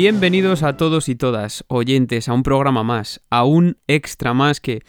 Bienvenidos 0.00 0.62
a 0.62 0.76
todos 0.76 1.08
y 1.08 1.16
todas, 1.16 1.64
oyentes, 1.66 2.28
a 2.28 2.32
un 2.32 2.44
programa 2.44 2.84
más, 2.84 3.20
a 3.30 3.42
un 3.42 3.78
extra 3.88 4.32
más 4.32 4.60
que, 4.60 4.82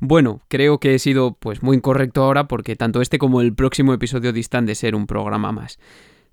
bueno, 0.00 0.40
creo 0.48 0.80
que 0.80 0.92
he 0.92 0.98
sido 0.98 1.34
pues 1.38 1.62
muy 1.62 1.76
incorrecto 1.76 2.24
ahora 2.24 2.48
porque 2.48 2.74
tanto 2.74 3.00
este 3.00 3.18
como 3.18 3.40
el 3.40 3.54
próximo 3.54 3.94
episodio 3.94 4.32
distan 4.32 4.66
de 4.66 4.74
ser 4.74 4.96
un 4.96 5.06
programa 5.06 5.52
más. 5.52 5.78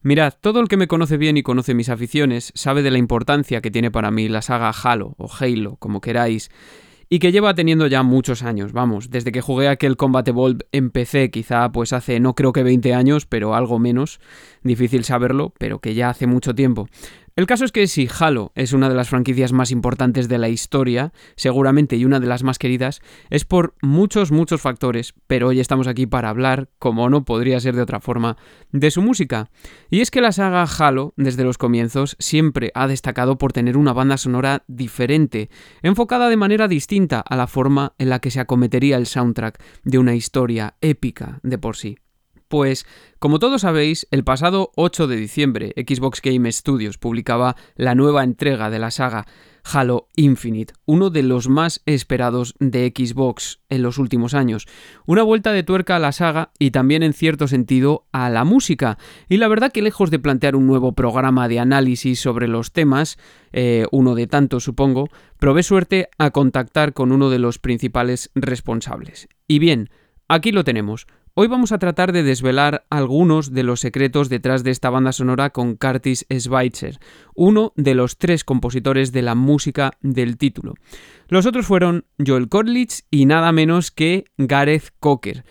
Mirad, 0.02 0.34
todo 0.42 0.62
el 0.62 0.68
que 0.68 0.78
me 0.78 0.88
conoce 0.88 1.18
bien 1.18 1.38
y 1.38 1.44
conoce 1.44 1.76
mis 1.76 1.90
aficiones 1.90 2.52
sabe 2.56 2.82
de 2.82 2.90
la 2.90 2.98
importancia 2.98 3.62
que 3.62 3.70
tiene 3.70 3.92
para 3.92 4.10
mí 4.10 4.28
la 4.28 4.42
saga 4.42 4.72
Halo 4.72 5.14
o 5.20 5.30
Halo, 5.32 5.76
como 5.76 6.02
queráis, 6.02 6.50
y 7.14 7.20
que 7.20 7.32
lleva 7.32 7.54
teniendo 7.54 7.86
ya 7.86 8.02
muchos 8.02 8.42
años, 8.42 8.74
vamos, 8.74 9.12
desde 9.12 9.32
que 9.32 9.42
jugué 9.42 9.68
aquel 9.68 9.98
Combat 9.98 10.28
Evolved 10.28 10.62
en 10.72 10.90
PC, 10.90 11.30
quizá 11.30 11.72
pues 11.72 11.94
hace 11.94 12.20
no 12.20 12.34
creo 12.34 12.54
que 12.54 12.64
20 12.64 12.96
años, 12.96 13.28
pero 13.28 13.54
algo 13.54 13.78
menos, 13.78 14.20
difícil 14.64 15.04
saberlo, 15.04 15.54
pero 15.60 15.78
que 15.78 15.94
ya 15.94 16.10
hace 16.10 16.26
mucho 16.26 16.56
tiempo. 16.56 16.88
El 17.36 17.48
caso 17.48 17.66
es 17.66 17.72
que 17.72 17.88
si 17.88 18.08
Halo 18.20 18.52
es 18.54 18.74
una 18.74 18.90
de 18.90 18.96
las 18.96 19.10
franquicias 19.10 19.54
más 19.54 19.72
importantes 19.72 20.28
de 20.28 20.38
la 20.38 20.50
historia, 20.50 21.14
seguramente 21.36 21.96
y 21.96 22.06
una 22.06 22.20
de 22.20 22.28
las 22.28 22.44
más 22.44 22.60
queridas, 22.60 23.02
es 23.32 23.44
por 23.44 23.74
muchos, 23.82 24.32
muchos 24.32 24.62
factores, 24.62 25.16
pero 25.26 25.48
hoy 25.48 25.60
estamos 25.60 25.88
aquí 25.88 26.06
para 26.06 26.30
hablar, 26.30 26.70
como 26.78 27.10
no 27.10 27.26
podría 27.26 27.60
ser 27.60 27.76
de 27.76 27.82
otra 27.82 28.00
forma, 28.00 28.38
de 28.72 28.92
su 28.92 29.02
música. 29.02 29.50
Y 29.90 30.02
es 30.02 30.12
que 30.12 30.22
la 30.22 30.32
saga 30.32 30.64
Halo, 30.64 31.16
desde 31.18 31.44
los 31.44 31.58
comienzos, 31.58 32.16
siempre 32.20 32.72
ha 32.76 32.86
destacado 32.86 33.40
por 33.40 33.52
tener 33.52 33.78
una 33.78 33.94
banda 33.94 34.18
sonora 34.18 34.64
diferente, 34.68 35.50
enfocada 35.82 36.30
de 36.30 36.38
manera 36.38 36.68
distinta 36.68 37.20
a 37.20 37.36
la 37.36 37.48
forma 37.48 37.96
en 37.98 38.10
la 38.10 38.20
que 38.20 38.30
se 38.30 38.42
acometería 38.42 38.98
el 38.98 39.08
soundtrack 39.08 39.60
de 39.84 39.98
una 39.98 40.14
historia 40.14 40.76
épica 40.82 41.40
de 41.42 41.58
por 41.58 41.78
sí. 41.78 41.98
Pues, 42.54 42.86
como 43.18 43.40
todos 43.40 43.62
sabéis, 43.62 44.06
el 44.12 44.24
pasado 44.24 44.72
8 44.76 45.08
de 45.08 45.16
diciembre 45.16 45.74
Xbox 45.76 46.22
Game 46.22 46.52
Studios 46.52 47.00
publicaba 47.00 47.56
la 47.76 47.96
nueva 47.96 48.24
entrega 48.24 48.70
de 48.70 48.78
la 48.78 48.92
saga 48.92 49.26
Halo 49.64 50.08
Infinite, 50.16 50.76
uno 50.86 51.10
de 51.10 51.24
los 51.24 51.50
más 51.50 51.82
esperados 51.88 52.54
de 52.60 52.94
Xbox 52.96 53.60
en 53.70 53.82
los 53.82 53.98
últimos 53.98 54.36
años. 54.36 54.68
Una 55.08 55.24
vuelta 55.24 55.52
de 55.52 55.64
tuerca 55.64 55.96
a 55.96 56.00
la 56.00 56.12
saga 56.12 56.52
y 56.60 56.70
también 56.70 57.02
en 57.02 57.14
cierto 57.14 57.48
sentido 57.48 58.06
a 58.12 58.30
la 58.30 58.44
música. 58.44 59.00
Y 59.30 59.38
la 59.38 59.48
verdad 59.48 59.72
que 59.72 59.82
lejos 59.82 60.12
de 60.12 60.20
plantear 60.20 60.56
un 60.56 60.68
nuevo 60.68 60.92
programa 60.92 61.48
de 61.48 61.60
análisis 61.60 62.20
sobre 62.20 62.48
los 62.48 62.72
temas, 62.72 63.18
eh, 63.52 63.88
uno 63.92 64.14
de 64.14 64.28
tantos 64.28 64.64
supongo, 64.64 65.10
probé 65.40 65.64
suerte 65.64 66.08
a 66.20 66.30
contactar 66.30 66.94
con 66.94 67.12
uno 67.12 67.32
de 67.32 67.40
los 67.40 67.58
principales 67.58 68.30
responsables. 68.36 69.28
Y 69.48 69.58
bien, 69.58 69.90
aquí 70.28 70.52
lo 70.52 70.64
tenemos 70.64 71.08
Hoy 71.36 71.48
vamos 71.48 71.72
a 71.72 71.80
tratar 71.80 72.12
de 72.12 72.22
desvelar 72.22 72.86
algunos 72.92 73.52
de 73.52 73.64
los 73.64 73.80
secretos 73.80 74.30
detrás 74.30 74.64
de 74.64 74.70
esta 74.70 74.92
banda 74.92 75.12
sonora 75.12 75.50
con 75.50 75.76
Curtis 75.78 76.28
Schweitzer, 76.32 77.00
uno 77.34 77.74
de 77.76 77.96
los 77.96 78.20
tres 78.20 78.44
compositores 78.44 79.12
de 79.12 79.24
la 79.24 79.34
música 79.34 79.94
del 80.02 80.38
título. 80.38 80.76
Los 81.30 81.48
otros 81.48 81.66
fueron 81.66 82.06
Joel 82.24 82.50
Kotlich 82.50 83.06
y 83.10 83.26
nada 83.26 83.52
menos 83.52 83.90
que 83.90 84.26
Gareth 84.38 84.94
Cocker. 85.00 85.44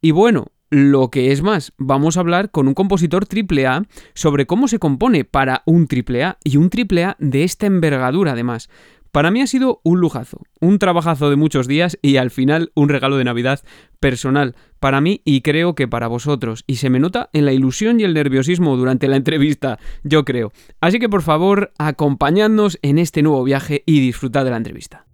Y 0.00 0.12
bueno, 0.12 0.52
lo 0.70 1.10
que 1.10 1.30
es 1.32 1.42
más, 1.42 1.74
vamos 1.76 2.16
a 2.16 2.20
hablar 2.20 2.50
con 2.50 2.66
un 2.66 2.74
compositor 2.74 3.26
AAA 3.30 3.82
sobre 4.14 4.46
cómo 4.46 4.68
se 4.68 4.78
compone 4.78 5.26
para 5.26 5.62
un 5.66 5.86
AAA 5.86 6.38
y 6.44 6.56
un 6.56 6.70
AAA 6.70 7.16
de 7.18 7.44
esta 7.44 7.66
envergadura 7.66 8.32
además. 8.32 8.70
Para 9.16 9.30
mí 9.30 9.40
ha 9.40 9.46
sido 9.46 9.80
un 9.82 9.98
lujazo, 9.98 10.42
un 10.60 10.78
trabajazo 10.78 11.30
de 11.30 11.36
muchos 11.36 11.66
días 11.66 11.98
y 12.02 12.18
al 12.18 12.30
final 12.30 12.70
un 12.74 12.90
regalo 12.90 13.16
de 13.16 13.24
Navidad 13.24 13.60
personal 13.98 14.54
para 14.78 15.00
mí 15.00 15.22
y 15.24 15.40
creo 15.40 15.74
que 15.74 15.88
para 15.88 16.06
vosotros. 16.06 16.64
Y 16.66 16.76
se 16.76 16.90
me 16.90 17.00
nota 17.00 17.30
en 17.32 17.46
la 17.46 17.54
ilusión 17.54 17.98
y 17.98 18.02
el 18.02 18.12
nerviosismo 18.12 18.76
durante 18.76 19.08
la 19.08 19.16
entrevista, 19.16 19.78
yo 20.04 20.26
creo. 20.26 20.52
Así 20.82 20.98
que 20.98 21.08
por 21.08 21.22
favor, 21.22 21.72
acompañadnos 21.78 22.78
en 22.82 22.98
este 22.98 23.22
nuevo 23.22 23.42
viaje 23.42 23.82
y 23.86 24.00
disfrutad 24.00 24.44
de 24.44 24.50
la 24.50 24.58
entrevista. 24.58 25.05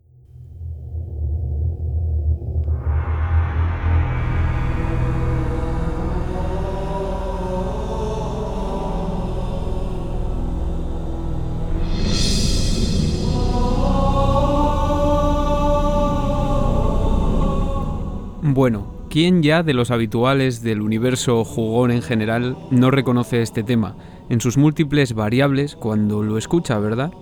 Bueno, 18.44 18.88
¿quién 19.08 19.44
ya 19.44 19.62
de 19.62 19.72
los 19.72 19.92
habituales 19.92 20.64
del 20.64 20.82
universo 20.82 21.44
jugón 21.44 21.92
en 21.92 22.02
general 22.02 22.56
no 22.72 22.90
reconoce 22.90 23.40
este 23.40 23.62
tema 23.62 23.94
en 24.30 24.40
sus 24.40 24.56
múltiples 24.56 25.14
variables 25.14 25.76
cuando 25.76 26.24
lo 26.24 26.36
escucha, 26.36 26.76
verdad? 26.80 27.12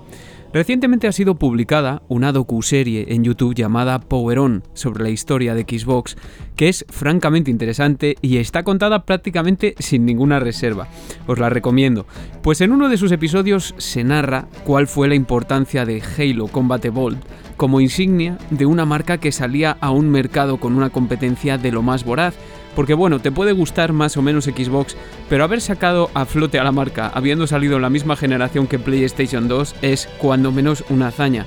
Recientemente 0.53 1.07
ha 1.07 1.13
sido 1.13 1.37
publicada 1.37 2.03
una 2.09 2.33
docuserie 2.33 3.15
en 3.15 3.23
YouTube 3.23 3.55
llamada 3.55 4.01
Power 4.01 4.41
On 4.41 4.65
sobre 4.75 5.05
la 5.05 5.11
historia 5.11 5.55
de 5.55 5.63
Xbox, 5.63 6.17
que 6.57 6.69
es 6.69 6.85
francamente 6.89 7.53
interesante 7.53 8.17
y 8.21 8.39
está 8.39 8.65
contada 8.65 9.05
prácticamente 9.05 9.77
sin 9.79 10.05
ninguna 10.05 10.41
reserva. 10.41 10.89
Os 11.29 11.39
la 11.39 11.51
recomiendo, 11.51 12.05
pues 12.43 12.61
en 12.63 12.73
uno 12.73 12.89
de 12.89 12.97
sus 12.97 13.13
episodios 13.13 13.77
se 13.79 14.03
narra 14.03 14.49
cuál 14.65 14.89
fue 14.89 15.07
la 15.07 15.15
importancia 15.15 15.87
de 15.87 16.03
Halo 16.03 16.49
Combat 16.49 16.85
Evolved 16.85 17.23
como 17.57 17.81
insignia 17.81 18.37
de 18.51 18.67
una 18.67 18.87
marca 18.87 19.19
que 19.19 19.31
salía 19.31 19.77
a 19.81 19.91
un 19.91 20.11
mercado 20.11 20.57
con 20.57 20.75
una 20.75 20.91
competencia 20.91 21.59
de 21.59 21.71
lo 21.71 21.83
más 21.83 22.05
voraz, 22.05 22.35
porque 22.81 22.95
bueno, 22.95 23.19
te 23.19 23.31
puede 23.31 23.53
gustar 23.53 23.93
más 23.93 24.17
o 24.17 24.23
menos 24.23 24.47
Xbox, 24.47 24.97
pero 25.29 25.45
haber 25.45 25.61
sacado 25.61 26.09
a 26.15 26.25
flote 26.25 26.59
a 26.59 26.65
la 26.65 26.73
marca 26.73 27.09
habiendo 27.13 27.47
salido 27.47 27.77
en 27.77 27.83
la 27.83 27.91
misma 27.91 28.17
generación 28.17 28.67
que 28.67 28.79
PlayStation 28.79 29.49
2 29.49 29.75
es 29.83 30.09
cuando 30.17 30.51
menos 30.51 30.83
una 30.89 31.09
hazaña. 31.09 31.45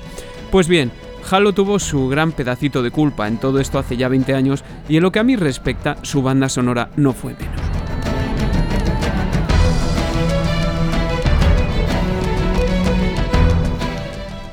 Pues 0.52 0.68
bien, 0.68 0.92
Halo 1.28 1.52
tuvo 1.52 1.80
su 1.80 2.06
gran 2.06 2.30
pedacito 2.30 2.84
de 2.84 2.92
culpa 2.92 3.26
en 3.26 3.38
todo 3.38 3.58
esto 3.58 3.80
hace 3.80 3.96
ya 3.96 4.06
20 4.06 4.32
años 4.32 4.62
y 4.88 4.96
en 4.96 5.02
lo 5.02 5.10
que 5.10 5.18
a 5.18 5.24
mí 5.24 5.34
respecta, 5.34 5.96
su 6.02 6.22
banda 6.22 6.48
sonora 6.48 6.90
no 6.94 7.12
fue 7.12 7.34
menos. 7.34 7.60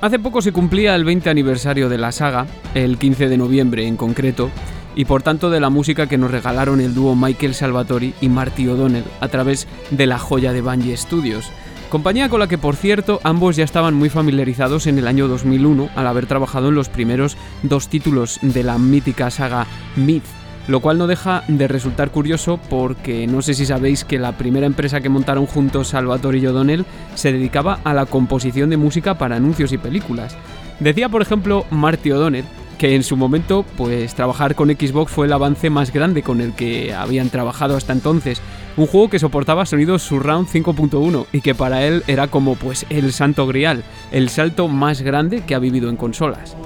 Hace 0.02 0.18
poco 0.18 0.42
se 0.42 0.52
cumplía 0.52 0.96
el 0.96 1.06
20 1.06 1.30
aniversario 1.30 1.90
de 1.90 2.00
la 2.00 2.12
saga, 2.12 2.48
el 2.74 2.98
15 2.98 3.30
de 3.30 3.38
noviembre 3.38 3.86
en 3.86 3.98
concreto, 3.98 4.50
y 4.96 5.06
por 5.06 5.24
tanto 5.24 5.50
de 5.50 5.60
la 5.60 5.70
música 5.70 6.08
que 6.08 6.18
nos 6.18 6.32
regalaron 6.32 6.82
el 6.82 6.94
dúo 6.94 7.16
Michael 7.16 7.54
Salvatori 7.54 8.14
y 8.22 8.30
Marty 8.30 8.68
O'Donnell 8.68 9.06
a 9.20 9.28
través 9.28 9.68
de 9.90 10.08
la 10.08 10.20
joya 10.20 10.54
de 10.54 10.62
Bungie 10.62 10.98
Studios. 10.98 11.50
Compañía 11.90 12.30
con 12.30 12.40
la 12.40 12.48
que, 12.48 12.58
por 12.58 12.78
cierto, 12.78 13.20
ambos 13.24 13.58
ya 13.58 13.66
estaban 13.66 13.94
muy 13.96 14.10
familiarizados 14.10 14.88
en 14.88 14.98
el 14.98 15.08
año 15.08 15.28
2001 15.28 15.90
al 15.96 16.08
haber 16.08 16.26
trabajado 16.26 16.70
en 16.70 16.76
los 16.76 16.88
primeros 16.88 17.36
dos 17.64 17.90
títulos 17.90 18.40
de 18.42 18.64
la 18.64 18.78
mítica 18.78 19.30
saga 19.30 19.68
Myth 19.98 20.24
lo 20.68 20.80
cual 20.80 20.98
no 20.98 21.08
deja 21.08 21.44
de 21.48 21.68
resultar 21.68 22.12
curioso 22.12 22.60
porque 22.70 23.28
no 23.28 23.42
sé 23.42 23.54
si 23.54 23.66
sabéis 23.66 24.06
que 24.06 24.20
la 24.20 24.38
primera 24.38 24.68
empresa 24.68 25.02
que 25.02 25.10
montaron 25.10 25.46
juntos 25.46 25.90
Salvatore 25.90 26.38
y 26.38 26.48
O'Donnell 26.48 26.86
se 27.16 27.32
dedicaba 27.32 27.80
a 27.84 27.94
la 27.94 28.06
composición 28.06 28.70
de 28.70 28.78
música 28.78 29.18
para 29.18 29.36
anuncios 29.36 29.72
y 29.72 29.78
películas. 29.78 30.38
Decía, 30.80 31.10
por 31.10 31.22
ejemplo, 31.22 31.66
Marty 31.72 32.12
O'Donnell 32.12 32.46
que 32.82 32.96
en 32.96 33.04
su 33.04 33.16
momento, 33.16 33.64
pues 33.78 34.16
trabajar 34.16 34.56
con 34.56 34.70
Xbox 34.70 35.12
fue 35.12 35.28
el 35.28 35.34
avance 35.34 35.70
más 35.70 35.94
grande 35.94 36.24
con 36.24 36.42
el 36.42 36.54
que 36.54 36.96
habían 36.96 37.30
trabajado 37.30 37.78
hasta 37.78 37.94
entonces. 37.94 38.42
Un 38.76 38.88
juego 38.88 39.08
que 39.08 39.20
soportaba 39.20 39.68
sonidos 39.68 40.02
Surround 40.02 40.48
5.1 40.48 41.28
y 41.32 41.42
que 41.42 41.54
para 41.54 41.86
él 41.86 42.04
era 42.08 42.30
como 42.30 42.56
pues 42.56 42.88
el 42.90 43.14
santo 43.14 43.46
grial, 43.46 43.84
el 44.12 44.30
salto 44.30 44.68
más 44.68 45.04
grande 45.04 45.44
que 45.46 45.54
ha 45.54 45.60
vivido 45.60 45.92
en 45.92 45.96
consolas. 45.96 46.58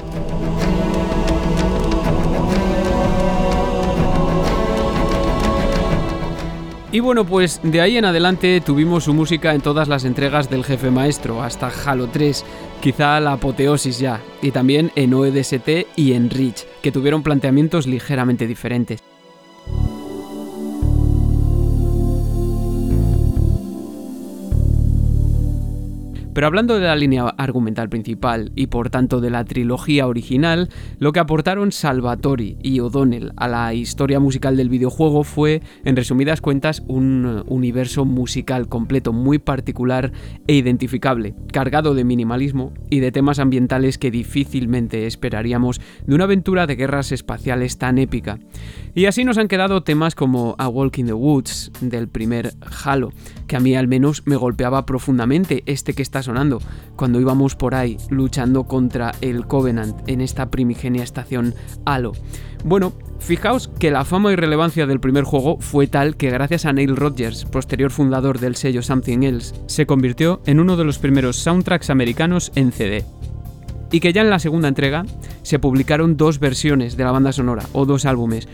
Y 6.95 7.01
bueno, 7.01 7.25
pues 7.25 7.59
de 7.61 7.81
ahí 7.81 7.97
en 7.97 8.05
adelante 8.05 8.61
tuvimos 8.61 9.03
su 9.03 9.13
música 9.13 9.53
en 9.53 9.59
todas 9.59 9.89
las 9.89 10.05
entregas 10.05 10.49
del 10.49 10.63
jefe 10.63 10.91
maestro, 10.91 11.43
hasta 11.43 11.69
Halo 11.85 12.07
3, 12.07 12.45
quizá 12.81 13.19
la 13.19 13.33
apoteosis 13.33 13.99
ya, 13.99 14.21
y 14.41 14.51
también 14.51 14.91
en 14.95 15.13
OEDST 15.13 15.87
y 15.95 16.13
en 16.13 16.29
Reach, 16.29 16.65
que 16.81 16.91
tuvieron 16.91 17.23
planteamientos 17.23 17.87
ligeramente 17.87 18.47
diferentes. 18.47 19.01
Pero 26.35 26.47
hablando 26.47 26.77
de 26.77 26.85
la 26.85 26.97
línea 26.97 27.29
argumental 27.37 27.87
principal 27.87 28.51
y 28.55 28.67
por 28.67 28.89
tanto 28.89 29.21
de 29.21 29.29
la 29.29 29.45
trilogía 29.45 30.05
original, 30.05 30.67
lo 30.99 31.13
que 31.13 31.21
aportaron 31.21 31.71
Salvatori 31.71 32.57
y 32.61 32.81
O'Donnell 32.81 33.31
a 33.37 33.47
la 33.47 33.73
historia 33.73 34.19
musical 34.19 34.57
del 34.57 34.67
videojuego 34.67 35.23
fue, 35.23 35.61
en 35.85 35.95
resumidas 35.95 36.41
cuentas, 36.41 36.83
un 36.89 37.45
universo 37.47 38.03
musical 38.03 38.67
completo, 38.67 39.13
muy 39.13 39.39
particular 39.39 40.11
e 40.45 40.55
identificable, 40.55 41.35
cargado 41.53 41.93
de 41.93 42.03
minimalismo 42.03 42.73
y 42.89 42.99
de 42.99 43.13
temas 43.13 43.39
ambientales 43.39 43.97
que 43.97 44.11
difícilmente 44.11 45.07
esperaríamos 45.07 45.79
de 46.05 46.15
una 46.15 46.25
aventura 46.25 46.67
de 46.67 46.75
guerras 46.75 47.13
espaciales 47.13 47.77
tan 47.77 47.97
épica. 47.97 48.39
Y 48.93 49.05
así 49.05 49.23
nos 49.23 49.37
han 49.37 49.47
quedado 49.47 49.83
temas 49.83 50.15
como 50.15 50.55
A 50.57 50.67
Walk 50.67 50.97
in 50.97 51.05
the 51.05 51.13
Woods 51.13 51.71
del 51.79 52.09
primer 52.09 52.55
Halo, 52.83 53.13
que 53.47 53.55
a 53.55 53.61
mí 53.61 53.73
al 53.73 53.87
menos 53.87 54.23
me 54.25 54.35
golpeaba 54.35 54.85
profundamente 54.85 55.63
este 55.65 55.93
que 55.93 56.01
estás 56.01 56.24
sonando. 56.25 56.61
Cuando 56.95 57.19
íbamos 57.19 57.55
por 57.55 57.75
ahí 57.75 57.97
luchando 58.09 58.65
contra 58.65 59.13
el 59.21 59.47
Covenant 59.47 59.97
en 60.07 60.21
esta 60.21 60.49
primigenia 60.51 61.03
estación 61.03 61.53
Halo. 61.85 62.13
Bueno, 62.63 62.93
fijaos 63.19 63.67
que 63.67 63.91
la 63.91 64.05
fama 64.05 64.31
y 64.31 64.35
relevancia 64.35 64.85
del 64.85 64.99
primer 64.99 65.23
juego 65.23 65.57
fue 65.59 65.87
tal 65.87 66.17
que 66.17 66.29
gracias 66.29 66.65
a 66.65 66.73
Neil 66.73 66.95
Rogers, 66.95 67.45
posterior 67.45 67.91
fundador 67.91 68.39
del 68.39 68.55
sello 68.55 68.81
Something 68.81 69.23
Else, 69.23 69.55
se 69.67 69.85
convirtió 69.85 70.41
en 70.45 70.59
uno 70.59 70.75
de 70.75 70.83
los 70.83 70.99
primeros 70.99 71.37
soundtracks 71.37 71.89
americanos 71.89 72.51
en 72.55 72.71
CD 72.71 73.05
y 73.91 73.99
que 73.99 74.13
ya 74.13 74.21
en 74.21 74.29
la 74.29 74.39
segunda 74.39 74.67
entrega 74.67 75.05
se 75.43 75.59
publicaron 75.59 76.17
dos 76.17 76.39
versiones 76.39 76.97
de 76.97 77.03
la 77.03 77.11
banda 77.11 77.31
sonora, 77.31 77.63
o 77.71 77.85
dos 77.85 78.05
álbumes, 78.05 78.47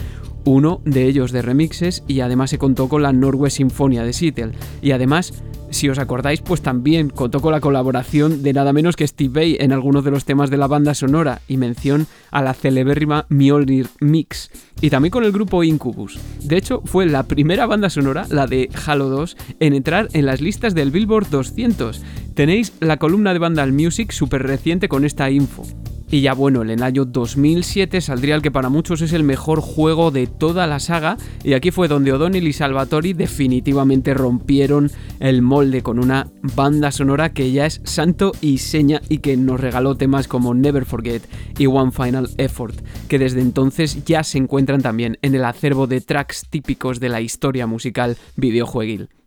uno 0.46 0.82
de 0.86 1.06
ellos 1.06 1.32
de 1.32 1.42
remixes 1.42 2.04
y 2.08 2.22
además 2.22 2.50
se 2.50 2.58
contó 2.58 2.90
con 2.90 3.02
la 3.02 3.14
Norway 3.14 3.52
Sinfonia 3.52 4.04
de 4.04 4.14
Seattle. 4.14 4.52
Y 4.82 4.92
además, 4.92 5.44
si 5.72 5.88
os 5.90 6.00
acordáis, 6.00 6.42
pues 6.42 6.62
también 6.62 7.10
contó 7.10 7.40
con 7.40 7.54
la 7.54 7.62
colaboración 7.62 8.44
de 8.44 8.54
nada 8.54 8.74
menos 8.74 8.96
que 8.96 9.08
Steve 9.08 9.34
Vai 9.34 9.58
en 9.60 9.72
algunos 9.72 10.04
de 10.04 10.12
los 10.12 10.26
temas 10.26 10.50
de 10.50 10.58
la 10.58 10.68
banda 10.68 10.94
sonora 10.94 11.42
y 11.48 11.58
mención 11.58 12.08
a 12.30 12.42
la 12.42 12.54
celebérrima 12.54 13.26
Mjolnir 13.30 13.88
Mix 14.00 14.52
y 14.82 14.90
también 14.90 15.12
con 15.12 15.24
el 15.24 15.32
grupo 15.32 15.64
Incubus. 15.64 16.20
De 16.44 16.58
hecho, 16.58 16.82
fue 16.86 17.06
la 17.06 17.24
primera 17.24 17.66
banda 17.66 17.90
sonora, 17.90 18.26
la 18.30 18.48
de 18.48 18.70
Halo 18.86 19.10
2, 19.10 19.38
en 19.60 19.74
entrar 19.74 20.10
en 20.14 20.26
las 20.26 20.42
listas 20.42 20.76
del 20.76 20.92
Billboard 20.92 21.30
200. 21.30 22.02
Tenéis 22.34 22.74
la 22.80 22.98
columna 22.98 23.34
de 23.34 23.40
Vandal 23.40 23.72
Music 23.72 24.12
súper 24.12 24.44
reciente 24.44 24.90
con 24.90 25.06
esta 25.06 25.30
info. 25.30 25.64
Y 26.12 26.20
ya 26.20 26.34
bueno, 26.34 26.62
en 26.62 26.70
el 26.70 26.84
año 26.84 27.06
2007 27.06 28.02
saldría 28.02 28.36
el 28.36 28.42
que 28.42 28.52
para 28.52 28.68
muchos 28.68 29.02
es 29.02 29.14
el 29.14 29.24
mejor 29.24 29.62
juego 29.62 30.12
de 30.12 30.28
toda 30.28 30.68
la 30.68 30.82
saga, 30.82 31.16
y 31.42 31.54
aquí 31.54 31.72
fue 31.72 31.88
donde 31.88 32.12
O'Donnell 32.12 32.50
y 32.50 32.52
Salvatori 32.52 33.14
definitivamente 33.14 34.14
rompieron 34.14 34.92
el 35.22 35.42
molde 35.42 35.82
con 35.84 36.00
una 36.00 36.28
banda 36.54 36.92
sonora 36.92 37.32
que 37.32 37.54
ya 37.54 37.66
es 37.66 37.80
santo 37.86 38.34
y 38.42 38.58
seña 38.58 39.00
y 39.08 39.20
que 39.20 39.38
nos 39.38 39.62
regaló 39.62 39.96
temas 39.96 40.28
como 40.28 40.54
Never 40.54 40.84
Forget 40.84 41.24
y 41.58 41.68
One 41.68 41.92
Final 41.92 42.30
Effort, 42.38 42.76
que 43.08 43.18
desde 43.18 43.40
entonces 43.40 44.04
ya 44.04 44.26
se 44.26 44.38
encuentran 44.38 44.82
también 44.82 45.18
en 45.22 45.34
el 45.34 45.46
acervo 45.46 45.88
de 45.88 46.02
tracks 46.02 46.46
típicos 46.50 47.00
de 47.00 47.08
la 47.08 47.22
historia 47.22 47.68
musical 47.68 48.18
videojueguil. 48.36 49.21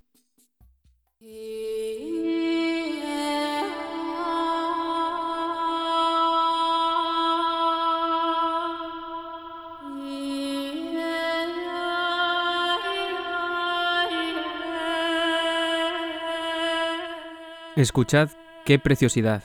Escuchad 17.84 18.30
qué 18.64 18.78
preciosidad, 18.78 19.42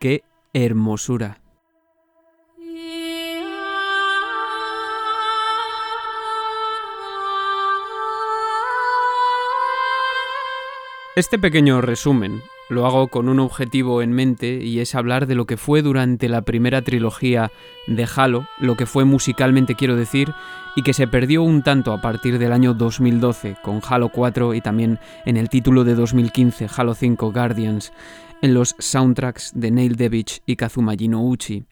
qué 0.00 0.24
hermosura. 0.54 1.42
Este 11.16 11.38
pequeño 11.38 11.82
resumen 11.82 12.42
lo 12.72 12.86
hago 12.86 13.08
con 13.08 13.28
un 13.28 13.38
objetivo 13.38 14.02
en 14.02 14.12
mente 14.12 14.64
y 14.64 14.80
es 14.80 14.94
hablar 14.94 15.26
de 15.26 15.34
lo 15.34 15.46
que 15.46 15.56
fue 15.56 15.82
durante 15.82 16.28
la 16.28 16.42
primera 16.42 16.82
trilogía 16.82 17.52
de 17.86 18.08
Halo, 18.16 18.46
lo 18.58 18.76
que 18.76 18.86
fue 18.86 19.04
musicalmente 19.04 19.74
quiero 19.74 19.96
decir, 19.96 20.32
y 20.74 20.82
que 20.82 20.94
se 20.94 21.06
perdió 21.06 21.42
un 21.42 21.62
tanto 21.62 21.92
a 21.92 22.00
partir 22.00 22.38
del 22.38 22.52
año 22.52 22.74
2012 22.74 23.56
con 23.62 23.80
Halo 23.86 24.08
4 24.08 24.54
y 24.54 24.60
también 24.60 24.98
en 25.26 25.36
el 25.36 25.48
título 25.48 25.84
de 25.84 25.94
2015 25.94 26.68
Halo 26.76 26.94
5 26.94 27.32
Guardians, 27.32 27.92
en 28.40 28.54
los 28.54 28.74
soundtracks 28.78 29.52
de 29.54 29.70
Neil 29.70 29.96
Devich 29.96 30.42
y 30.46 30.56
Kazuma 30.56 30.94
Uchi. 30.94 31.64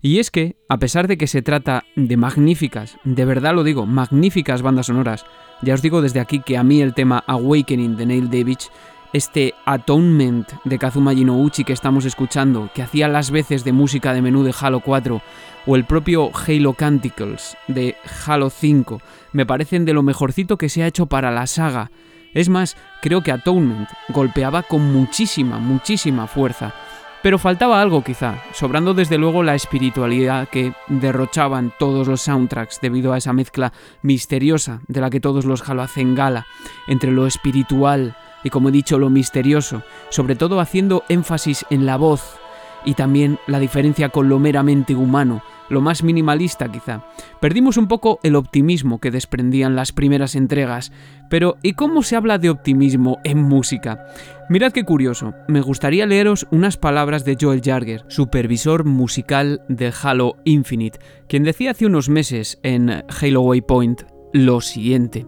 Y 0.00 0.18
es 0.18 0.30
que, 0.30 0.56
a 0.68 0.78
pesar 0.78 1.08
de 1.08 1.18
que 1.18 1.26
se 1.26 1.42
trata 1.42 1.84
de 1.96 2.16
magníficas, 2.16 2.96
de 3.04 3.24
verdad 3.24 3.54
lo 3.54 3.64
digo, 3.64 3.86
magníficas 3.86 4.62
bandas 4.62 4.86
sonoras, 4.86 5.26
ya 5.62 5.74
os 5.74 5.82
digo 5.82 6.02
desde 6.02 6.20
aquí 6.20 6.40
que 6.40 6.56
a 6.56 6.62
mí 6.62 6.80
el 6.80 6.94
tema 6.94 7.24
Awakening 7.26 7.96
de 7.96 8.06
Neil 8.06 8.30
Devich 8.30 8.70
este 9.16 9.54
Atonement 9.64 10.46
de 10.64 10.78
Kazuma 10.78 11.14
Jinouchi 11.14 11.64
que 11.64 11.72
estamos 11.72 12.04
escuchando, 12.04 12.68
que 12.74 12.82
hacía 12.82 13.08
las 13.08 13.30
veces 13.30 13.64
de 13.64 13.72
música 13.72 14.12
de 14.12 14.20
menú 14.20 14.42
de 14.42 14.54
Halo 14.58 14.80
4, 14.80 15.22
o 15.66 15.76
el 15.76 15.86
propio 15.86 16.30
Halo 16.34 16.74
Canticles 16.74 17.56
de 17.66 17.96
Halo 18.26 18.50
5, 18.50 19.00
me 19.32 19.46
parecen 19.46 19.86
de 19.86 19.94
lo 19.94 20.02
mejorcito 20.02 20.58
que 20.58 20.68
se 20.68 20.82
ha 20.82 20.86
hecho 20.86 21.06
para 21.06 21.30
la 21.30 21.46
saga. 21.46 21.90
Es 22.34 22.50
más, 22.50 22.76
creo 23.00 23.22
que 23.22 23.32
Atonement 23.32 23.88
golpeaba 24.10 24.62
con 24.62 24.92
muchísima, 24.92 25.58
muchísima 25.58 26.26
fuerza. 26.26 26.74
Pero 27.22 27.38
faltaba 27.38 27.80
algo 27.80 28.04
quizá, 28.04 28.42
sobrando 28.52 28.92
desde 28.92 29.16
luego 29.16 29.42
la 29.42 29.54
espiritualidad 29.54 30.46
que 30.48 30.74
derrochaban 30.88 31.72
todos 31.78 32.06
los 32.06 32.20
soundtracks 32.20 32.80
debido 32.82 33.14
a 33.14 33.18
esa 33.18 33.32
mezcla 33.32 33.72
misteriosa 34.02 34.82
de 34.86 35.00
la 35.00 35.08
que 35.08 35.20
todos 35.20 35.46
los 35.46 35.66
Halo 35.66 35.82
hacen 35.82 36.14
gala, 36.14 36.46
entre 36.86 37.10
lo 37.10 37.26
espiritual, 37.26 38.14
y 38.46 38.50
como 38.50 38.68
he 38.68 38.72
dicho 38.72 39.00
lo 39.00 39.10
misterioso, 39.10 39.82
sobre 40.08 40.36
todo 40.36 40.60
haciendo 40.60 41.02
énfasis 41.08 41.66
en 41.68 41.84
la 41.84 41.96
voz 41.96 42.38
y 42.84 42.94
también 42.94 43.40
la 43.48 43.58
diferencia 43.58 44.10
con 44.10 44.28
lo 44.28 44.38
meramente 44.38 44.94
humano, 44.94 45.42
lo 45.68 45.80
más 45.80 46.04
minimalista 46.04 46.70
quizá. 46.70 47.04
Perdimos 47.40 47.76
un 47.76 47.88
poco 47.88 48.20
el 48.22 48.36
optimismo 48.36 49.00
que 49.00 49.10
desprendían 49.10 49.74
las 49.74 49.90
primeras 49.90 50.36
entregas, 50.36 50.92
pero 51.28 51.56
¿y 51.60 51.72
cómo 51.72 52.04
se 52.04 52.14
habla 52.14 52.38
de 52.38 52.50
optimismo 52.50 53.18
en 53.24 53.42
música? 53.42 54.06
Mirad 54.48 54.70
qué 54.70 54.84
curioso, 54.84 55.34
me 55.48 55.60
gustaría 55.60 56.06
leeros 56.06 56.46
unas 56.52 56.76
palabras 56.76 57.24
de 57.24 57.36
Joel 57.40 57.62
Jarger, 57.64 58.04
supervisor 58.06 58.84
musical 58.84 59.62
de 59.68 59.92
Halo 60.00 60.36
Infinite, 60.44 61.00
quien 61.26 61.42
decía 61.42 61.72
hace 61.72 61.86
unos 61.86 62.08
meses 62.08 62.60
en 62.62 63.02
Halo 63.20 63.40
Waypoint 63.40 64.02
lo 64.32 64.60
siguiente. 64.60 65.26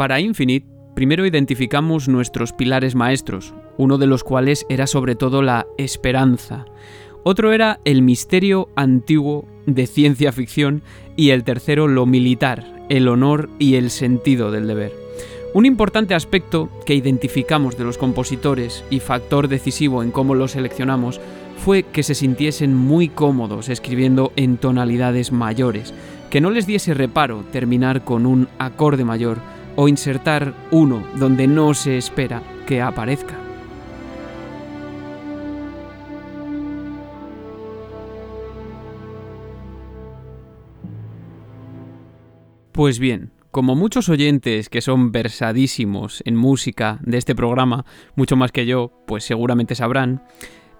Para 0.00 0.18
Infinite, 0.18 0.66
primero 0.94 1.26
identificamos 1.26 2.08
nuestros 2.08 2.54
pilares 2.54 2.94
maestros, 2.94 3.52
uno 3.76 3.98
de 3.98 4.06
los 4.06 4.24
cuales 4.24 4.64
era 4.70 4.86
sobre 4.86 5.14
todo 5.14 5.42
la 5.42 5.66
esperanza, 5.76 6.64
otro 7.22 7.52
era 7.52 7.80
el 7.84 8.00
misterio 8.00 8.70
antiguo 8.76 9.46
de 9.66 9.86
ciencia 9.86 10.32
ficción 10.32 10.82
y 11.16 11.32
el 11.32 11.44
tercero 11.44 11.86
lo 11.86 12.06
militar, 12.06 12.64
el 12.88 13.08
honor 13.08 13.50
y 13.58 13.74
el 13.74 13.90
sentido 13.90 14.50
del 14.50 14.66
deber. 14.68 14.94
Un 15.52 15.66
importante 15.66 16.14
aspecto 16.14 16.70
que 16.86 16.94
identificamos 16.94 17.76
de 17.76 17.84
los 17.84 17.98
compositores 17.98 18.82
y 18.88 19.00
factor 19.00 19.48
decisivo 19.48 20.02
en 20.02 20.12
cómo 20.12 20.34
los 20.34 20.52
seleccionamos 20.52 21.20
fue 21.62 21.82
que 21.82 22.04
se 22.04 22.14
sintiesen 22.14 22.74
muy 22.74 23.10
cómodos 23.10 23.68
escribiendo 23.68 24.32
en 24.36 24.56
tonalidades 24.56 25.30
mayores, 25.30 25.92
que 26.30 26.40
no 26.40 26.50
les 26.50 26.66
diese 26.66 26.94
reparo 26.94 27.44
terminar 27.52 28.02
con 28.02 28.24
un 28.24 28.48
acorde 28.58 29.04
mayor 29.04 29.59
o 29.82 29.88
insertar 29.88 30.52
uno 30.70 31.02
donde 31.16 31.46
no 31.46 31.72
se 31.72 31.96
espera 31.96 32.42
que 32.66 32.82
aparezca. 32.82 33.34
Pues 42.72 42.98
bien, 42.98 43.32
como 43.50 43.74
muchos 43.74 44.10
oyentes 44.10 44.68
que 44.68 44.82
son 44.82 45.12
versadísimos 45.12 46.22
en 46.26 46.36
música 46.36 46.98
de 47.02 47.16
este 47.16 47.34
programa, 47.34 47.86
mucho 48.16 48.36
más 48.36 48.52
que 48.52 48.66
yo, 48.66 48.92
pues 49.06 49.24
seguramente 49.24 49.74
sabrán, 49.74 50.22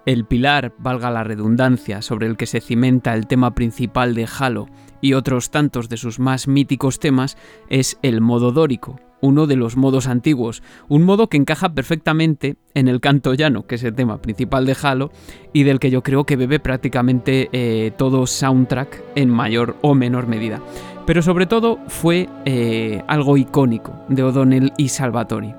el 0.05 0.25
pilar, 0.25 0.73
valga 0.77 1.11
la 1.11 1.23
redundancia, 1.23 2.01
sobre 2.01 2.27
el 2.27 2.37
que 2.37 2.47
se 2.47 2.61
cimenta 2.61 3.13
el 3.13 3.27
tema 3.27 3.53
principal 3.53 4.15
de 4.15 4.27
Halo 4.39 4.67
y 5.01 5.13
otros 5.13 5.51
tantos 5.51 5.89
de 5.89 5.97
sus 5.97 6.19
más 6.19 6.47
míticos 6.47 6.99
temas 6.99 7.37
es 7.69 7.97
el 8.01 8.21
modo 8.21 8.51
dórico, 8.51 8.99
uno 9.21 9.47
de 9.47 9.55
los 9.55 9.77
modos 9.77 10.07
antiguos, 10.07 10.63
un 10.89 11.03
modo 11.03 11.27
que 11.27 11.37
encaja 11.37 11.73
perfectamente 11.73 12.57
en 12.73 12.87
el 12.87 12.99
canto 12.99 13.33
llano, 13.33 13.65
que 13.67 13.75
es 13.75 13.83
el 13.83 13.95
tema 13.95 14.21
principal 14.21 14.65
de 14.65 14.75
Halo 14.81 15.11
y 15.53 15.63
del 15.63 15.79
que 15.79 15.91
yo 15.91 16.03
creo 16.03 16.25
que 16.25 16.35
bebe 16.35 16.59
prácticamente 16.59 17.49
eh, 17.51 17.91
todo 17.97 18.27
soundtrack 18.27 19.03
en 19.15 19.29
mayor 19.29 19.77
o 19.81 19.95
menor 19.95 20.27
medida. 20.27 20.61
Pero 21.05 21.21
sobre 21.21 21.45
todo 21.45 21.79
fue 21.87 22.29
eh, 22.45 23.03
algo 23.07 23.37
icónico 23.37 23.93
de 24.07 24.23
O'Donnell 24.23 24.73
y 24.77 24.89
Salvatori. 24.89 25.53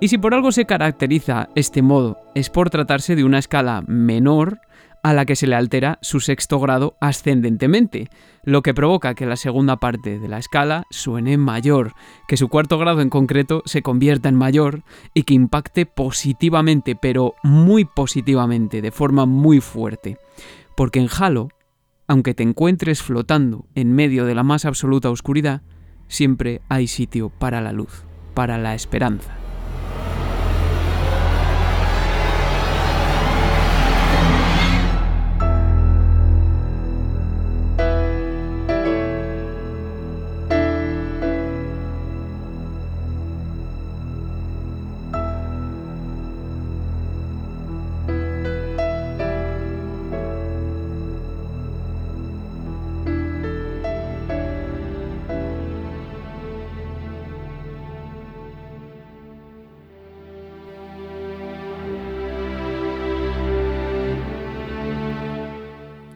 Y 0.00 0.08
si 0.08 0.18
por 0.18 0.32
algo 0.32 0.52
se 0.52 0.64
caracteriza 0.64 1.48
este 1.56 1.82
modo, 1.82 2.18
es 2.34 2.50
por 2.50 2.70
tratarse 2.70 3.16
de 3.16 3.24
una 3.24 3.38
escala 3.38 3.82
menor 3.88 4.60
a 5.02 5.12
la 5.12 5.24
que 5.26 5.36
se 5.36 5.46
le 5.46 5.56
altera 5.56 5.98
su 6.02 6.20
sexto 6.20 6.60
grado 6.60 6.96
ascendentemente, 7.00 8.08
lo 8.44 8.62
que 8.62 8.74
provoca 8.74 9.14
que 9.14 9.26
la 9.26 9.36
segunda 9.36 9.76
parte 9.76 10.18
de 10.18 10.28
la 10.28 10.38
escala 10.38 10.84
suene 10.90 11.36
mayor, 11.36 11.94
que 12.28 12.36
su 12.36 12.48
cuarto 12.48 12.78
grado 12.78 13.00
en 13.00 13.10
concreto 13.10 13.62
se 13.64 13.82
convierta 13.82 14.28
en 14.28 14.36
mayor 14.36 14.82
y 15.14 15.22
que 15.24 15.34
impacte 15.34 15.86
positivamente, 15.86 16.94
pero 16.94 17.34
muy 17.42 17.84
positivamente, 17.84 18.82
de 18.82 18.90
forma 18.92 19.26
muy 19.26 19.60
fuerte. 19.60 20.18
Porque 20.76 21.00
en 21.00 21.08
Halo, 21.08 21.48
aunque 22.06 22.34
te 22.34 22.42
encuentres 22.42 23.02
flotando 23.02 23.66
en 23.74 23.92
medio 23.92 24.26
de 24.26 24.34
la 24.34 24.42
más 24.42 24.64
absoluta 24.64 25.10
oscuridad, 25.10 25.62
siempre 26.06 26.60
hay 26.68 26.86
sitio 26.86 27.30
para 27.30 27.60
la 27.60 27.72
luz, 27.72 28.04
para 28.34 28.58
la 28.58 28.74
esperanza. 28.74 29.37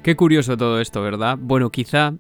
Qué 0.02 0.16
curioso 0.16 0.56
todo 0.56 0.80
esto, 0.80 1.00
¿verdad? 1.00 1.38
Bueno, 1.40 1.70
quizá 1.70 2.14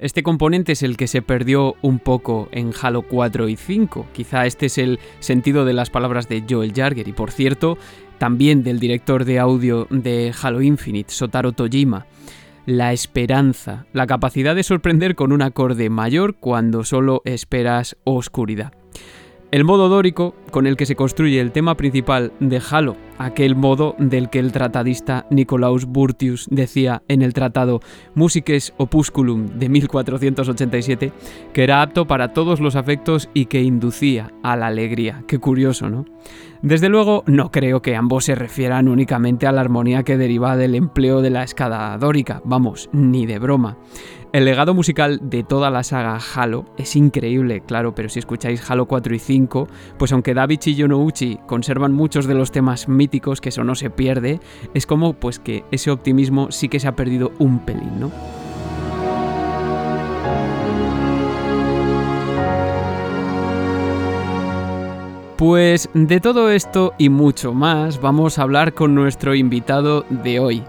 este 0.00 0.24
componente 0.24 0.72
es 0.72 0.82
el 0.82 0.96
que 0.96 1.06
se 1.06 1.22
perdió 1.22 1.76
un 1.80 2.00
poco 2.00 2.48
en 2.50 2.72
Halo 2.82 3.02
4 3.02 3.48
y 3.48 3.54
5. 3.54 4.08
Quizá 4.12 4.46
este 4.46 4.66
es 4.66 4.78
el 4.78 4.98
sentido 5.20 5.64
de 5.64 5.72
las 5.72 5.90
palabras 5.90 6.28
de 6.28 6.42
Joel 6.48 6.72
Jarger 6.74 7.06
y 7.06 7.12
por 7.12 7.30
cierto, 7.30 7.78
también 8.18 8.64
del 8.64 8.80
director 8.80 9.24
de 9.24 9.38
audio 9.38 9.86
de 9.90 10.34
Halo 10.42 10.60
Infinite, 10.60 11.12
Sotaro 11.12 11.52
Tojima. 11.52 12.06
La 12.66 12.92
esperanza, 12.92 13.86
la 13.92 14.08
capacidad 14.08 14.56
de 14.56 14.64
sorprender 14.64 15.14
con 15.14 15.30
un 15.30 15.42
acorde 15.42 15.88
mayor 15.88 16.34
cuando 16.34 16.82
solo 16.82 17.22
esperas 17.24 17.96
oscuridad. 18.02 18.72
El 19.52 19.64
modo 19.64 19.88
dórico 19.88 20.34
con 20.50 20.66
el 20.66 20.76
que 20.76 20.86
se 20.86 20.96
construye 20.96 21.40
el 21.40 21.52
tema 21.52 21.76
principal 21.76 22.32
de 22.40 22.60
Halo, 22.70 22.96
aquel 23.20 23.54
modo 23.54 23.94
del 23.98 24.30
que 24.30 24.38
el 24.38 24.50
tratadista 24.50 25.26
Nicolaus 25.30 25.84
Burtius 25.84 26.46
decía 26.50 27.02
en 27.06 27.20
el 27.20 27.34
tratado 27.34 27.80
Musices 28.14 28.72
Opusculum 28.78 29.58
de 29.58 29.68
1487 29.68 31.12
que 31.52 31.62
era 31.62 31.82
apto 31.82 32.06
para 32.06 32.32
todos 32.32 32.60
los 32.60 32.76
afectos 32.76 33.28
y 33.34 33.46
que 33.46 33.62
inducía 33.62 34.32
a 34.42 34.56
la 34.56 34.68
alegría. 34.68 35.22
Qué 35.28 35.38
curioso, 35.38 35.90
¿no? 35.90 36.06
Desde 36.62 36.88
luego, 36.88 37.24
no 37.26 37.50
creo 37.50 37.80
que 37.80 37.96
ambos 37.96 38.26
se 38.26 38.34
refieran 38.34 38.88
únicamente 38.88 39.46
a 39.46 39.52
la 39.52 39.62
armonía 39.62 40.02
que 40.02 40.18
deriva 40.18 40.56
del 40.56 40.74
empleo 40.74 41.22
de 41.22 41.30
la 41.30 41.42
escala 41.42 41.96
dórica, 41.98 42.42
vamos, 42.44 42.90
ni 42.92 43.24
de 43.24 43.38
broma. 43.38 43.78
El 44.32 44.44
legado 44.44 44.74
musical 44.74 45.18
de 45.24 45.42
toda 45.42 45.70
la 45.70 45.82
saga 45.82 46.16
Halo 46.34 46.66
es 46.78 46.94
increíble, 46.94 47.62
claro, 47.66 47.96
pero 47.96 48.08
si 48.08 48.20
escucháis 48.20 48.70
Halo 48.70 48.86
4 48.86 49.12
y 49.16 49.18
5, 49.18 49.66
pues 49.98 50.12
aunque 50.12 50.34
Davichi 50.34 50.70
y 50.70 50.74
Yonouchi 50.76 51.38
conservan 51.48 51.92
muchos 51.92 52.26
de 52.26 52.34
los 52.34 52.52
temas 52.52 52.88
míticos, 52.88 53.09
que 53.10 53.48
eso 53.48 53.64
no 53.64 53.74
se 53.74 53.90
pierde, 53.90 54.40
es 54.74 54.86
como 54.86 55.14
pues 55.14 55.38
que 55.38 55.64
ese 55.70 55.90
optimismo 55.90 56.50
sí 56.52 56.68
que 56.68 56.80
se 56.80 56.88
ha 56.88 56.96
perdido 56.96 57.32
un 57.38 57.58
pelín, 57.60 57.98
¿no? 57.98 58.10
Pues 65.36 65.88
de 65.94 66.20
todo 66.20 66.50
esto 66.50 66.92
y 66.98 67.08
mucho 67.08 67.54
más 67.54 68.00
vamos 68.00 68.38
a 68.38 68.42
hablar 68.42 68.74
con 68.74 68.94
nuestro 68.94 69.34
invitado 69.34 70.04
de 70.10 70.38
hoy. 70.38 70.62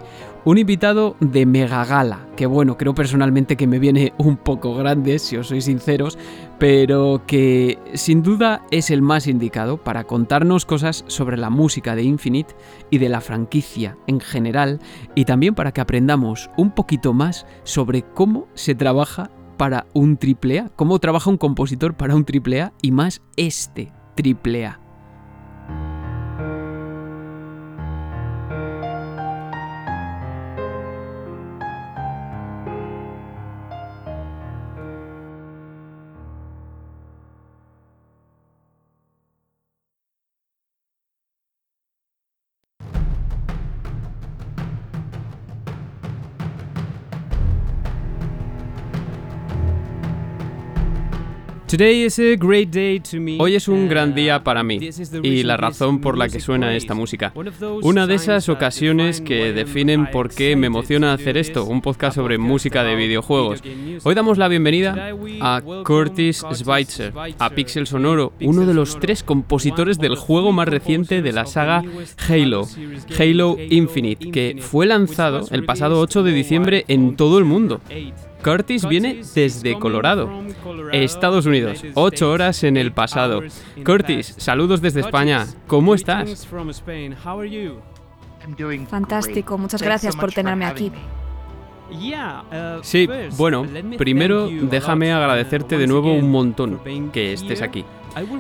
Un 0.44 0.58
invitado 0.58 1.16
de 1.20 1.46
mega 1.46 1.86
gala, 1.86 2.26
que 2.36 2.48
bueno, 2.48 2.76
creo 2.76 2.96
personalmente 2.96 3.56
que 3.56 3.68
me 3.68 3.78
viene 3.78 4.12
un 4.18 4.38
poco 4.38 4.74
grande, 4.74 5.20
si 5.20 5.38
os 5.38 5.50
sois 5.50 5.66
sinceros, 5.66 6.18
pero 6.58 7.22
que 7.28 7.78
sin 7.94 8.24
duda 8.24 8.64
es 8.72 8.90
el 8.90 9.04
más 9.04 9.28
indicado 9.28 9.78
para 9.78 10.06
contarnos 10.06 10.66
cosas 10.66 11.06
sobre 11.06 11.38
la 11.38 11.52
música 11.52 11.96
de 11.96 12.02
Infinite 12.02 12.56
y 12.90 12.98
de 12.98 13.10
la 13.10 13.22
franquicia 13.22 13.98
en 14.08 14.20
general, 14.20 14.80
y 15.14 15.26
también 15.26 15.54
para 15.54 15.74
que 15.74 15.82
aprendamos 15.82 16.50
un 16.58 16.72
poquito 16.72 17.14
más 17.14 17.46
sobre 17.64 18.02
cómo 18.02 18.48
se 18.56 18.74
trabaja 18.74 19.30
para 19.58 19.86
un 19.94 20.18
AAA, 20.20 20.70
cómo 20.76 20.98
trabaja 20.98 21.30
un 21.30 21.38
compositor 21.38 21.94
para 21.94 22.16
un 22.16 22.26
AAA 22.26 22.74
y 22.82 22.90
más 22.90 23.22
este 23.36 23.94
AAA. 24.18 24.81
Hoy 53.40 53.56
es 53.56 53.68
un 53.70 53.88
gran 53.88 54.14
día 54.14 54.44
para 54.44 54.62
mí 54.62 54.90
y 55.24 55.44
la 55.44 55.56
razón 55.56 56.02
por 56.02 56.18
la 56.18 56.28
que 56.28 56.42
suena 56.42 56.76
esta 56.76 56.94
música. 56.94 57.32
Una 57.82 58.08
de 58.08 58.16
esas 58.16 58.50
ocasiones 58.50 59.22
que 59.22 59.54
definen 59.54 60.12
por 60.12 60.30
qué 60.30 60.58
me 60.58 60.68
emociona 60.68 61.14
hacer 61.14 61.38
esto, 61.38 61.64
un 61.64 61.82
podcast 61.82 62.16
sobre 62.16 62.38
música 62.38 62.84
de 62.84 62.96
videojuegos. 62.96 63.64
Hoy 64.04 64.16
damos 64.16 64.38
la 64.38 64.50
bienvenida 64.50 65.14
a 65.40 65.62
Curtis 65.86 66.44
Schweitzer, 66.54 67.14
a 67.40 67.50
Pixel 67.52 67.88
Sonoro, 67.88 68.34
uno 68.42 68.66
de 68.66 68.74
los 68.74 69.00
tres 69.00 69.24
compositores 69.24 69.98
del 69.98 70.18
juego 70.18 70.52
más 70.52 70.68
reciente 70.68 71.22
de 71.22 71.32
la 71.32 71.46
saga 71.46 71.84
Halo, 72.28 72.68
Halo 73.18 73.56
Infinite, 73.70 74.30
que 74.32 74.58
fue 74.60 74.88
lanzado 74.88 75.48
el 75.52 75.64
pasado 75.64 76.02
8 76.02 76.24
de 76.24 76.34
diciembre 76.34 76.84
en 76.90 77.16
todo 77.16 77.38
el 77.38 77.46
mundo. 77.46 77.80
Curtis 78.44 78.88
viene 78.88 79.22
desde 79.36 79.78
Colorado, 79.78 80.30
Estados 80.92 81.46
Unidos, 81.46 81.84
ocho 81.94 82.32
horas 82.32 82.64
en 82.64 82.78
el 82.78 82.92
pasado. 82.92 83.42
Curtis, 83.86 84.36
saludos 84.38 84.82
desde 84.82 85.02
España. 85.02 85.46
¿Cómo 85.68 85.94
estás? 85.96 86.48
Fantástico, 88.90 89.58
muchas 89.58 89.82
gracias 89.82 90.16
por 90.16 90.32
tenerme 90.32 90.66
aquí. 90.66 90.92
Sí, 92.82 93.10
bueno, 93.38 93.66
primero 93.98 94.50
déjame 94.50 95.12
agradecerte 95.12 95.78
de 95.78 95.88
nuevo 95.88 96.14
un 96.14 96.32
montón 96.32 96.80
que 97.12 97.34
estés 97.34 97.62
aquí. 97.62 97.86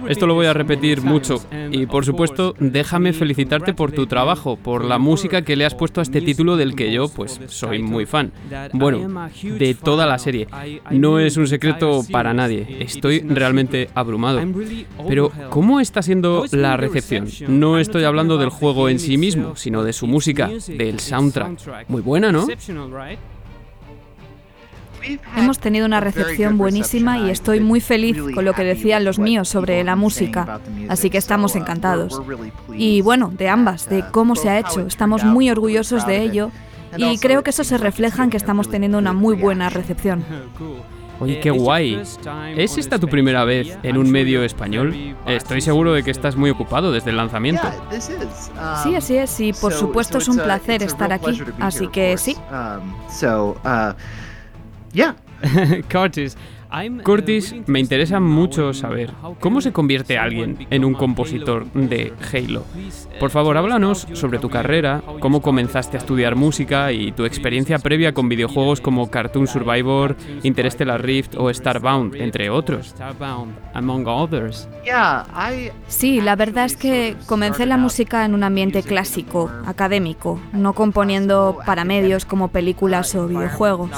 Esto 0.07 0.27
lo 0.27 0.33
voy 0.33 0.45
a 0.45 0.53
repetir 0.53 1.01
mucho 1.01 1.41
y 1.71 1.85
por 1.85 2.05
supuesto 2.05 2.55
déjame 2.59 3.13
felicitarte 3.13 3.73
por 3.73 3.91
tu 3.91 4.07
trabajo, 4.07 4.57
por 4.57 4.83
la 4.83 4.97
música 4.97 5.43
que 5.43 5.55
le 5.55 5.65
has 5.65 5.75
puesto 5.75 6.01
a 6.01 6.03
este 6.03 6.21
título 6.21 6.57
del 6.57 6.75
que 6.75 6.91
yo 6.91 7.09
pues 7.09 7.39
soy 7.47 7.81
muy 7.81 8.05
fan. 8.05 8.31
Bueno, 8.73 9.29
de 9.43 9.73
toda 9.75 10.05
la 10.05 10.17
serie. 10.17 10.47
No 10.89 11.19
es 11.19 11.37
un 11.37 11.47
secreto 11.47 12.01
para 12.11 12.33
nadie, 12.33 12.77
estoy 12.79 13.21
realmente 13.21 13.89
abrumado. 13.95 14.41
Pero 15.07 15.31
¿cómo 15.49 15.79
está 15.79 16.01
siendo 16.01 16.45
la 16.51 16.77
recepción? 16.77 17.27
No 17.47 17.77
estoy 17.77 18.03
hablando 18.03 18.37
del 18.37 18.49
juego 18.49 18.89
en 18.89 18.99
sí 18.99 19.17
mismo, 19.17 19.55
sino 19.55 19.83
de 19.83 19.93
su 19.93 20.07
música, 20.07 20.49
del 20.67 20.99
soundtrack. 20.99 21.87
Muy 21.87 22.01
buena, 22.01 22.31
¿no? 22.31 22.47
Hemos 25.35 25.59
tenido 25.59 25.85
una 25.85 25.99
recepción 25.99 26.57
buenísima 26.57 27.19
y 27.19 27.29
estoy 27.29 27.59
muy 27.59 27.81
feliz 27.81 28.17
con 28.33 28.45
lo 28.45 28.53
que 28.53 28.63
decían 28.63 29.03
los 29.03 29.19
míos 29.19 29.49
sobre 29.49 29.83
la 29.83 29.95
música, 29.95 30.59
así 30.89 31.09
que 31.09 31.17
estamos 31.17 31.55
encantados. 31.55 32.21
Y 32.73 33.01
bueno, 33.01 33.31
de 33.35 33.49
ambas, 33.49 33.89
de 33.89 34.03
cómo 34.11 34.35
se 34.35 34.49
ha 34.49 34.59
hecho, 34.59 34.87
estamos 34.87 35.23
muy 35.23 35.49
orgullosos 35.49 36.05
de 36.05 36.21
ello 36.21 36.51
y 36.97 37.17
creo 37.17 37.43
que 37.43 37.51
eso 37.51 37.63
se 37.63 37.77
refleja 37.77 38.23
en 38.23 38.29
que 38.29 38.37
estamos 38.37 38.69
teniendo 38.69 38.97
una 38.97 39.13
muy 39.13 39.35
buena 39.35 39.69
recepción. 39.69 40.23
Oye, 41.21 41.39
qué 41.39 41.51
guay. 41.51 42.01
¿Es 42.57 42.79
esta 42.79 42.97
tu 42.97 43.07
primera 43.07 43.45
vez 43.45 43.77
en 43.83 43.97
un 43.97 44.09
medio 44.09 44.43
español? 44.43 45.15
Estoy 45.27 45.61
seguro 45.61 45.93
de 45.93 46.01
que 46.01 46.09
estás 46.09 46.35
muy 46.35 46.49
ocupado 46.49 46.91
desde 46.91 47.11
el 47.11 47.17
lanzamiento. 47.17 47.61
Sí, 48.83 48.95
así 48.95 49.17
es, 49.17 49.39
y 49.39 49.53
por 49.53 49.71
supuesto 49.71 50.17
es 50.17 50.27
un 50.27 50.37
placer 50.37 50.81
estar 50.81 51.13
aquí, 51.13 51.39
así 51.59 51.87
que 51.89 52.17
sí. 52.17 52.35
Yeah. 54.93 55.15
Curtis, 55.91 56.37
Curtis, 57.03 57.53
me 57.67 57.79
interesa 57.79 58.21
mucho 58.21 58.73
saber 58.73 59.11
cómo 59.41 59.59
se 59.59 59.73
convierte 59.73 60.17
alguien 60.17 60.67
en 60.69 60.85
un 60.85 60.93
compositor 60.93 61.65
de 61.73 62.13
Halo. 62.31 62.63
Por 63.19 63.29
favor, 63.29 63.57
háblanos 63.57 64.07
sobre 64.13 64.39
tu 64.39 64.49
carrera, 64.49 65.03
cómo 65.19 65.41
comenzaste 65.41 65.97
a 65.97 65.99
estudiar 65.99 66.35
música 66.35 66.93
y 66.93 67.11
tu 67.11 67.25
experiencia 67.25 67.77
previa 67.79 68.13
con 68.13 68.29
videojuegos 68.29 68.79
como 68.79 69.11
Cartoon 69.11 69.47
Survivor, 69.47 70.15
Interstellar 70.43 71.03
Rift 71.03 71.35
o 71.35 71.53
Starbound, 71.53 72.15
entre 72.15 72.49
otros. 72.49 72.95
Sí, 75.87 76.21
la 76.21 76.37
verdad 76.37 76.65
es 76.65 76.77
que 76.77 77.17
comencé 77.25 77.65
la 77.65 77.77
música 77.77 78.23
en 78.23 78.33
un 78.33 78.43
ambiente 78.43 78.81
clásico, 78.81 79.51
académico, 79.65 80.39
no 80.53 80.71
componiendo 80.73 81.59
para 81.65 81.83
medios 81.83 82.23
como 82.23 82.47
películas 82.47 83.13
o 83.15 83.27
videojuegos 83.27 83.91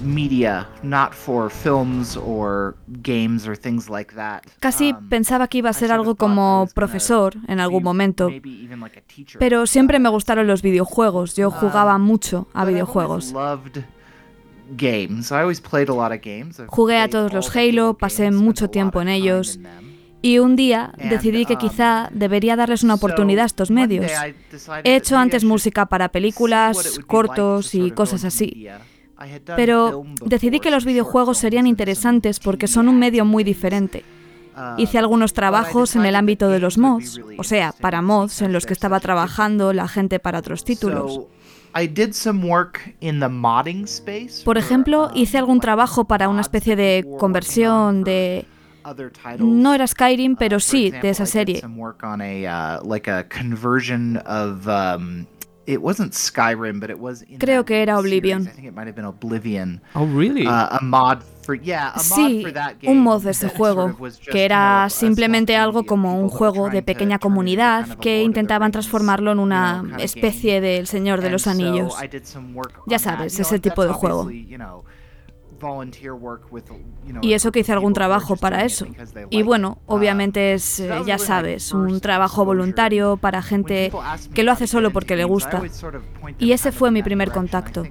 media, 0.00 0.68
not 0.82 1.14
for 1.14 1.50
films 1.50 2.16
or 2.16 2.76
games 3.02 3.46
or 3.46 3.56
things 3.56 3.88
like 3.88 4.14
that. 4.14 4.42
Casi 4.60 4.92
um, 4.92 5.08
pensaba 5.08 5.48
que 5.48 5.58
iba 5.58 5.70
a 5.70 5.72
ser 5.72 5.92
algo 5.92 6.16
como 6.16 6.68
profesor 6.74 7.34
en 7.48 7.60
algún 7.60 7.82
momento, 7.82 8.30
pero 9.38 9.66
siempre 9.66 9.98
me 9.98 10.08
gustaron 10.08 10.46
los 10.46 10.62
videojuegos. 10.62 11.36
Yo 11.36 11.48
um, 11.48 11.54
jugaba 11.54 11.98
mucho 11.98 12.48
a 12.52 12.64
videojuegos. 12.64 13.32
Jugué 16.66 16.98
a 16.98 17.08
todos 17.08 17.32
los 17.32 17.56
Halo, 17.56 17.94
pasé 17.94 18.30
mucho 18.30 18.68
tiempo 18.68 19.00
en 19.00 19.08
ellos. 19.08 19.60
Y 20.26 20.40
un 20.40 20.56
día 20.56 20.92
decidí 20.98 21.46
que 21.46 21.56
quizá 21.56 22.08
debería 22.12 22.56
darles 22.56 22.82
una 22.82 22.94
oportunidad 22.94 23.44
a 23.44 23.46
estos 23.46 23.70
medios. 23.70 24.10
He 24.82 24.96
hecho 24.96 25.16
antes 25.16 25.44
música 25.44 25.86
para 25.86 26.08
películas, 26.08 26.98
cortos 27.06 27.76
y 27.76 27.92
cosas 27.92 28.24
así. 28.24 28.66
Pero 29.54 30.04
decidí 30.24 30.58
que 30.58 30.72
los 30.72 30.84
videojuegos 30.84 31.38
serían 31.38 31.68
interesantes 31.68 32.40
porque 32.40 32.66
son 32.66 32.88
un 32.88 32.98
medio 32.98 33.24
muy 33.24 33.44
diferente. 33.44 34.02
Uh, 34.56 34.80
Hice 34.80 34.98
algunos 34.98 35.32
trabajos 35.32 35.94
en 35.94 36.06
el 36.06 36.16
ámbito 36.16 36.48
de 36.48 36.58
los 36.58 36.76
mods, 36.76 37.20
o 37.38 37.44
sea, 37.44 37.72
para 37.72 38.02
mods 38.02 38.42
en 38.42 38.52
los 38.52 38.66
que 38.66 38.72
estaba 38.72 38.98
trabajando 38.98 39.72
la 39.72 39.86
gente 39.86 40.18
para 40.18 40.40
otros 40.40 40.64
títulos. 40.64 41.20
Por 44.44 44.58
ejemplo, 44.58 45.06
uh, 45.06 45.10
hice 45.16 45.38
algún 45.38 45.60
trabajo 45.60 46.04
para 46.06 46.28
una 46.28 46.40
especie 46.40 46.74
de 46.74 47.06
conversión 47.18 48.02
de... 48.02 48.46
No 49.38 49.74
era 49.74 49.86
Skyrim, 49.86 50.32
uh, 50.32 50.36
pero 50.36 50.60
sí 50.60 50.90
de 50.90 51.10
esa 51.10 51.26
serie. 51.26 51.62
Creo 57.38 57.64
que 57.64 57.82
era 57.82 57.98
Oblivion. 57.98 58.48
Oh, 59.94 60.06
really? 60.06 60.46
Uh, 60.46 60.78
sí, 61.98 62.44
un 62.86 63.00
mod 63.00 63.22
de 63.22 63.30
ese 63.30 63.48
juego, 63.48 63.96
que 64.30 64.44
era 64.44 64.88
simplemente 64.90 65.56
algo 65.56 65.84
como 65.84 66.20
un 66.20 66.28
juego 66.28 66.70
de 66.70 66.82
pequeña 66.82 67.18
comunidad 67.18 67.98
que 67.98 68.22
intentaban 68.22 68.72
transformarlo 68.72 69.32
en 69.32 69.38
una 69.38 69.84
especie 69.98 70.60
del 70.60 70.86
Señor 70.86 71.20
de 71.20 71.30
los 71.30 71.46
Anillos. 71.46 71.96
Ya 72.86 72.98
sabes, 72.98 73.38
ese 73.38 73.58
tipo 73.58 73.84
de 73.84 73.92
juego. 73.92 74.30
Y 77.22 77.32
eso 77.32 77.52
que 77.52 77.60
hice 77.60 77.72
algún 77.72 77.92
trabajo 77.92 78.36
para 78.36 78.64
eso. 78.64 78.86
Y 79.30 79.42
bueno, 79.42 79.78
uh, 79.86 79.94
obviamente 79.94 80.54
es, 80.54 80.80
eh, 80.80 80.90
ya 81.06 81.18
sabes, 81.18 81.72
un 81.72 82.00
trabajo 82.00 82.44
voluntario 82.44 83.16
para 83.16 83.42
gente 83.42 83.92
que 84.34 84.42
lo 84.42 84.52
hace 84.52 84.66
solo 84.66 84.90
porque 84.90 85.16
le 85.16 85.24
gusta. 85.24 85.62
Y 86.38 86.52
ese 86.52 86.72
fue 86.72 86.90
mi 86.90 87.02
primer 87.02 87.30
contacto. 87.30 87.84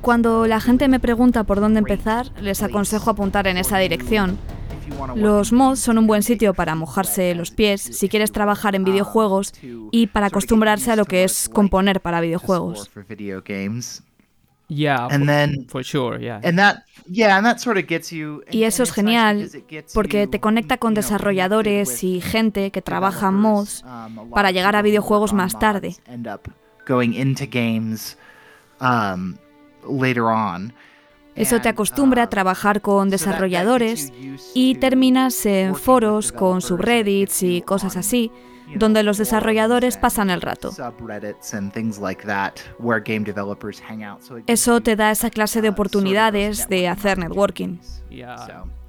Cuando 0.00 0.46
la 0.46 0.60
gente 0.60 0.88
me 0.88 1.00
pregunta 1.00 1.44
por 1.44 1.60
dónde 1.60 1.78
empezar, 1.78 2.30
les 2.40 2.62
aconsejo 2.62 3.10
apuntar 3.10 3.46
en 3.46 3.56
esa 3.56 3.78
dirección. 3.78 4.38
Los 5.14 5.52
mods 5.52 5.80
son 5.80 5.98
un 5.98 6.06
buen 6.06 6.22
sitio 6.22 6.52
para 6.52 6.74
mojarse 6.74 7.34
los 7.34 7.50
pies 7.50 7.80
si 7.80 8.08
quieres 8.08 8.32
trabajar 8.32 8.74
en 8.74 8.82
uh, 8.82 8.84
videojuegos 8.84 9.54
y 9.90 10.08
para 10.08 10.26
acostumbrarse 10.26 10.92
a 10.92 10.96
lo 10.96 11.06
que 11.06 11.24
es 11.24 11.48
componer 11.48 12.00
para 12.00 12.20
videojuegos. 12.20 12.90
Yeah, 14.68 15.08
and 15.10 15.28
then 15.28 15.66
for 15.68 15.84
sure, 15.84 16.18
yeah. 16.18 16.40
And 16.42 16.58
that 16.58 16.84
yeah, 17.06 17.36
and 17.36 17.44
that 17.44 17.58
sort 17.58 17.76
of 17.76 17.86
gets 17.86 18.10
you 18.10 18.42
Y 18.50 18.64
eso 18.64 18.82
es 18.82 18.92
genial 18.92 19.50
porque 19.92 20.26
te 20.26 20.40
conecta 20.40 20.78
con 20.78 20.94
desarrolladores 20.94 22.02
y 22.02 22.20
gente 22.22 22.70
que 22.70 22.80
trabaja 22.80 23.28
en 23.28 23.34
mods 23.34 23.84
para 24.32 24.50
llegar 24.52 24.74
a 24.74 24.82
videojuegos 24.82 25.34
más 25.34 25.58
tarde. 25.58 25.96
Um, 28.80 29.34
eso 31.36 31.60
te 31.60 31.68
acostumbra 31.68 32.22
a 32.22 32.30
trabajar 32.30 32.80
con 32.80 33.10
desarrolladores 33.10 34.12
y 34.54 34.76
terminas 34.76 35.44
en 35.44 35.74
foros 35.74 36.32
con 36.32 36.62
subreddits 36.62 37.42
y 37.42 37.60
cosas 37.60 37.96
así 37.96 38.30
donde 38.76 39.02
los 39.02 39.18
desarrolladores 39.18 39.96
pasan 39.96 40.30
el 40.30 40.40
rato. 40.40 40.70
Eso 44.46 44.80
te 44.80 44.96
da 44.96 45.10
esa 45.10 45.30
clase 45.30 45.62
de 45.62 45.68
oportunidades 45.68 46.68
de 46.68 46.88
hacer 46.88 47.18
networking. 47.18 47.78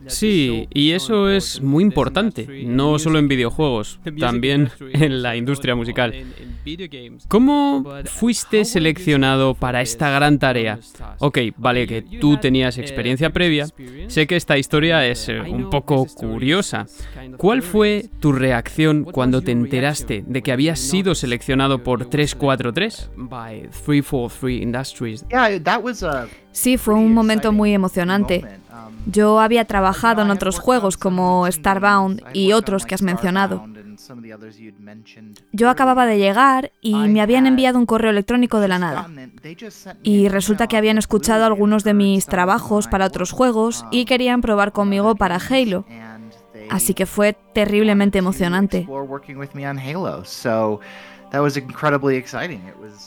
Sí, 0.08 0.68
y 0.74 0.91
eso 0.91 1.30
es 1.30 1.62
muy 1.62 1.84
importante, 1.84 2.63
no 2.65 3.00
solo 3.00 3.20
en 3.20 3.28
videojuegos, 3.28 4.00
también 4.20 4.70
en 4.94 5.22
la 5.22 5.36
industria 5.36 5.76
musical. 5.76 6.13
¿Cómo 7.28 7.86
fuiste 8.06 8.65
seleccionado 8.65 9.54
para 9.54 9.82
esta 9.82 10.10
gran 10.10 10.39
tarea? 10.39 10.80
Ok, 11.20 11.39
vale 11.58 11.88
que 11.88 12.02
tú 12.02 12.38
tenías 12.38 12.78
experiencia 12.78 13.30
previa, 13.30 13.68
sé 14.08 14.28
que 14.28 14.36
esta 14.36 14.58
historia 14.58 15.06
es 15.06 15.30
eh, 15.30 15.41
un 15.41 15.70
poco 15.70 16.06
curiosa. 16.08 16.88
¿Cuál 17.38 17.62
fue 17.62 18.10
tu 18.20 18.32
reacción 18.32 19.04
cuando 19.04 19.41
te 19.41 19.52
enteraste 19.52 20.24
de 20.26 20.41
que 20.41 20.52
habías 20.52 20.80
sido 20.80 21.15
seleccionado 21.15 21.84
por 21.84 22.06
343? 22.06 23.12
Sí, 26.52 26.78
fue 26.78 26.94
un 26.94 27.13
momento 27.13 27.52
muy 27.52 27.74
emocionante. 27.74 28.44
Yo 29.06 29.40
había 29.40 29.66
trabajado 29.66 30.22
en 30.22 30.32
otros 30.32 30.60
juegos 30.60 30.98
como 30.98 31.50
Starbound 31.52 32.24
y 32.34 32.54
otros 32.54 32.86
que 32.86 32.96
has 32.96 33.02
mencionado. 33.02 33.66
Yo 35.52 35.70
acababa 35.70 36.06
de 36.06 36.18
llegar 36.18 36.72
y 36.82 36.96
me 36.96 37.22
habían 37.22 37.48
enviado 37.48 37.80
un 37.80 37.86
correo 37.86 38.12
electrónico 38.12 38.60
de 38.60 38.68
la 38.68 38.80
nada. 38.80 39.10
Y 40.04 40.28
resulta 40.28 40.68
que 40.68 40.78
habían 40.78 40.98
escuchado 40.98 41.46
algunos 41.46 41.84
de 41.84 41.94
mis 41.94 42.26
trabajos 42.26 42.88
para 42.88 43.06
otros 43.06 43.32
juegos 43.32 43.86
y 43.92 44.06
querían 44.06 44.42
probar 44.42 44.72
conmigo 44.72 45.16
para 45.16 45.38
Halo. 45.38 45.86
Así 46.70 46.94
que 46.94 47.06
fue 47.06 47.38
terriblemente 47.54 48.18
emocionante. 48.18 48.88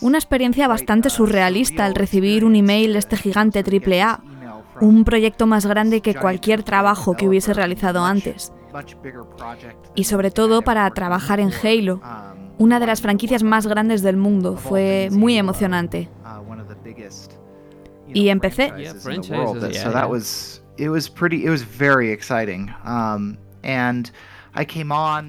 Una 0.00 0.18
experiencia 0.18 0.68
bastante 0.68 1.10
surrealista 1.10 1.84
al 1.84 1.94
recibir 1.94 2.44
un 2.44 2.56
email 2.56 2.92
de 2.92 2.98
este 2.98 3.16
gigante 3.16 3.60
AAA 3.60 4.20
un 4.80 5.04
proyecto 5.04 5.46
más 5.46 5.66
grande 5.66 6.00
que 6.00 6.14
cualquier 6.14 6.62
trabajo 6.62 7.14
que 7.16 7.28
hubiese 7.28 7.54
realizado 7.54 8.04
antes. 8.04 8.52
Y 9.94 10.04
sobre 10.04 10.30
todo 10.30 10.62
para 10.62 10.88
trabajar 10.90 11.40
en 11.40 11.50
Halo, 11.52 12.00
una 12.58 12.80
de 12.80 12.86
las 12.86 13.00
franquicias 13.00 13.42
más 13.42 13.66
grandes 13.66 14.02
del 14.02 14.16
mundo. 14.16 14.56
Fue 14.56 15.08
muy 15.12 15.38
emocionante. 15.38 16.08
Y 18.12 18.28
empecé. 18.28 18.72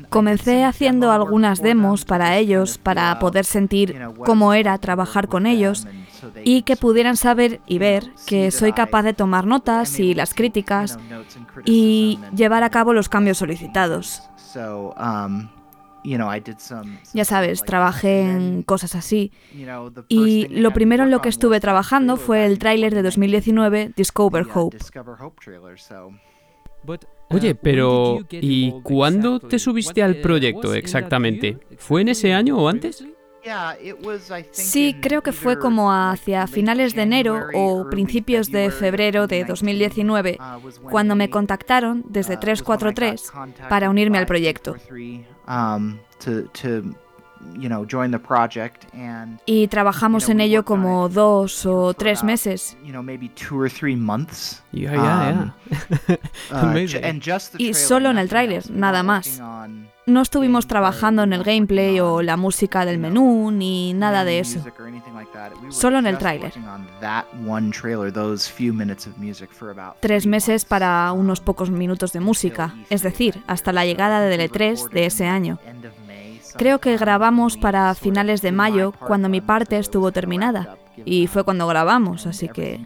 Comencé 0.09 0.63
haciendo 0.63 1.11
algunas 1.11 1.61
demos 1.61 2.05
para 2.05 2.37
ellos, 2.37 2.77
para 2.77 3.19
poder 3.19 3.45
sentir 3.45 3.99
cómo 4.25 4.53
era 4.53 4.77
trabajar 4.77 5.27
con 5.27 5.45
ellos 5.45 5.87
y 6.43 6.63
que 6.63 6.75
pudieran 6.75 7.15
saber 7.17 7.61
y 7.67 7.77
ver 7.79 8.11
que 8.25 8.51
soy 8.51 8.73
capaz 8.73 9.03
de 9.03 9.13
tomar 9.13 9.45
notas 9.45 9.99
y 9.99 10.13
las 10.13 10.33
críticas 10.33 10.97
y 11.65 12.19
llevar 12.35 12.63
a 12.63 12.69
cabo 12.69 12.93
los 12.93 13.09
cambios 13.09 13.37
solicitados. 13.37 14.23
Ya 17.13 17.25
sabes, 17.25 17.63
trabajé 17.63 18.21
en 18.21 18.63
cosas 18.63 18.95
así. 18.95 19.31
Y 20.07 20.47
lo 20.47 20.71
primero 20.71 21.03
en 21.03 21.11
lo 21.11 21.21
que 21.21 21.29
estuve 21.29 21.59
trabajando 21.59 22.17
fue 22.17 22.45
el 22.45 22.57
tráiler 22.57 22.95
de 22.95 23.03
2019, 23.03 23.93
Discover 23.95 24.47
Hope. 24.53 24.77
Oye, 27.31 27.55
pero 27.55 28.19
¿y 28.31 28.71
cuándo 28.81 29.39
te 29.39 29.59
subiste 29.59 30.01
al 30.01 30.17
proyecto 30.17 30.73
exactamente? 30.73 31.57
¿Fue 31.77 32.01
en 32.01 32.09
ese 32.09 32.33
año 32.33 32.57
o 32.57 32.67
antes? 32.67 33.05
Sí, 34.51 34.97
creo 35.01 35.21
que 35.21 35.31
fue 35.31 35.59
como 35.59 35.91
hacia 35.93 36.47
finales 36.47 36.93
de 36.93 37.03
enero 37.03 37.47
o 37.53 37.89
principios 37.89 38.51
de 38.51 38.69
febrero 38.69 39.27
de 39.27 39.45
2019 39.45 40.37
uh, 40.39 40.89
cuando 40.89 41.15
me 41.15 41.29
contactaron 41.29 42.03
desde 42.09 42.37
343 42.37 43.31
uh, 43.33 43.69
para 43.69 43.89
unirme 43.89 44.17
al 44.17 44.25
proyecto. 44.25 44.75
Y 49.45 49.67
trabajamos 49.67 50.29
en 50.29 50.41
ello 50.41 50.65
como 50.65 51.09
dos 51.09 51.65
o 51.65 51.93
tres 51.93 52.23
meses. 52.23 52.77
Y 57.57 57.73
solo 57.73 58.09
en 58.11 58.17
el 58.17 58.29
tráiler, 58.29 58.69
nada 58.71 59.03
más. 59.03 59.41
No 60.05 60.21
estuvimos 60.21 60.65
trabajando 60.65 61.21
en 61.21 61.33
el 61.33 61.43
gameplay 61.43 61.99
o 61.99 62.23
la 62.23 62.35
música 62.35 62.83
del 62.83 62.97
menú 62.97 63.51
ni 63.51 63.93
nada 63.93 64.23
de 64.23 64.39
eso. 64.39 64.59
Solo 65.69 65.99
en 65.99 66.07
el 66.07 66.17
tráiler. 66.17 66.51
Tres 69.99 70.25
meses 70.25 70.65
para 70.65 71.11
unos 71.11 71.41
pocos 71.41 71.69
minutos 71.69 72.11
de 72.11 72.21
música, 72.21 72.73
es 72.89 73.03
decir, 73.03 73.43
hasta 73.45 73.71
la 73.71 73.85
llegada 73.85 74.19
de 74.21 74.49
DL3 74.49 74.89
de 74.89 75.05
ese 75.05 75.27
año. 75.27 75.59
Creo 76.59 76.79
que 76.79 76.97
grabamos 76.97 77.55
para 77.55 77.95
finales 77.95 78.41
de 78.41 78.51
mayo, 78.51 78.91
cuando 78.91 79.29
mi 79.29 79.39
parte 79.39 79.77
estuvo 79.77 80.11
terminada. 80.11 80.77
Y 81.05 81.27
fue 81.27 81.45
cuando 81.45 81.65
grabamos, 81.67 82.27
así 82.27 82.49
que... 82.49 82.81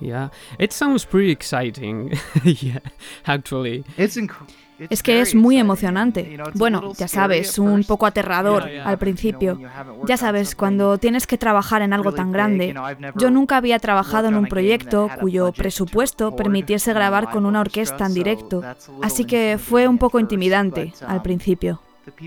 Yeah, 0.00 0.30
it 0.58 0.70
sounds 0.70 1.06
pretty 1.06 1.32
exciting. 1.32 2.10
yeah, 2.44 2.80
actually. 3.24 3.84
Es 3.96 5.02
que 5.02 5.20
es 5.20 5.34
muy 5.34 5.58
emocionante. 5.58 6.38
Bueno, 6.54 6.92
ya 6.94 7.08
sabes, 7.08 7.58
un 7.58 7.82
poco 7.82 8.06
aterrador 8.06 8.68
al 8.84 8.98
principio. 8.98 9.58
Ya 10.06 10.16
sabes, 10.16 10.54
cuando 10.54 10.98
tienes 10.98 11.26
que 11.26 11.38
trabajar 11.38 11.82
en 11.82 11.92
algo 11.92 12.12
tan 12.12 12.30
grande. 12.30 12.76
Yo 13.16 13.30
nunca 13.30 13.56
había 13.56 13.80
trabajado 13.80 14.28
en 14.28 14.36
un 14.36 14.46
proyecto 14.46 15.10
cuyo 15.20 15.50
presupuesto 15.52 16.36
permitiese 16.36 16.92
grabar 16.92 17.30
con 17.30 17.44
una 17.44 17.60
orquesta 17.60 18.06
en 18.06 18.14
directo, 18.14 18.62
así 19.02 19.24
que 19.24 19.58
fue 19.58 19.88
un 19.88 19.98
poco 19.98 20.20
intimidante 20.20 20.92
al 21.06 21.20
principio. 21.20 21.80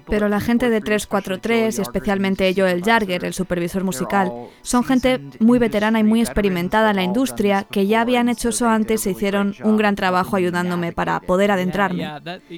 Pero 0.10 0.30
la 0.30 0.40
gente 0.40 0.70
de 0.70 0.82
343, 0.82 1.78
y 1.78 1.82
especialmente 1.82 2.54
Joel 2.56 2.84
Jarger, 2.84 3.26
el 3.26 3.34
supervisor 3.34 3.84
musical, 3.84 4.32
son 4.62 4.84
gente 4.84 5.20
muy 5.40 5.60
veterana 5.60 6.00
y 6.00 6.04
muy 6.04 6.22
experimentada 6.22 6.92
en 6.92 6.96
la 6.96 7.04
industria 7.04 7.66
que 7.70 7.88
ya 7.88 8.02
habían 8.02 8.30
hecho 8.30 8.50
eso 8.50 8.68
antes 8.68 9.06
e 9.06 9.12
hicieron 9.12 9.56
un 9.64 9.78
gran 9.78 9.96
trabajo 9.96 10.36
ayudándome 10.36 10.92
para 10.92 11.20
poder 11.20 11.52
adentrarme. 11.52 12.08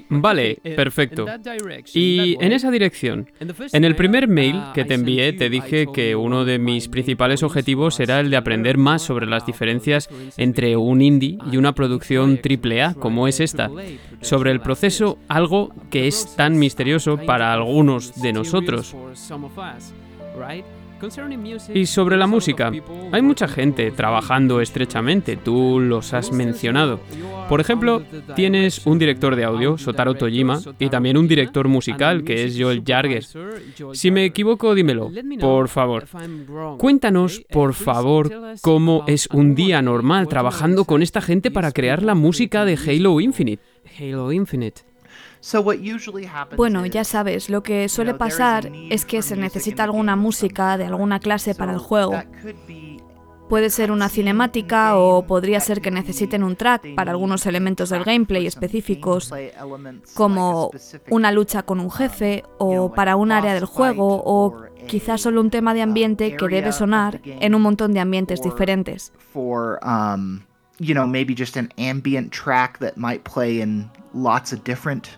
Vale, 0.09 0.59
perfecto. 0.75 1.25
Y 1.93 2.37
en 2.39 2.51
esa 2.51 2.71
dirección, 2.71 3.29
en 3.71 3.83
el 3.83 3.95
primer 3.95 4.27
mail 4.27 4.61
que 4.73 4.85
te 4.85 4.93
envié 4.93 5.33
te 5.33 5.49
dije 5.49 5.87
que 5.93 6.15
uno 6.15 6.45
de 6.45 6.59
mis 6.59 6.87
principales 6.87 7.43
objetivos 7.43 7.99
era 7.99 8.19
el 8.19 8.29
de 8.29 8.37
aprender 8.37 8.77
más 8.77 9.01
sobre 9.01 9.25
las 9.25 9.45
diferencias 9.45 10.09
entre 10.37 10.77
un 10.77 11.01
indie 11.01 11.37
y 11.51 11.57
una 11.57 11.73
producción 11.73 12.39
AAA 12.43 12.95
como 12.95 13.27
es 13.27 13.39
esta, 13.39 13.69
sobre 14.21 14.51
el 14.51 14.61
proceso, 14.61 15.17
algo 15.27 15.73
que 15.89 16.07
es 16.07 16.35
tan 16.35 16.57
misterioso 16.57 17.08
para 17.17 17.53
algunos 17.53 18.21
de 18.21 18.33
nosotros. 18.33 18.95
Y 21.73 21.85
sobre 21.85 22.17
la 22.17 22.27
música, 22.27 22.71
hay 23.11 23.21
mucha 23.21 23.47
gente 23.47 23.91
trabajando 23.91 24.59
estrechamente, 24.59 25.37
tú 25.37 25.79
los 25.79 26.13
has 26.13 26.31
mencionado. 26.31 26.99
Por 27.47 27.61
ejemplo, 27.61 28.03
tienes 28.35 28.85
un 28.85 28.99
director 28.99 29.35
de 29.35 29.45
audio, 29.45 29.77
Sotaro 29.77 30.15
Tojima, 30.15 30.59
y 30.77 30.89
también 30.89 31.17
un 31.17 31.27
director 31.27 31.67
musical, 31.67 32.23
que 32.23 32.43
es 32.43 32.55
Joel 32.59 32.83
Jarger. 32.85 33.23
Si 33.93 34.11
me 34.11 34.25
equivoco, 34.25 34.75
dímelo, 34.75 35.11
por 35.39 35.69
favor. 35.69 36.05
Cuéntanos, 36.77 37.41
por 37.49 37.73
favor, 37.73 38.31
cómo 38.61 39.03
es 39.07 39.27
un 39.31 39.55
día 39.55 39.81
normal 39.81 40.27
trabajando 40.27 40.85
con 40.85 41.01
esta 41.01 41.21
gente 41.21 41.49
para 41.49 41.71
crear 41.71 42.03
la 42.03 42.15
música 42.15 42.65
de 42.65 42.77
Halo 42.77 43.19
Infinite. 43.21 43.63
Halo 43.99 44.31
Infinite. 44.31 44.88
Bueno, 46.57 46.85
ya 46.85 47.03
sabes, 47.03 47.49
lo 47.49 47.63
que 47.63 47.89
suele 47.89 48.13
pasar 48.13 48.71
es 48.89 49.05
que 49.05 49.21
se 49.21 49.35
necesita 49.35 49.83
alguna 49.83 50.15
música 50.15 50.77
de 50.77 50.85
alguna 50.85 51.19
clase 51.19 51.55
para 51.55 51.73
el 51.73 51.79
juego. 51.79 52.21
Puede 53.47 53.71
ser 53.71 53.91
una 53.91 54.09
cinemática 54.09 54.95
o 54.95 55.25
podría 55.25 55.59
ser 55.59 55.81
que 55.81 55.89
necesiten 55.89 56.43
un 56.43 56.55
track 56.55 56.93
para 56.93 57.11
algunos 57.11 57.47
elementos 57.47 57.89
del 57.89 58.03
gameplay 58.03 58.45
específicos, 58.45 59.33
como 60.13 60.69
una 61.09 61.31
lucha 61.31 61.63
con 61.63 61.79
un 61.79 61.89
jefe 61.89 62.43
o 62.59 62.93
para 62.93 63.15
un 63.15 63.31
área 63.31 63.55
del 63.55 63.65
juego 63.65 64.21
o 64.23 64.61
quizás 64.87 65.21
solo 65.21 65.41
un 65.41 65.49
tema 65.49 65.73
de 65.73 65.81
ambiente 65.81 66.35
que 66.35 66.47
debe 66.47 66.71
sonar 66.71 67.21
en 67.23 67.55
un 67.55 67.61
montón 67.63 67.93
de 67.93 67.99
ambientes 68.01 68.41
diferentes. 68.43 69.13
you 70.79 70.93
know, 70.93 71.05
maybe 71.05 71.33
just 71.33 71.57
an 71.57 71.71
ambient 71.77 72.31
track 72.31 72.79
that 72.79 72.95
might 72.97 73.23
play 73.23 73.59
in 73.59 73.89
lots 74.13 74.53
of 74.53 74.63
different 74.63 75.17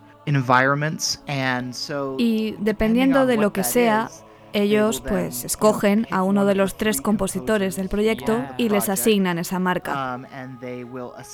y 2.18 2.56
dependiendo 2.60 3.26
de 3.26 3.38
lo 3.38 3.54
que 3.54 3.64
sea, 3.64 4.10
ellos 4.54 5.02
pues 5.02 5.46
escogen 5.46 6.08
a 6.12 6.24
uno 6.24 6.46
de 6.46 6.56
los 6.56 6.76
tres 6.76 7.02
compositores 7.02 7.76
del 7.76 7.90
proyecto 7.90 8.44
y 8.58 8.70
les 8.70 8.90
asignan 8.90 9.38
esa 9.38 9.60
marca. 9.60 10.16
Um, 10.16 10.26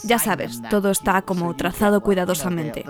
ya 0.04 0.19
sabes, 0.19 0.62
todo 0.69 0.91
está 0.91 1.21
como 1.21 1.56
trazado 1.56 2.02
cuidadosamente. 2.02 2.86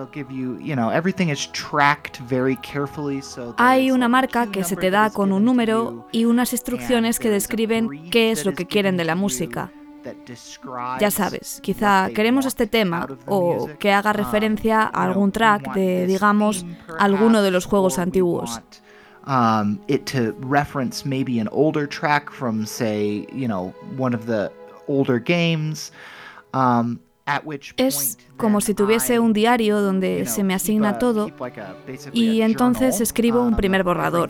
Hay 3.57 3.91
una 3.91 4.07
marca 4.07 4.47
que 4.47 4.63
se 4.63 4.75
te 4.75 4.91
da 4.91 5.09
con 5.09 5.31
un 5.31 5.45
número 5.45 6.07
y 6.11 6.25
unas 6.25 6.51
instrucciones 6.53 7.19
que 7.19 7.29
describen 7.29 8.09
qué 8.09 8.31
es 8.31 8.45
lo 8.45 8.53
que 8.53 8.65
quieren 8.65 8.97
de 8.97 9.05
la 9.05 9.15
música. 9.15 9.71
Ya 10.99 11.11
sabes, 11.11 11.59
quizá 11.61 12.09
queremos 12.13 12.45
este 12.45 12.67
tema 12.67 13.07
o 13.25 13.67
que 13.79 13.91
haga 13.91 14.13
referencia 14.13 14.83
a 14.83 15.03
algún 15.03 15.31
track 15.31 15.73
de, 15.73 16.05
digamos, 16.05 16.65
alguno 16.99 17.41
de 17.41 17.51
los 17.51 17.65
juegos 17.65 17.99
antiguos. 17.99 18.61
Um, 19.25 19.79
it 19.87 20.05
to 20.05 20.33
reference 20.39 21.05
maybe 21.05 21.39
an 21.39 21.49
older 21.51 21.85
track 21.85 22.31
from, 22.31 22.65
say, 22.65 23.27
you 23.33 23.45
know, 23.45 23.73
one 23.97 24.15
of 24.15 24.25
the 24.25 24.49
older 24.87 25.19
games. 25.19 25.91
Um, 26.53 27.01
es 27.77 28.17
como 28.37 28.61
si 28.61 28.73
tuviese 28.73 29.19
un 29.19 29.33
diario 29.33 29.81
donde 29.81 30.25
se 30.25 30.43
me 30.43 30.53
asigna 30.53 30.97
todo 30.97 31.29
y 32.13 32.41
entonces 32.41 33.01
escribo 33.01 33.41
un 33.41 33.55
primer 33.55 33.83
borrador. 33.83 34.29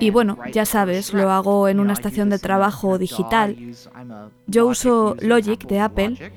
Y 0.00 0.10
bueno, 0.10 0.38
ya 0.52 0.64
sabes, 0.64 1.12
lo 1.12 1.30
hago 1.30 1.68
en 1.68 1.80
una 1.80 1.92
estación 1.92 2.30
de 2.30 2.38
trabajo 2.38 2.98
digital. 2.98 3.56
Yo 4.46 4.66
uso 4.66 5.16
Logic 5.20 5.66
de 5.66 5.80
Apple, 5.80 6.32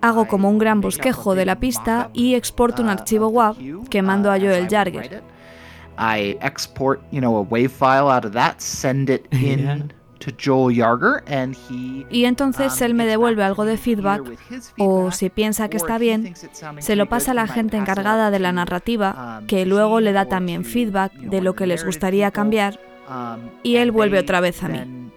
hago 0.00 0.26
como 0.26 0.48
un 0.48 0.58
gran 0.58 0.80
bosquejo 0.80 1.34
de 1.34 1.44
la 1.44 1.60
pista 1.60 2.10
y 2.14 2.34
exporto 2.34 2.82
un 2.82 2.88
archivo 2.88 3.28
WAV 3.28 3.88
que 3.88 4.02
mando 4.02 4.30
a 4.30 4.38
Joel 4.38 4.68
Jarger. 4.68 5.22
I 5.98 6.38
export, 6.40 7.02
you 7.12 7.20
know, 7.20 7.36
a 7.36 7.42
WAV 7.42 7.68
file 7.68 8.08
out 8.08 8.24
of 8.24 8.32
that, 8.32 8.60
send 8.60 9.10
it 9.10 9.26
in 9.32 9.92
y 12.10 12.24
entonces 12.26 12.80
um, 12.80 12.86
él 12.86 12.94
me 12.94 13.06
devuelve 13.06 13.42
algo 13.42 13.64
de 13.64 13.76
feedback 13.76 14.22
o 14.78 15.10
si 15.10 15.30
piensa 15.30 15.68
que 15.68 15.78
está 15.78 15.98
bien, 15.98 16.34
se 16.78 16.96
lo 16.96 17.08
pasa 17.08 17.32
a 17.32 17.34
la 17.34 17.46
gente 17.46 17.76
encargada 17.76 18.30
de 18.30 18.38
la 18.38 18.52
narrativa 18.52 19.38
um, 19.40 19.46
que 19.46 19.66
luego 19.66 20.00
le 20.00 20.12
da 20.12 20.26
también 20.26 20.64
feedback 20.64 21.12
de 21.14 21.40
lo 21.40 21.54
que 21.54 21.66
les 21.66 21.84
gustaría 21.84 22.30
cambiar 22.30 22.78
um, 23.08 23.40
y 23.62 23.76
él 23.76 23.90
vuelve 23.90 24.18
otra 24.18 24.40
vez 24.40 24.62
a 24.62 24.68
mí. 24.68 25.10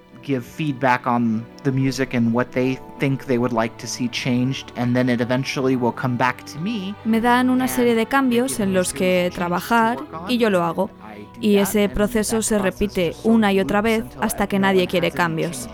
Me 7.03 7.19
dan 7.19 7.49
una 7.49 7.67
serie 7.67 7.93
de 7.93 8.05
cambios 8.05 8.61
en 8.61 8.73
los 8.73 8.93
que 8.93 9.29
trabajar 9.35 9.97
y 10.29 10.37
yo 10.37 10.49
lo 10.49 10.63
hago 10.63 10.89
y 11.39 11.57
ese 11.57 11.89
proceso 11.89 12.41
se 12.41 12.59
repite 12.59 13.13
una 13.23 13.51
y 13.53 13.59
otra 13.59 13.81
vez 13.81 14.03
hasta 14.21 14.47
que 14.47 14.59
nadie 14.59 14.87
quiere 14.87 15.11
cambios. 15.11 15.69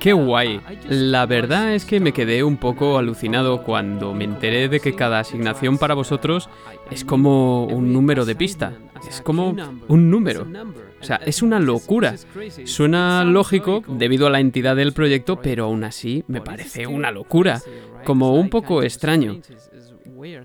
Qué 0.00 0.12
guay. 0.12 0.60
La 0.88 1.26
verdad 1.26 1.74
es 1.74 1.84
que 1.84 2.00
me 2.00 2.12
quedé 2.12 2.44
un 2.44 2.56
poco 2.56 2.98
alucinado 2.98 3.64
cuando 3.64 4.14
me 4.14 4.24
enteré 4.24 4.68
de 4.68 4.80
que 4.80 4.94
cada 4.94 5.20
asignación 5.20 5.78
para 5.78 5.94
vosotros 5.94 6.48
es 6.90 7.04
como 7.04 7.64
un 7.64 7.92
número 7.92 8.24
de 8.24 8.36
pista. 8.36 8.74
Es 9.08 9.20
como 9.20 9.54
un 9.88 10.10
número. 10.10 10.46
O 11.00 11.04
sea, 11.04 11.16
es 11.16 11.42
una 11.42 11.58
locura. 11.58 12.14
Suena 12.64 13.24
lógico 13.24 13.82
debido 13.88 14.26
a 14.26 14.30
la 14.30 14.40
entidad 14.40 14.76
del 14.76 14.92
proyecto, 14.92 15.40
pero 15.40 15.64
aún 15.64 15.84
así 15.84 16.24
me 16.28 16.40
parece 16.40 16.86
una 16.86 17.10
locura. 17.10 17.60
Como 18.04 18.34
un 18.34 18.48
poco 18.48 18.82
extraño. 18.82 19.40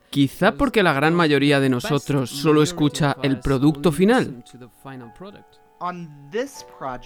Quizá 0.10 0.54
porque 0.54 0.84
la 0.84 0.94
gran 0.94 1.14
mayoría 1.14 1.60
de 1.60 1.70
nosotros 1.70 2.30
solo 2.30 2.64
escucha 2.64 3.18
el 3.24 3.40
producto 3.40 3.92
final. 3.92 4.44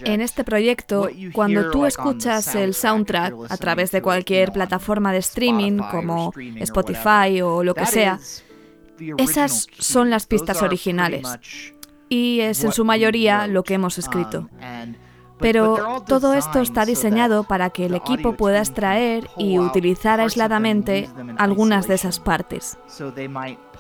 En 0.06 0.22
este 0.22 0.44
proyecto, 0.44 1.10
cuando 1.34 1.72
tú 1.72 1.86
escuchas 1.86 2.56
el 2.56 2.74
soundtrack 2.74 3.34
a 3.50 3.58
través 3.58 3.92
de 3.92 4.02
cualquier 4.02 4.52
plataforma 4.52 5.12
de 5.12 5.20
streaming 5.20 5.80
como 5.92 6.32
Spotify 6.38 7.42
o 7.42 7.64
lo 7.64 7.76
que 7.76 7.86
sea, 7.86 8.20
esas 9.18 9.68
son 9.78 10.10
las 10.10 10.26
pistas 10.26 10.62
originales 10.62 11.28
y 12.08 12.42
es 12.42 12.64
en 12.64 12.72
su 12.72 12.86
mayoría 12.86 13.48
lo 13.48 13.64
que 13.64 13.74
hemos 13.74 13.98
escrito. 13.98 14.50
Pero 15.42 16.04
todo 16.06 16.34
esto 16.34 16.60
está 16.60 16.86
diseñado 16.86 17.44
para 17.44 17.70
que 17.70 17.86
el 17.86 17.96
equipo 17.96 18.34
pueda 18.34 18.60
extraer 18.60 19.30
y 19.38 19.60
utilizar 19.60 20.20
aisladamente 20.20 21.10
algunas 21.38 21.88
de 21.88 21.96
esas 21.96 22.20
partes. 22.20 22.78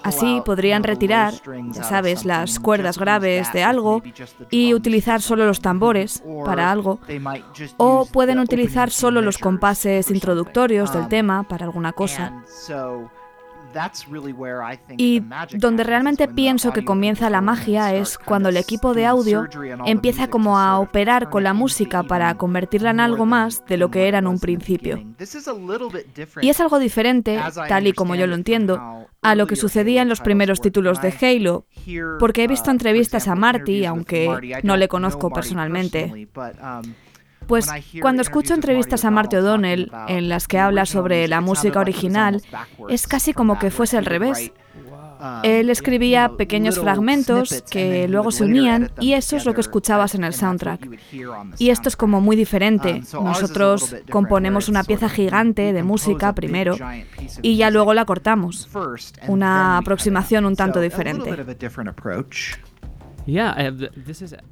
Así 0.04 0.42
podrían 0.44 0.84
retirar, 0.84 1.34
ya 1.72 1.84
sabes, 1.84 2.26
las 2.26 2.60
cuerdas 2.60 2.98
graves 2.98 3.54
de 3.54 3.64
algo 3.64 4.02
y 4.50 4.74
utilizar 4.74 5.22
solo 5.22 5.46
los 5.46 5.62
tambores 5.62 6.24
para 6.44 6.72
algo. 6.72 7.00
O 7.78 8.08
pueden 8.12 8.40
utilizar 8.40 8.90
solo 8.90 9.22
los 9.22 9.38
compases 9.38 10.10
introductorios 10.10 10.92
del 10.94 11.08
tema 11.08 11.44
para 11.44 11.66
alguna 11.66 11.94
cosa. 11.94 12.44
Y 14.98 15.24
donde 15.54 15.84
realmente 15.84 16.28
pienso 16.28 16.74
que 16.74 16.86
comienza 16.86 17.30
la 17.30 17.42
magia 17.42 17.94
es 17.94 18.18
cuando 18.18 18.50
el 18.50 18.58
equipo 18.58 18.94
de 18.94 19.06
audio 19.06 19.48
empieza 19.86 20.30
como 20.30 20.60
a 20.60 20.80
operar 20.80 21.30
con 21.30 21.44
la 21.44 21.54
música 21.54 22.04
para 22.04 22.36
convertirla 22.36 22.92
en 22.92 23.00
algo 23.00 23.26
más 23.26 23.66
de 23.66 23.78
lo 23.78 23.92
que 23.92 24.08
era 24.08 24.20
en 24.20 24.28
un 24.28 24.40
principio. 24.40 25.04
Y 26.42 26.50
es 26.50 26.60
algo 26.60 26.80
diferente, 26.80 27.40
tal 27.68 27.88
y 27.88 27.94
como 27.94 28.16
yo 28.16 28.28
lo 28.28 28.36
entiendo, 28.36 29.08
a 29.22 29.36
lo 29.36 29.48
que 29.48 29.56
sucedía 29.56 30.02
en 30.02 30.10
los 30.10 30.22
primeros 30.22 30.62
títulos 30.62 31.02
de 31.02 31.14
Halo, 31.22 31.66
porque 32.20 32.44
he 32.44 32.48
visto 32.48 32.72
entrevistas 32.72 33.28
a 33.28 33.36
Marty, 33.36 33.86
aunque 33.86 34.62
no 34.64 34.78
le 34.78 34.88
conozco 34.88 35.30
personalmente. 35.32 36.28
Pues 37.48 37.68
cuando 38.02 38.22
escucho 38.22 38.54
entrevistas 38.54 39.04
a 39.06 39.12
Marty 39.12 39.38
O'Donnell 39.38 39.92
en 40.08 40.30
las 40.30 40.48
que 40.48 40.60
habla 40.60 40.86
sobre 40.86 41.28
la 41.28 41.42
música 41.42 41.80
original, 41.80 42.42
es 42.90 43.08
casi 43.08 43.34
como 43.34 43.60
que 43.60 43.72
fuese 43.72 43.98
al 43.98 44.06
revés. 44.06 44.52
Él 45.44 45.70
escribía 45.70 46.32
pequeños 46.38 46.80
fragmentos 46.80 47.64
que 47.70 48.08
luego 48.08 48.32
se 48.32 48.44
unían 48.46 48.92
y 49.00 49.14
eso 49.14 49.36
es 49.36 49.46
lo 49.46 49.54
que 49.54 49.62
escuchabas 49.62 50.16
en 50.16 50.24
el 50.24 50.34
soundtrack. 50.34 50.88
Y 51.58 51.70
esto 51.70 51.90
es 51.90 51.96
como 51.96 52.22
muy 52.22 52.36
diferente. 52.36 53.04
Nosotros 53.14 53.96
componemos 54.10 54.70
una 54.70 54.84
pieza 54.84 55.10
gigante 55.10 55.74
de 55.74 55.84
música 55.84 56.34
primero 56.34 56.76
y 57.42 57.58
ya 57.58 57.70
luego 57.70 57.94
la 57.94 58.06
cortamos. 58.06 58.70
Una 59.28 59.78
aproximación 59.78 60.46
un 60.46 60.56
tanto 60.56 60.80
diferente. 60.80 61.36
Eh, 63.28 63.72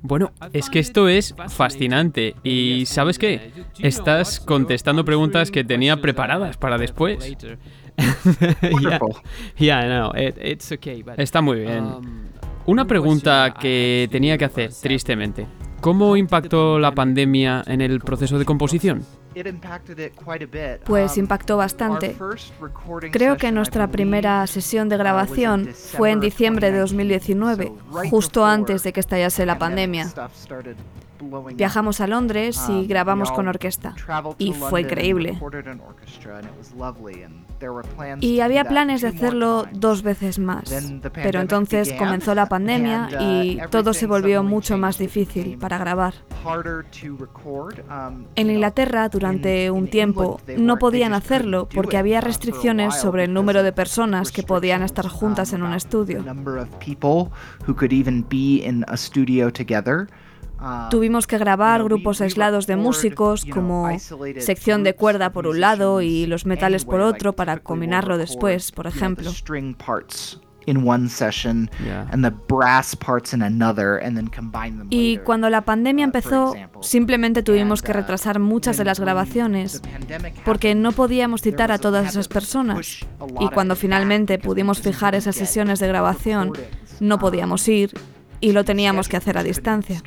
bueno, 0.02 0.32
es 0.54 0.70
que 0.70 0.80
esto 0.80 1.08
es 1.08 1.36
fascinante. 1.50 2.36
Y 2.44 2.86
¿sabes 2.86 3.20
qué? 3.20 3.52
Estás 3.80 4.40
contestando 4.40 5.06
preguntas 5.06 5.52
que 5.52 5.64
tenía 5.64 6.02
preparadas 6.02 6.58
para 6.58 6.78
después. 6.78 7.36
Está 11.18 11.42
muy 11.42 11.60
bien. 11.60 11.84
Um, 11.84 12.22
Una 12.66 12.86
pregunta 12.86 13.54
que 13.60 14.08
tenía 14.12 14.38
que 14.38 14.46
hacer, 14.46 14.72
tristemente. 14.82 15.48
¿Cómo 15.82 16.16
impactó 16.18 16.78
la 16.78 16.94
pandemia 16.94 17.64
en 17.66 17.82
el 17.82 18.00
proceso 18.02 18.38
de 18.38 18.46
composición? 18.46 19.06
Pues 20.86 21.18
impactó 21.18 21.58
bastante. 21.58 22.16
Creo 23.12 23.38
que 23.38 23.52
nuestra 23.52 23.88
primera 23.88 24.46
sesión 24.48 24.90
de 24.90 24.98
grabación 24.98 25.70
fue 25.74 26.12
en 26.12 26.20
diciembre 26.20 26.72
de 26.72 26.80
2019, 26.80 27.72
justo 28.10 28.46
antes 28.46 28.84
de 28.84 28.94
que 28.94 29.00
estallase 29.00 29.46
la 29.46 29.58
pandemia. 29.58 30.12
Viajamos 31.54 32.00
a 32.00 32.08
Londres 32.08 32.62
y 32.70 32.72
um, 32.72 32.88
grabamos 32.88 33.32
con 33.32 33.48
orquesta. 33.48 33.94
Y 34.38 34.54
fue 34.54 34.82
increíble. 34.82 35.38
Y 38.22 38.40
había 38.40 38.66
planes 38.66 39.02
de 39.02 39.10
hacerlo 39.10 39.66
dos 39.74 40.04
veces 40.04 40.40
más. 40.40 40.74
Pero 41.14 41.42
entonces 41.42 41.94
comenzó 41.94 42.36
la 42.36 42.48
pandemia 42.48 43.10
uh, 43.12 43.24
y 43.24 43.60
todo 43.70 43.94
se 43.94 44.08
volvió 44.08 44.44
mucho 44.44 44.78
más 44.78 44.98
difícil 44.98 45.58
para 45.58 45.78
grabar. 45.78 46.14
Um, 47.90 48.26
en 48.36 48.50
Inglaterra, 48.50 49.10
durante 49.10 49.72
un 49.72 49.88
tiempo, 49.88 50.40
no 50.58 50.78
podían 50.78 51.14
hacerlo 51.14 51.68
porque 51.74 51.98
había 51.98 52.22
restricciones 52.22 52.96
sobre 52.96 53.26
el 53.26 53.34
número 53.34 53.64
de 53.64 53.74
personas 53.74 54.32
que 54.32 54.44
podían 54.44 54.84
estar 54.84 55.08
juntas 55.08 55.54
en 55.54 55.64
un 55.64 55.74
estudio. 55.74 56.24
Ah, 60.62 60.90
Tuvimos 60.92 61.26
que 61.26 61.38
grabar 61.38 61.84
grupos 61.84 62.20
aislados 62.22 62.68
de 62.68 62.76
músicos 62.76 63.46
como 63.46 63.88
sección 64.40 64.84
de 64.84 64.94
cuerda 64.94 65.32
por 65.32 65.48
un 65.48 65.62
lado 65.62 66.02
y 66.02 66.26
los 66.26 66.46
metales 66.46 66.84
por 66.86 67.00
otro 67.00 67.34
para 67.34 67.58
combinarlo 67.60 68.18
después, 68.18 68.72
por 68.72 68.88
ejemplo. 68.88 69.32
Y 74.90 75.18
cuando 75.18 75.50
la 75.50 75.62
pandemia 75.62 76.06
uh, 76.06 76.08
empezó, 76.08 76.56
simplemente 76.82 77.42
tuvimos 77.42 77.82
que 77.82 77.92
uh, 77.92 77.96
retrasar 77.96 78.40
muchas 78.40 78.78
de 78.78 78.86
las 78.86 79.00
grabaciones 79.00 79.82
porque 80.46 80.76
no 80.76 80.92
podíamos 80.92 81.42
citar 81.42 81.72
a 81.72 81.78
todas 81.78 82.10
esas 82.10 82.28
personas. 82.28 83.00
Y 83.40 83.48
cuando 83.50 83.76
finalmente 83.76 84.38
pudimos 84.38 84.82
fijar 84.82 85.16
esas 85.16 85.36
sesiones 85.36 85.80
de 85.80 85.88
grabación, 85.88 86.54
no 87.00 87.18
podíamos 87.18 87.68
ir 87.68 87.94
y 88.42 88.52
lo 88.52 88.64
teníamos 88.64 89.08
que 89.08 89.18
hacer 89.18 89.38
a 89.38 89.44
distancia. 89.44 90.02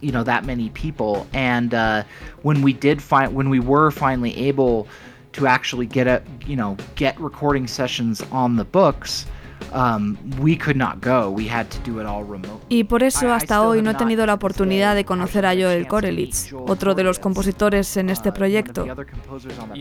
You 0.00 0.10
know 0.10 0.24
that 0.24 0.44
many 0.44 0.68
people, 0.70 1.26
and 1.32 1.72
uh, 1.72 2.02
when 2.42 2.62
we 2.62 2.74
did 2.74 3.00
find, 3.00 3.34
when 3.34 3.48
we 3.48 3.58
were 3.58 3.90
finally 3.90 4.36
able 4.36 4.86
to 5.32 5.46
actually 5.46 5.86
get 5.86 6.06
a, 6.06 6.22
you 6.46 6.56
know, 6.56 6.76
get 6.94 7.18
recording 7.18 7.66
sessions 7.66 8.22
on 8.30 8.56
the 8.56 8.64
books. 8.64 9.26
Um, 9.72 10.18
we 10.40 10.56
could 10.56 10.76
not 10.76 11.00
go. 11.00 11.30
We 11.30 11.48
had 11.48 11.68
to 11.70 11.78
do 11.90 11.98
it 11.98 12.06
all 12.06 12.22
remote. 12.22 12.60
Y 12.68 12.84
por 12.84 13.02
eso 13.02 13.32
hasta 13.32 13.62
hoy 13.62 13.82
no 13.82 13.90
he 13.90 13.94
tenido 13.94 14.26
la 14.26 14.34
oportunidad 14.34 14.94
de 14.94 15.04
conocer 15.04 15.46
a 15.46 15.54
Joel 15.54 15.88
Korelitz, 15.88 16.52
otro 16.52 16.94
de 16.94 17.02
los 17.02 17.18
compositores 17.18 17.96
en 17.96 18.10
este 18.10 18.28
uh, 18.28 18.34
proyecto, 18.34 18.86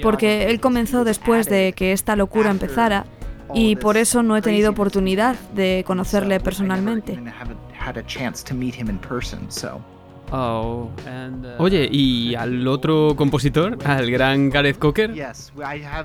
porque 0.01 0.49
él 0.49 0.59
comenzó 0.59 1.03
después 1.03 1.47
de 1.47 1.73
que 1.73 1.91
esta 1.91 2.15
locura 2.15 2.49
empezara 2.49 3.05
y 3.53 3.75
por 3.75 3.97
eso 3.97 4.23
no 4.23 4.35
he 4.37 4.41
tenido 4.41 4.71
oportunidad 4.71 5.35
de 5.55 5.83
conocerle 5.85 6.39
personalmente. 6.39 7.19
Oh, 10.31 10.89
Oye, 11.59 11.87
¿y 11.91 12.33
al 12.33 12.67
otro 12.67 13.15
compositor, 13.15 13.77
al 13.85 14.09
gran 14.09 14.49
Gareth 14.49 14.79
Cocker? 14.79 15.13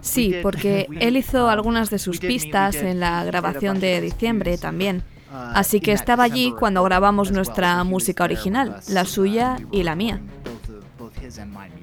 Sí, 0.02 0.34
porque 0.42 0.86
él 1.00 1.16
hizo 1.16 1.48
algunas 1.48 1.88
de 1.88 1.98
sus 1.98 2.18
pistas 2.18 2.76
en 2.76 3.00
la 3.00 3.24
grabación 3.24 3.80
de 3.80 4.00
diciembre 4.02 4.58
también. 4.58 5.02
Así 5.32 5.80
que 5.80 5.92
estaba 5.92 6.24
allí 6.24 6.52
cuando 6.58 6.82
grabamos 6.82 7.32
nuestra 7.32 7.82
música 7.84 8.24
original, 8.24 8.80
la 8.88 9.04
suya 9.04 9.56
y 9.70 9.82
la 9.82 9.94
mía. 9.94 10.20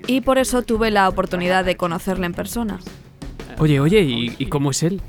Y 0.08 0.21
por 0.21 0.38
eso 0.38 0.62
tuve 0.62 0.91
la 0.91 1.10
oportunidad 1.10 1.65
de 1.65 1.78
conocerle 1.78 2.28
en 2.28 2.34
persona. 2.34 2.80
Oye, 3.57 3.79
oye, 3.79 4.01
¿y, 4.37 4.45
cómo 4.47 4.71
es 4.71 4.83
él? 4.83 5.01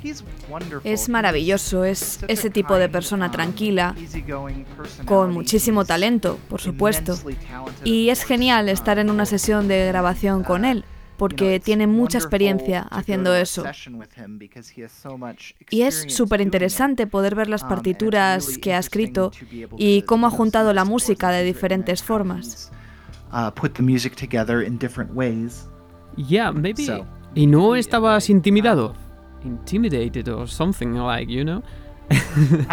Es 0.83 1.09
maravilloso, 1.09 1.83
es 1.83 2.19
ese 2.27 2.49
tipo 2.49 2.75
de 2.75 2.89
persona 2.89 3.29
tranquila, 3.29 3.95
con 5.05 5.33
muchísimo 5.33 5.85
talento, 5.85 6.39
por 6.49 6.61
supuesto. 6.61 7.17
Y 7.83 8.09
es 8.09 8.23
genial 8.23 8.69
estar 8.69 8.99
en 8.99 9.09
una 9.09 9.25
sesión 9.25 9.67
de 9.67 9.87
grabación 9.87 10.43
con 10.43 10.63
él, 10.65 10.85
porque 11.17 11.59
tiene 11.59 11.87
mucha 11.87 12.17
experiencia 12.17 12.81
haciendo 12.89 13.35
eso. 13.35 13.63
Y 15.69 15.81
es 15.81 16.05
súper 16.07 16.41
interesante 16.41 17.07
poder 17.07 17.35
ver 17.35 17.49
las 17.49 17.63
partituras 17.63 18.57
que 18.57 18.73
ha 18.73 18.79
escrito 18.79 19.31
y 19.77 20.03
cómo 20.03 20.27
ha 20.27 20.31
juntado 20.31 20.73
la 20.73 20.85
música 20.85 21.31
de 21.31 21.43
diferentes 21.43 22.01
formas. 22.01 22.71
Yeah, 26.15 26.51
maybe. 26.51 27.05
¿Y 27.37 27.45
no 27.45 27.75
estabas 27.75 28.31
intimidado? 28.31 28.95
Intimidated 29.43 30.27
or 30.27 30.47
something 30.47 30.93
like, 30.93 31.31
you 31.31 31.43
know? 31.43 31.61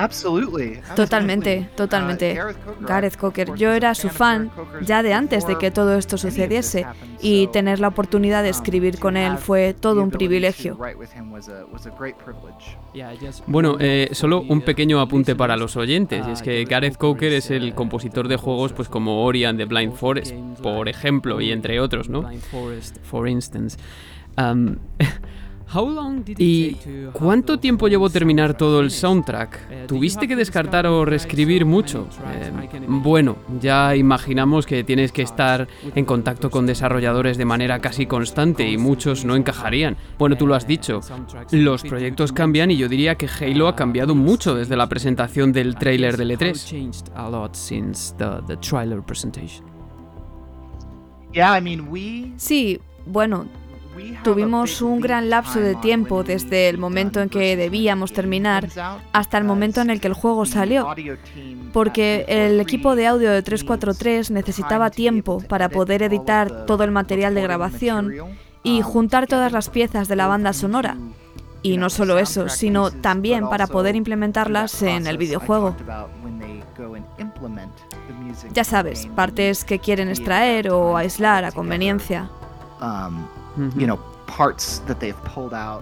Totalmente, 0.96 1.68
totalmente. 1.76 2.38
Gareth 2.80 3.16
Cocker, 3.16 3.54
yo 3.56 3.72
era 3.72 3.94
su 3.94 4.08
fan 4.08 4.50
ya 4.80 5.02
de 5.02 5.12
antes 5.12 5.46
de 5.46 5.58
que 5.58 5.70
todo 5.70 5.98
esto 5.98 6.16
sucediese 6.16 6.86
y 7.20 7.48
tener 7.48 7.78
la 7.78 7.88
oportunidad 7.88 8.42
de 8.42 8.50
escribir 8.50 8.98
con 8.98 9.18
él 9.18 9.36
fue 9.36 9.74
todo 9.74 10.02
un 10.02 10.10
privilegio. 10.10 10.78
Bueno, 13.46 13.76
eh, 13.80 14.08
solo 14.12 14.40
un 14.48 14.62
pequeño 14.62 15.00
apunte 15.00 15.34
para 15.36 15.56
los 15.58 15.76
oyentes, 15.76 16.26
y 16.26 16.30
es 16.30 16.40
que 16.40 16.64
Gareth 16.64 16.96
Cocker 16.96 17.32
es 17.32 17.50
el 17.50 17.74
compositor 17.74 18.28
de 18.28 18.36
juegos 18.36 18.72
pues 18.72 18.88
como 18.88 19.24
Ori 19.24 19.44
and 19.44 19.58
the 19.58 19.66
Blind 19.66 19.94
Forest, 19.94 20.34
por 20.62 20.88
ejemplo, 20.88 21.40
y 21.40 21.50
entre 21.50 21.80
otros, 21.80 22.08
¿no? 22.08 22.30
For 23.02 23.28
instance. 23.28 23.76
¿Y 26.38 26.76
cuánto 27.12 27.58
tiempo 27.58 27.88
llevó 27.88 28.08
terminar 28.08 28.56
todo 28.56 28.80
el 28.80 28.90
soundtrack? 28.90 29.86
¿Tuviste 29.86 30.28
que 30.28 30.36
descartar 30.36 30.86
o 30.86 31.04
reescribir 31.04 31.64
mucho? 31.64 32.08
Eh, 32.32 32.52
bueno, 32.86 33.36
ya 33.60 33.96
imaginamos 33.96 34.66
que 34.66 34.84
tienes 34.84 35.10
que 35.10 35.22
estar 35.22 35.66
en 35.94 36.04
contacto 36.04 36.50
con 36.50 36.66
desarrolladores 36.66 37.38
de 37.38 37.44
manera 37.44 37.80
casi 37.80 38.06
constante 38.06 38.68
y 38.68 38.78
muchos 38.78 39.24
no 39.24 39.34
encajarían. 39.34 39.96
Bueno, 40.18 40.36
tú 40.36 40.46
lo 40.46 40.54
has 40.54 40.66
dicho, 40.66 41.00
los 41.50 41.82
proyectos 41.82 42.32
cambian 42.32 42.70
y 42.70 42.76
yo 42.76 42.88
diría 42.88 43.16
que 43.16 43.26
Halo 43.28 43.66
ha 43.66 43.74
cambiado 43.74 44.14
mucho 44.14 44.54
desde 44.54 44.76
la 44.76 44.88
presentación 44.88 45.52
del 45.52 45.74
tráiler 45.74 46.16
del 46.16 46.38
E3. 46.38 46.54
Sí, 52.36 52.80
bueno, 53.06 53.46
Tuvimos 54.22 54.82
un 54.82 55.00
gran 55.00 55.30
lapso 55.30 55.60
de 55.60 55.74
tiempo 55.76 56.24
desde 56.24 56.68
el 56.68 56.78
momento 56.78 57.20
en 57.20 57.28
que 57.28 57.56
debíamos 57.56 58.12
terminar 58.12 58.68
hasta 59.12 59.38
el 59.38 59.44
momento 59.44 59.80
en 59.80 59.90
el 59.90 60.00
que 60.00 60.08
el 60.08 60.14
juego 60.14 60.46
salió, 60.46 60.94
porque 61.72 62.24
el 62.28 62.60
equipo 62.60 62.96
de 62.96 63.06
audio 63.06 63.30
de 63.30 63.42
343 63.42 64.30
necesitaba 64.30 64.90
tiempo 64.90 65.42
para 65.48 65.68
poder 65.68 66.02
editar 66.02 66.66
todo 66.66 66.84
el 66.84 66.90
material 66.90 67.34
de 67.34 67.42
grabación 67.42 68.12
y 68.62 68.80
juntar 68.80 69.26
todas 69.26 69.52
las 69.52 69.68
piezas 69.68 70.08
de 70.08 70.16
la 70.16 70.26
banda 70.26 70.52
sonora. 70.52 70.96
Y 71.62 71.78
no 71.78 71.88
solo 71.88 72.18
eso, 72.18 72.48
sino 72.50 72.90
también 72.90 73.48
para 73.48 73.66
poder 73.66 73.96
implementarlas 73.96 74.82
en 74.82 75.06
el 75.06 75.16
videojuego. 75.16 75.74
Ya 78.52 78.64
sabes, 78.64 79.06
partes 79.14 79.64
que 79.64 79.78
quieren 79.78 80.08
extraer 80.08 80.70
o 80.70 80.96
aislar 80.96 81.44
a 81.44 81.52
conveniencia. 81.52 82.28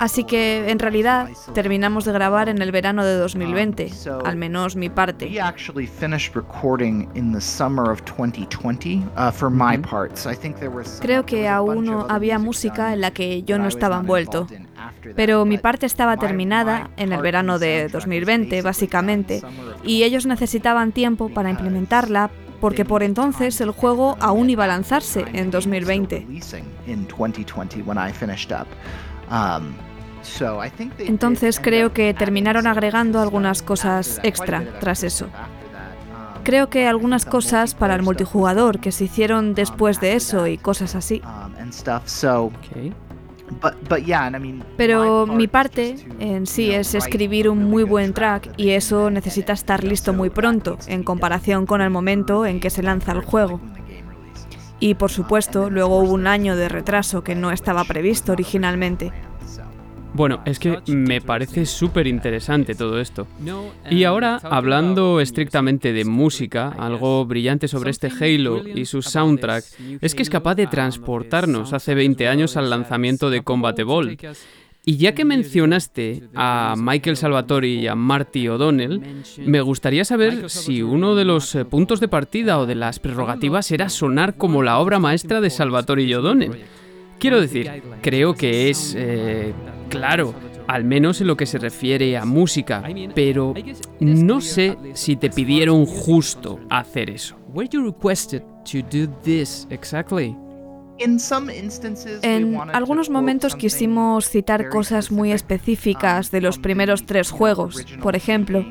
Así 0.01 0.25
que 0.25 0.71
en 0.71 0.79
realidad 0.79 1.29
terminamos 1.55 2.05
de 2.05 2.13
grabar 2.13 2.49
en 2.49 2.61
el 2.61 2.73
verano 2.73 3.05
de 3.05 3.15
2020, 3.17 3.91
um, 4.07 4.27
al 4.27 4.37
menos 4.37 4.77
mi 4.77 4.89
parte. 4.89 5.31
Creo 11.01 11.25
que 11.25 11.49
aún 11.49 11.85
no 11.85 12.07
había 12.09 12.39
música 12.39 12.93
en 12.93 13.01
la 13.01 13.13
que 13.13 13.43
yo 13.43 13.59
no 13.59 13.69
estaba 13.69 13.99
envuelto. 13.99 14.47
Pero 15.17 15.45
mi 15.45 15.59
parte 15.59 15.87
estaba 15.87 16.17
terminada 16.17 16.91
en 16.97 17.13
el 17.13 17.21
verano 17.21 17.59
de 17.59 17.89
2020, 17.89 18.63
básicamente, 18.63 19.43
y 19.85 20.03
ellos 20.03 20.27
necesitaban 20.27 20.93
tiempo 20.93 21.29
para 21.29 21.51
implementarla, 21.51 22.31
porque 22.63 22.85
por 22.85 23.03
entonces 23.03 23.61
el 23.61 23.73
juego 23.73 24.17
aún 24.21 24.49
iba 24.49 24.63
a 24.63 24.67
lanzarse 24.69 25.25
en 25.33 25.51
2020. 25.51 26.29
Um, 29.29 29.75
entonces 30.99 31.59
creo 31.59 31.93
que 31.93 32.15
terminaron 32.15 32.69
agregando 32.69 33.21
algunas 33.21 33.63
cosas 33.63 34.21
extra 34.23 34.63
tras 34.79 35.03
eso. 35.03 35.25
Um, 35.25 36.45
creo 36.45 36.71
que 36.71 36.87
algunas 36.87 37.25
cosas 37.25 37.75
para 37.75 37.97
el 37.97 38.03
multijugador 38.03 38.79
que 38.79 38.93
se 38.93 39.07
hicieron 39.07 39.55
después 39.55 40.01
de 40.01 40.15
eso 40.15 40.47
y 40.47 40.57
cosas 40.57 40.95
así. 40.95 41.21
Um, 41.25 41.55
pero 44.77 45.27
mi 45.27 45.47
parte 45.47 45.97
en 46.19 46.47
sí 46.47 46.71
es 46.71 46.95
escribir 46.95 47.49
un 47.49 47.65
muy 47.65 47.85
buen 47.85 48.13
track 48.13 48.53
y 48.57 48.71
eso 48.71 49.11
necesita 49.11 49.53
estar 49.53 49.85
listo 49.85 50.13
muy 50.13 50.31
pronto 50.31 50.79
en 50.87 51.03
comparación 51.03 51.67
con 51.67 51.81
el 51.81 51.91
momento 51.91 52.47
en 52.47 52.61
que 52.61 52.71
se 52.71 52.83
lanza 52.83 53.13
el 53.13 53.21
juego. 53.21 53.61
Y 54.81 54.95
por 54.95 55.13
supuesto, 55.13 55.71
luego 55.71 55.99
hubo 55.99 56.13
un 56.13 56.27
año 56.27 56.57
de 56.57 56.69
retraso 56.69 57.23
que 57.23 57.37
no 57.37 57.53
estaba 57.53 57.85
previsto 57.85 58.33
originalmente. 58.33 59.13
Bueno, 60.15 60.43
es 60.45 60.59
que 60.59 60.79
me 60.87 61.21
parece 61.21 61.65
súper 61.65 62.07
interesante 62.07 62.75
todo 62.75 63.01
esto. 63.01 63.27
Y 63.91 64.05
ahora, 64.05 64.41
hablando 64.43 65.21
estrictamente 65.21 65.93
de 65.93 66.05
música, 66.05 66.69
algo 66.79 67.25
brillante 67.25 67.67
sobre 67.67 67.91
este 67.91 68.09
Halo 68.09 68.67
y 68.67 68.85
su 68.85 69.03
soundtrack 69.03 69.65
es 70.01 70.15
que 70.15 70.23
es 70.23 70.31
capaz 70.31 70.55
de 70.55 70.67
transportarnos 70.67 71.73
hace 71.73 71.95
20 71.95 72.29
años 72.29 72.57
al 72.57 72.69
lanzamiento 72.69 73.31
de 73.31 73.43
Combat 73.43 73.79
Evolved. 73.79 74.19
Y 74.85 74.97
ya 74.97 75.15
que 75.15 75.25
mencionaste 75.25 76.25
a 76.35 76.75
Michael 76.77 77.17
Salvatori 77.17 77.81
y 77.81 77.87
a 77.87 77.95
Marty 77.95 78.49
O'Donnell, 78.49 79.01
me 79.39 79.61
gustaría 79.61 80.05
saber 80.05 80.51
si 80.51 80.83
uno 80.83 81.15
de 81.15 81.25
los 81.25 81.55
eh, 81.55 81.65
puntos 81.65 82.01
de 82.01 82.09
partida 82.09 82.59
o 82.59 82.67
de 82.67 82.75
las 82.75 82.99
prerrogativas 82.99 83.71
era 83.71 83.89
sonar 83.89 84.37
como 84.37 84.61
la 84.65 84.81
obra 84.81 84.99
maestra 84.99 85.41
de 85.41 85.51
Salvatori 85.51 86.03
y 86.03 86.15
O'Donnell. 86.15 86.65
Quiero 87.21 87.41
decir, 87.41 87.71
creo 88.03 88.35
que 88.35 88.71
es 88.71 88.97
eh, 88.99 89.55
claro, 89.99 90.35
al 90.67 90.85
menos 90.85 91.21
en 91.21 91.27
lo 91.27 91.37
que 91.37 91.47
se 91.47 91.59
refiere 91.59 92.17
a 92.17 92.25
música, 92.25 92.83
pero 93.15 93.55
no 94.01 94.41
sé 94.41 94.77
si 94.95 95.17
te 95.17 95.31
pidieron 95.31 95.87
justo 95.87 96.61
hacer 96.71 97.11
eso. 97.11 97.37
En 102.23 102.57
algunos 102.73 103.11
momentos 103.11 103.57
quisimos 103.57 104.29
citar 104.29 104.69
cosas 104.69 105.11
muy 105.11 105.33
específicas 105.33 106.31
de 106.31 106.41
los 106.41 106.59
primeros 106.59 107.07
tres 107.07 107.31
juegos, 107.31 107.85
por 108.03 108.17
ejemplo. 108.17 108.65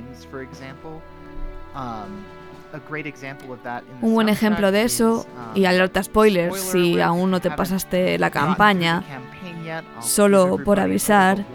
Un 4.02 4.14
buen 4.14 4.30
ejemplo 4.30 4.72
de 4.72 4.84
eso, 4.84 5.26
y 5.56 5.66
alerta 5.66 6.04
spoilers 6.04 6.60
si 6.60 7.00
aún 7.00 7.32
no 7.32 7.40
te 7.40 7.52
pasaste 7.52 8.18
la 8.18 8.30
campaña, 8.30 9.04
solo 10.02 10.58
por 10.64 10.80
avisar, 10.80 11.46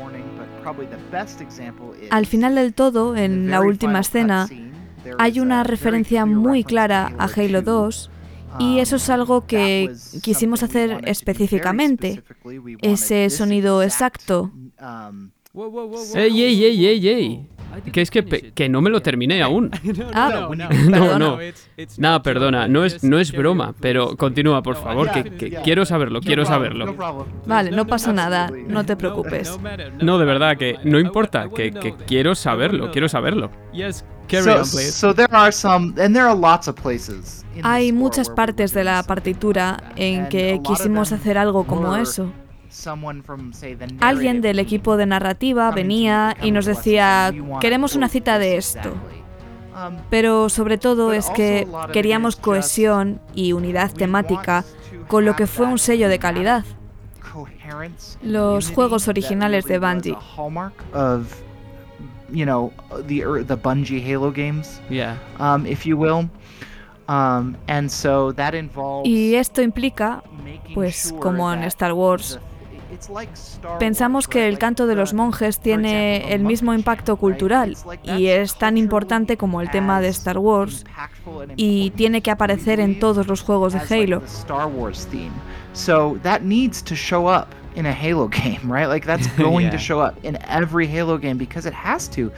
al 2.10 2.26
final 2.26 2.54
del 2.54 2.74
todo, 2.74 3.16
en 3.16 3.50
la 3.50 3.60
última 3.60 4.00
escena, 4.00 4.48
hay 5.18 5.40
una 5.40 5.62
referencia 5.62 6.26
muy 6.26 6.64
clara 6.64 7.12
a 7.18 7.26
Halo 7.26 7.62
2 7.62 8.10
y 8.58 8.78
eso 8.80 8.96
es 8.96 9.10
algo 9.10 9.46
que 9.46 9.92
quisimos 10.22 10.62
hacer 10.62 11.02
específicamente, 11.04 12.22
ese 12.82 13.30
sonido 13.30 13.82
exacto. 13.82 14.50
¡Ey, 16.14 16.42
ey, 16.42 16.64
ey, 16.64 16.86
ey, 16.86 17.08
ey! 17.08 17.48
Que 17.92 18.00
es 18.00 18.10
que, 18.10 18.24
que 18.54 18.68
no 18.68 18.80
me 18.80 18.90
lo 18.90 19.02
terminé 19.02 19.42
aún. 19.42 19.70
Ah, 20.14 20.48
no, 20.88 21.18
no. 21.18 21.38
Nada, 21.98 22.22
perdona, 22.22 22.68
no 22.68 22.84
es, 22.84 23.02
no 23.02 23.18
es 23.18 23.32
broma, 23.32 23.74
pero 23.80 24.16
continúa, 24.16 24.62
por 24.62 24.76
favor, 24.76 25.10
que, 25.10 25.58
quiero 25.62 25.84
saberlo, 25.84 26.20
quiero 26.20 26.44
saberlo. 26.44 26.94
Vale, 27.46 27.70
no 27.70 27.86
pasa 27.86 28.12
nada, 28.12 28.50
no 28.66 28.84
te 28.84 28.96
preocupes. 28.96 29.58
No, 30.00 30.18
de 30.18 30.24
verdad, 30.24 30.56
que 30.56 30.78
no 30.84 30.98
importa, 30.98 31.48
que, 31.54 31.72
que 31.72 31.94
quiero 32.06 32.34
saberlo, 32.34 32.90
quiero 32.90 33.08
saberlo. 33.08 33.50
Hay 37.62 37.92
muchas 37.92 38.30
partes 38.30 38.72
de 38.72 38.84
la 38.84 39.02
partitura 39.02 39.92
en 39.96 40.28
que 40.28 40.60
quisimos 40.64 41.12
hacer 41.12 41.38
algo 41.38 41.66
como 41.66 41.96
eso. 41.96 42.32
Alguien 44.00 44.40
del 44.40 44.58
equipo 44.58 44.96
de 44.96 45.06
narrativa 45.06 45.70
venía 45.70 46.36
y 46.42 46.50
nos 46.50 46.66
decía, 46.66 47.32
queremos 47.60 47.94
una 47.94 48.08
cita 48.08 48.38
de 48.38 48.56
esto. 48.56 48.92
Um, 49.76 49.96
Pero 50.10 50.48
sobre 50.48 50.78
todo 50.78 51.12
es 51.12 51.28
que 51.30 51.66
queríamos 51.92 52.36
cohesión 52.36 53.20
y 53.34 53.52
unidad 53.52 53.92
temática 53.92 54.64
con 55.08 55.24
lo 55.24 55.36
que 55.36 55.46
fue 55.46 55.66
un 55.66 55.78
sello 55.78 56.08
de 56.08 56.18
calidad. 56.18 56.64
Los 58.22 58.70
juegos 58.70 59.08
originales 59.08 59.66
de 59.66 59.78
Bungie. 59.78 60.16
Y 69.04 69.34
esto 69.34 69.62
implica, 69.62 70.24
pues 70.74 71.14
como 71.20 71.52
en 71.52 71.62
Star 71.64 71.92
Wars, 71.92 72.40
Pensamos 73.78 74.28
que 74.28 74.48
el 74.48 74.58
canto 74.58 74.86
de 74.86 74.94
los 74.94 75.14
monjes 75.14 75.58
tiene 75.58 76.32
el 76.32 76.42
mismo 76.42 76.74
impacto 76.74 77.16
cultural 77.16 77.76
y 78.02 78.26
es 78.26 78.56
tan 78.56 78.76
importante 78.76 79.36
como 79.36 79.60
el 79.60 79.70
tema 79.70 80.00
de 80.00 80.08
Star 80.08 80.38
Wars 80.38 80.84
y 81.56 81.90
tiene 81.90 82.22
que 82.22 82.30
aparecer 82.30 82.80
en 82.80 82.98
todos 82.98 83.26
los 83.26 83.42
juegos 83.42 83.72
de 83.72 83.80
Halo. 83.80 84.22
So 85.72 86.18
that 86.22 86.40
needs 86.40 86.82
to 86.84 86.94
show 86.94 87.26
up 87.28 87.48
in 87.76 87.84
a 87.86 87.92
Halo 87.92 88.28
game, 88.30 88.72
right? 88.72 88.88
Like 88.88 89.06
that's 89.06 89.26
going 89.36 89.70
to 89.70 89.78
show 89.78 90.00
up 90.00 90.14
in 90.24 90.38
every 90.48 90.86
Halo 90.86 91.18
game 91.18 91.36
because 91.36 91.66
it 91.66 91.74
has 91.74 92.08
to. 92.08 92.32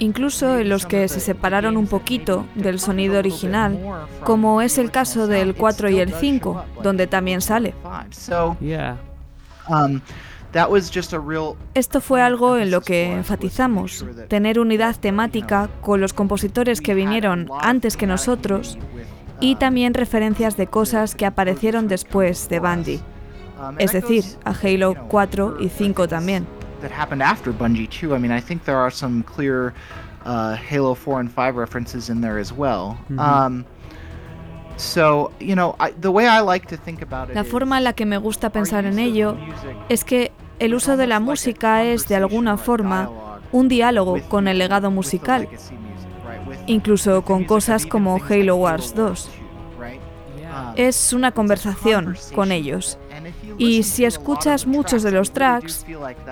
Incluso 0.00 0.58
en 0.58 0.68
los 0.68 0.86
que 0.86 1.06
se 1.06 1.20
separaron 1.20 1.76
un 1.76 1.86
poquito 1.86 2.46
del 2.56 2.80
sonido 2.80 3.18
original, 3.18 3.78
como 4.24 4.60
es 4.60 4.76
el 4.78 4.90
caso 4.90 5.28
del 5.28 5.54
4 5.54 5.88
y 5.90 6.00
el 6.00 6.12
5, 6.12 6.64
donde 6.82 7.06
también 7.06 7.40
sale. 7.40 7.74
Um, 9.68 10.00
Esto 11.74 12.00
fue 12.00 12.22
algo 12.22 12.56
en 12.56 12.70
lo 12.72 12.80
que 12.80 13.12
enfatizamos, 13.12 14.04
tener 14.28 14.58
unidad 14.58 14.96
temática 14.96 15.68
con 15.80 16.00
los 16.00 16.12
compositores 16.12 16.80
que 16.80 16.94
vinieron 16.94 17.48
antes 17.60 17.96
que 17.96 18.06
nosotros 18.06 18.78
y 19.40 19.56
también 19.56 19.94
referencias 19.94 20.56
de 20.56 20.66
cosas 20.66 21.14
que 21.14 21.26
aparecieron 21.26 21.86
después 21.86 22.48
de 22.48 22.58
Bungie, 22.58 23.00
es 23.78 23.92
decir, 23.92 24.24
a 24.44 24.50
Halo 24.50 24.96
4 25.08 25.58
y 25.60 25.68
5 25.68 26.08
también 26.08 26.57
that 26.80 26.90
happened 26.90 27.22
after 27.22 27.52
Bungie 27.52 27.88
too. 27.88 28.14
I 28.14 28.18
mean, 28.18 28.30
I 28.30 28.40
think 28.40 28.64
there 28.64 28.78
are 28.78 28.90
some 28.90 29.22
clear 29.22 29.74
uh, 30.24 30.56
Halo 30.56 30.94
4 30.94 31.20
and 31.20 31.32
5 31.32 31.56
references 31.56 32.10
in 32.10 32.20
there 32.20 32.38
as 32.38 32.52
well. 32.52 32.98
Mm-hmm. 33.04 33.18
Um, 33.18 33.66
so, 34.76 35.32
you 35.40 35.56
know, 35.56 35.74
I, 35.80 35.90
the 35.90 36.12
way 36.12 36.26
I 36.28 36.40
like 36.40 36.66
to 36.68 36.76
think 36.76 37.02
about 37.02 37.30
it 37.30 37.34
la 37.34 37.42
forma 37.42 37.78
en 37.78 37.84
la 37.84 37.94
que 37.94 38.06
me 38.06 38.16
gusta 38.16 38.50
pensar 38.50 38.84
en 38.84 39.00
ello 39.00 39.36
es 39.88 40.04
que 40.04 40.30
el 40.60 40.72
uso 40.74 40.96
de 40.96 41.08
la 41.08 41.18
música 41.18 41.84
es 41.84 42.06
de 42.06 42.14
alguna 42.14 42.56
forma 42.56 43.10
un 43.50 43.68
diálogo 43.68 44.20
con 44.28 44.46
el 44.46 44.58
legado 44.58 44.90
musical, 44.90 45.48
incluso 46.66 47.22
con 47.22 47.44
cosas 47.44 47.86
como 47.86 48.20
Halo 48.28 48.56
Wars 48.56 48.94
2. 48.94 49.30
Es 50.76 51.12
una 51.12 51.32
conversación 51.32 52.16
con 52.34 52.52
ellos. 52.52 52.98
Y 53.58 53.82
si 53.82 54.04
escuchas 54.04 54.66
muchos 54.66 55.02
de 55.02 55.12
los 55.12 55.32
tracks, 55.32 55.84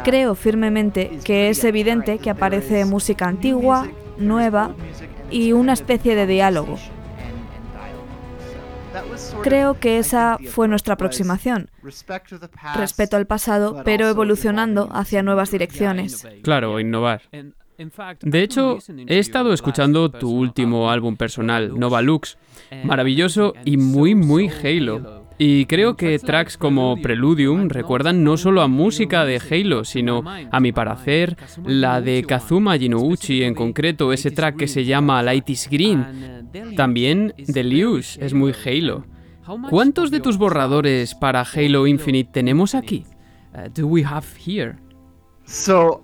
creo 0.05 0.34
firmemente 0.34 1.18
que 1.24 1.49
es 1.51 1.62
evidente 1.64 2.18
que 2.18 2.30
aparece 2.30 2.84
música 2.84 3.26
antigua, 3.26 3.88
nueva 4.18 4.74
y 5.30 5.53
una 5.53 5.72
especie 5.72 6.14
de 6.14 6.26
diálogo. 6.26 6.76
Creo 9.42 9.78
que 9.78 9.99
esa 9.99 10.38
fue 10.51 10.68
nuestra 10.68 10.94
aproximación. 10.94 11.70
Respeto 12.74 13.16
al 13.16 13.26
pasado, 13.26 13.82
pero 13.84 14.09
evolucionando 14.09 14.88
hacia 14.92 15.22
nuevas 15.22 15.51
direcciones. 15.51 16.26
Claro, 16.42 16.80
innovar. 16.80 17.22
De 18.22 18.42
hecho, 18.42 18.78
he 19.07 19.18
estado 19.18 19.53
escuchando 19.53 20.11
tu 20.11 20.30
último 20.30 20.90
álbum 20.90 21.16
personal, 21.16 21.78
Nova 21.78 22.01
Lux. 22.01 22.38
Maravilloso 22.84 23.55
y 23.64 23.76
muy, 23.76 24.14
muy 24.14 24.49
Halo. 24.49 25.25
Y 25.39 25.66
creo 25.66 25.97
que 25.97 26.18
tracks 26.18 26.57
como 26.57 26.97
Preludium 27.01 27.68
recuerdan 27.68 28.24
no 28.24 28.37
solo 28.37 28.62
a 28.62 28.68
música 28.68 29.24
de 29.24 29.41
Halo, 29.51 29.84
sino, 29.84 30.24
a 30.51 30.61
mi 30.61 30.72
parecer, 30.72 31.37
la 31.64 32.01
de 32.01 32.24
Kazuma 32.24 32.78
Jinouchi, 32.78 33.43
en 33.43 33.55
concreto 33.55 34.12
ese 34.12 34.30
track 34.30 34.57
que 34.57 34.68
se 34.68 34.84
llama 34.84 35.22
Light 35.22 35.49
is 35.51 35.68
Green. 35.70 36.49
También 36.74 37.34
Delius 37.37 38.16
es 38.18 38.32
muy 38.32 38.55
Halo. 38.64 39.05
¿Cuántos 39.68 40.11
de 40.11 40.20
tus 40.20 40.39
borradores 40.39 41.14
para 41.14 41.43
Halo 41.43 41.87
Infinite 41.87 42.30
tenemos 42.32 42.74
aquí? 42.74 43.05
Do 43.74 43.87
we 43.87 44.05
have 44.05 44.26
here? 44.45 44.76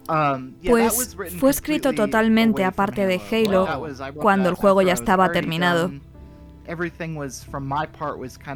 Um, 0.09 0.55
pues 0.65 1.17
fue 1.39 1.51
escrito 1.51 1.93
totalmente 1.93 2.65
aparte 2.65 3.07
de 3.07 3.21
Halo 3.31 3.67
cuando 4.15 4.49
el 4.49 4.55
juego 4.55 4.83
ya 4.83 4.93
estaba 4.93 5.33
terminado. 5.33 5.91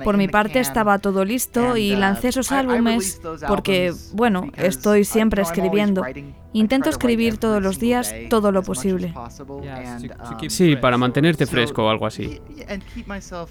Por 0.05 0.17
mi 0.17 0.29
parte 0.29 0.61
estaba 0.61 0.99
todo 0.99 1.25
listo 1.25 1.77
y 1.77 1.95
uh, 1.95 1.99
lancé 1.99 2.29
esos 2.29 2.53
álbumes 2.53 3.21
porque, 3.47 3.93
bueno, 4.13 4.51
estoy 4.57 5.05
siempre 5.05 5.43
escribiendo. 5.43 6.05
Intento 6.53 6.89
escribir 6.89 7.39
todos 7.39 7.63
los 7.63 7.79
días 7.79 8.15
todo 8.31 8.51
lo 8.51 8.63
posible. 8.63 9.13
Um, 9.49 10.49
sí, 10.49 10.77
para 10.77 10.97
mantenerte 10.97 11.47
fresco 11.47 11.85
o 11.85 11.91
algo 11.91 12.07
así. 12.07 12.41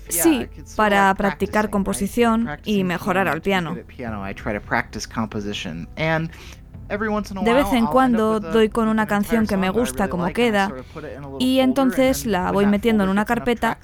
Sí, 0.09 0.47
para 0.75 1.13
practicar 1.13 1.69
composición 1.69 2.49
y 2.63 2.83
mejorar 2.83 3.27
al 3.27 3.41
piano. 3.41 3.75
De 6.87 7.53
vez 7.53 7.73
en 7.73 7.87
cuando 7.87 8.39
doy 8.39 8.69
con 8.69 8.87
una 8.87 9.07
canción 9.07 9.47
que 9.47 9.57
me 9.57 9.69
gusta 9.69 10.07
como 10.07 10.27
queda 10.33 10.71
y 11.39 11.59
entonces 11.59 12.25
la 12.25 12.51
voy 12.51 12.67
metiendo 12.67 13.03
en 13.03 13.09
una 13.09 13.25
carpeta 13.25 13.79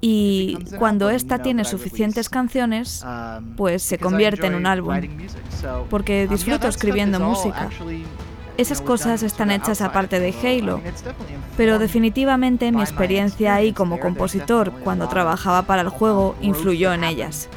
y 0.00 0.56
cuando 0.78 1.10
esta 1.10 1.40
tiene 1.40 1.64
suficientes 1.64 2.30
canciones, 2.30 3.04
um, 3.04 3.54
pues 3.56 3.82
se 3.82 3.98
convierte 3.98 4.46
en 4.46 4.54
un 4.54 4.66
álbum. 4.66 4.98
Porque 5.90 6.24
um, 6.24 6.30
disfruto 6.30 6.68
escribiendo 6.68 7.20
música. 7.20 7.68
Esas 8.56 8.80
cosas 8.82 9.22
están 9.22 9.50
hechas 9.50 9.80
aparte 9.80 10.20
de 10.20 10.34
Halo, 10.42 10.80
pero 11.56 11.78
definitivamente 11.78 12.72
mi 12.72 12.82
experiencia 12.82 13.54
ahí 13.54 13.72
como 13.72 13.98
compositor 14.00 14.70
cuando 14.84 15.08
trabajaba 15.08 15.62
para 15.62 15.80
el 15.82 15.88
juego 15.88 16.34
influyó 16.42 16.92
en 16.92 17.04
ellas. 17.04 17.48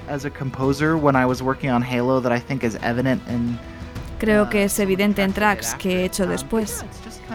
Creo 4.18 4.50
que 4.50 4.64
es 4.64 4.80
evidente 4.80 5.24
en 5.24 5.34
tracks 5.34 5.76
que 5.76 6.02
he 6.02 6.06
hecho 6.06 6.26
después. 6.26 6.86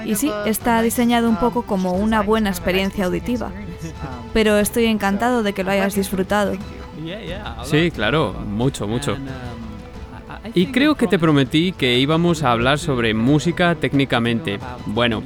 Y 0.06 0.14
sí, 0.14 0.30
está 0.46 0.80
diseñado 0.80 1.28
un 1.28 1.36
poco 1.36 1.62
como 1.62 1.92
una 1.92 2.22
buena 2.22 2.48
experiencia 2.48 3.04
auditiva 3.04 3.50
pero 4.32 4.58
estoy 4.58 4.86
encantado 4.86 5.42
de 5.42 5.52
que 5.52 5.64
lo 5.64 5.70
hayas 5.70 5.94
disfrutado. 5.94 6.54
Sí, 7.64 7.90
claro, 7.90 8.34
mucho, 8.46 8.86
mucho. 8.86 9.16
Y 10.54 10.66
creo 10.66 10.94
que 10.94 11.06
te 11.06 11.18
prometí 11.18 11.72
que 11.72 11.98
íbamos 11.98 12.42
a 12.42 12.52
hablar 12.52 12.78
sobre 12.78 13.14
música 13.14 13.74
técnicamente. 13.74 14.58
Bueno, 14.86 15.22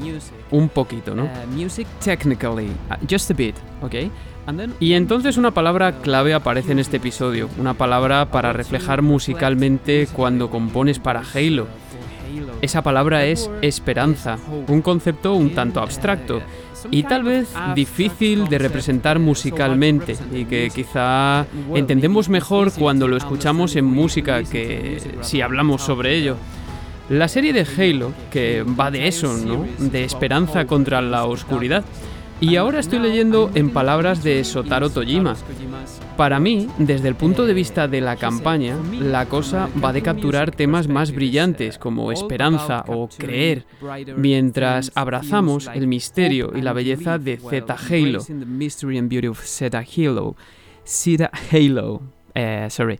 un 0.50 0.68
poquito, 0.68 1.14
¿no? 1.14 1.28
Music 1.54 1.86
technically, 2.02 2.66
uh, 2.66 3.06
just 3.08 3.30
a 3.30 3.34
bit, 3.34 3.56
¿ok? 3.82 3.94
Y 4.80 4.94
entonces 4.94 5.36
una 5.36 5.52
palabra 5.52 6.00
clave 6.00 6.34
aparece 6.34 6.72
en 6.72 6.80
este 6.80 6.96
episodio, 6.96 7.48
una 7.58 7.74
palabra 7.74 8.30
para 8.30 8.52
reflejar 8.52 9.00
musicalmente 9.00 10.08
cuando 10.12 10.50
compones 10.50 10.98
para 10.98 11.22
Halo. 11.34 11.68
Esa 12.60 12.82
palabra 12.82 13.24
es 13.24 13.50
esperanza, 13.60 14.38
un 14.68 14.82
concepto 14.82 15.34
un 15.34 15.54
tanto 15.54 15.80
abstracto 15.80 16.42
y 16.90 17.02
tal 17.04 17.22
vez 17.22 17.48
difícil 17.74 18.48
de 18.48 18.58
representar 18.58 19.18
musicalmente 19.18 20.16
y 20.32 20.44
que 20.44 20.70
quizá 20.74 21.46
entendemos 21.74 22.28
mejor 22.28 22.72
cuando 22.72 23.08
lo 23.08 23.16
escuchamos 23.16 23.76
en 23.76 23.84
música 23.84 24.42
que 24.44 25.00
si 25.20 25.40
hablamos 25.40 25.82
sobre 25.82 26.16
ello. 26.16 26.36
La 27.08 27.28
serie 27.28 27.52
de 27.52 27.66
Halo, 27.66 28.12
que 28.30 28.62
va 28.62 28.90
de 28.90 29.08
eso, 29.08 29.36
¿no? 29.36 29.66
De 29.78 30.04
esperanza 30.04 30.66
contra 30.66 31.02
la 31.02 31.24
oscuridad. 31.24 31.84
Y 32.40 32.56
ahora 32.56 32.80
estoy 32.80 33.00
leyendo 33.00 33.50
en 33.54 33.70
palabras 33.70 34.24
de 34.24 34.42
Sotaro 34.44 34.90
Tojima, 34.90 35.36
para 36.22 36.38
mí, 36.38 36.68
desde 36.78 37.08
el 37.08 37.16
punto 37.16 37.46
de 37.46 37.52
vista 37.52 37.88
de 37.88 38.00
la 38.00 38.14
campaña, 38.14 38.78
la 38.92 39.26
cosa 39.26 39.68
va 39.84 39.92
de 39.92 40.02
capturar 40.02 40.52
temas 40.52 40.86
más 40.86 41.10
brillantes 41.10 41.78
como 41.78 42.12
esperanza 42.12 42.84
o 42.86 43.08
creer, 43.08 43.66
mientras 44.16 44.92
abrazamos 44.94 45.68
el 45.74 45.88
misterio 45.88 46.52
y 46.54 46.60
la 46.60 46.74
belleza 46.74 47.18
de 47.18 47.38
Zeta 47.38 47.74
Halo. 47.74 48.24
Zeta 50.86 51.30
Halo. 51.50 52.00
Eh, 52.34 52.68
sorry. 52.70 52.98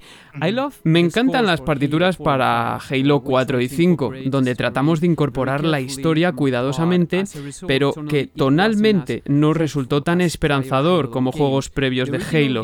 Me 0.84 1.00
encantan 1.00 1.46
las 1.46 1.60
partituras 1.60 2.16
para 2.16 2.76
Halo 2.76 3.20
4 3.20 3.60
y 3.60 3.68
5, 3.68 4.12
donde 4.26 4.54
tratamos 4.54 5.00
de 5.00 5.06
incorporar 5.06 5.64
la 5.64 5.80
historia 5.80 6.32
cuidadosamente, 6.32 7.24
pero 7.66 7.92
que 8.08 8.26
tonalmente 8.26 9.22
no 9.26 9.54
resultó 9.54 10.02
tan 10.02 10.20
esperanzador 10.20 11.10
como 11.10 11.32
juegos 11.32 11.70
previos 11.70 12.10
de 12.10 12.18
Halo. 12.18 12.62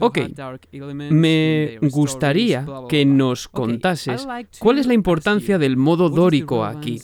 Ok, 0.00 0.18
me 1.10 1.78
gustaría 1.82 2.66
que 2.88 3.04
nos 3.04 3.48
contases 3.48 4.26
cuál 4.58 4.78
es 4.78 4.86
la 4.86 4.94
importancia 4.94 5.58
del 5.58 5.76
modo 5.76 6.10
dórico 6.10 6.64
aquí. 6.64 7.00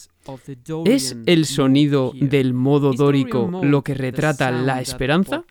¿Es 0.85 1.17
el 1.27 1.47
sonido 1.47 2.13
del 2.15 2.53
modo 2.53 2.93
dórico 2.93 3.51
lo 3.63 3.83
que 3.83 3.95
retrata 3.95 4.51
la 4.51 4.81
esperanza? 4.81 5.45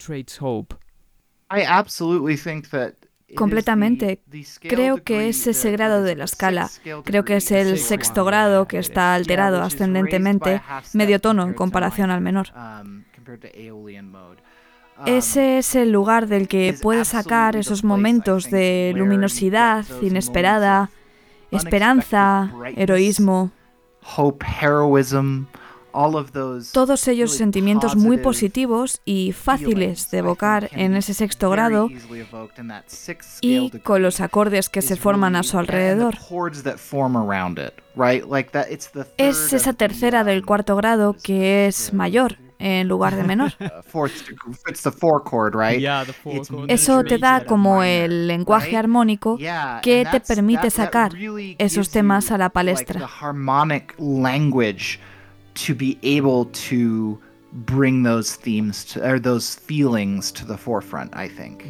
I 1.51 1.63
absolutely 1.63 2.37
think 2.37 2.69
that 2.69 3.08
Completamente. 3.35 4.21
Creo 4.61 5.03
que 5.03 5.29
es 5.29 5.45
ese 5.47 5.71
grado 5.71 6.03
de 6.03 6.15
la 6.15 6.25
escala. 6.25 6.69
Creo 7.03 7.25
que 7.25 7.37
es 7.37 7.51
el 7.51 7.77
sexto 7.77 8.25
grado 8.25 8.67
que 8.67 8.79
está 8.79 9.13
alterado 9.13 9.61
ascendentemente, 9.61 10.61
medio 10.93 11.19
tono 11.19 11.43
en 11.43 11.53
comparación 11.53 12.11
al 12.11 12.21
menor. 12.21 12.47
Ese 15.05 15.59
es 15.59 15.75
el 15.75 15.91
lugar 15.91 16.27
del 16.27 16.47
que 16.47 16.75
puedes 16.81 17.09
sacar 17.09 17.55
esos 17.55 17.83
momentos 17.83 18.49
de 18.49 18.93
luminosidad 18.95 19.85
inesperada, 20.01 20.89
esperanza, 21.51 22.51
heroísmo. 22.75 23.51
Todos 26.71 27.07
ellos 27.07 27.35
sentimientos 27.35 27.95
muy 27.95 28.17
positivos 28.17 29.01
y 29.05 29.31
fáciles 29.31 30.09
de 30.11 30.19
evocar 30.19 30.69
en 30.71 30.95
ese 30.95 31.13
sexto 31.13 31.49
grado 31.49 31.89
y 33.41 33.71
con 33.79 34.01
los 34.01 34.21
acordes 34.21 34.69
que 34.69 34.81
se 34.81 34.95
forman 34.95 35.35
a 35.35 35.43
su 35.43 35.57
alrededor. 35.57 36.15
Es 39.17 39.53
esa 39.53 39.73
tercera 39.73 40.23
del 40.23 40.45
cuarto 40.45 40.75
grado 40.75 41.15
que 41.21 41.67
es 41.67 41.93
mayor 41.93 42.37
en 42.59 42.87
lugar 42.87 43.15
de 43.15 43.23
menor. 43.23 43.53
Eso 46.67 47.03
te 47.03 47.17
da 47.17 47.45
como 47.45 47.83
el 47.83 48.27
lenguaje 48.27 48.77
armónico 48.77 49.37
que 49.81 50.05
te 50.11 50.19
permite 50.19 50.69
sacar 50.69 51.13
esos 51.57 51.89
temas 51.89 52.31
a 52.31 52.37
la 52.37 52.49
palestra 52.49 53.07
to 55.65 55.75
be 55.75 55.97
able 56.03 56.45
to 56.69 57.19
bring 57.51 58.03
those 58.03 58.35
themes 58.35 58.85
to, 58.85 59.03
or 59.03 59.19
those 59.19 59.55
feelings 59.55 60.31
to 60.31 60.45
the 60.45 60.57
forefront, 60.57 61.15
I 61.15 61.27
think. 61.29 61.63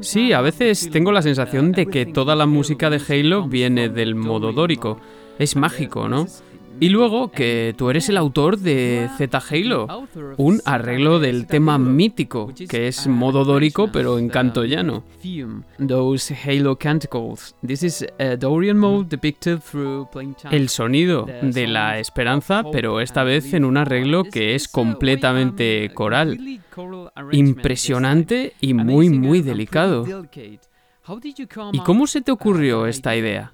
Sí, 0.00 0.32
a 0.32 0.40
veces 0.40 0.90
tengo 0.90 1.12
la 1.12 1.22
sensación 1.22 1.72
de 1.72 1.86
que 1.86 2.06
toda 2.06 2.34
la 2.34 2.46
música 2.46 2.90
de 2.90 3.00
Halo 3.08 3.48
viene 3.48 3.88
del 3.88 4.14
modo 4.14 4.52
dórico. 4.52 4.98
Es 5.38 5.56
mágico, 5.56 6.08
¿no? 6.08 6.26
Y 6.80 6.88
luego 6.88 7.30
que 7.30 7.74
tú 7.76 7.90
eres 7.90 8.08
el 8.08 8.16
autor 8.16 8.58
de 8.58 9.08
Z 9.16 9.42
Halo, 9.50 10.06
un 10.36 10.60
arreglo 10.64 11.18
del 11.18 11.46
tema 11.46 11.78
mítico, 11.78 12.52
que 12.68 12.88
es 12.88 13.06
modo 13.06 13.44
dórico 13.44 13.90
pero 13.92 14.18
en 14.18 14.28
canto 14.28 14.64
llano. 14.64 15.04
Those 15.86 16.34
Halo 16.34 16.76
canticles. 16.76 17.54
This 17.66 17.82
is 17.82 18.06
a 18.18 18.36
Dorian 18.36 18.78
mode 18.78 19.08
depicted 19.08 19.60
through 19.60 20.08
El 20.50 20.68
sonido 20.68 21.26
de 21.42 21.66
la 21.66 21.98
esperanza, 21.98 22.64
pero 22.72 23.00
esta 23.00 23.24
vez 23.24 23.52
en 23.54 23.64
un 23.64 23.76
arreglo 23.76 24.24
que 24.24 24.54
es 24.54 24.68
completamente 24.68 25.90
coral. 25.94 26.60
Impresionante 27.32 28.54
y 28.60 28.74
muy 28.74 29.10
muy 29.10 29.42
delicado. 29.42 30.04
¿Y 31.72 31.78
cómo 31.80 32.06
se 32.06 32.22
te 32.22 32.32
ocurrió 32.32 32.86
esta 32.86 33.14
idea? 33.16 33.52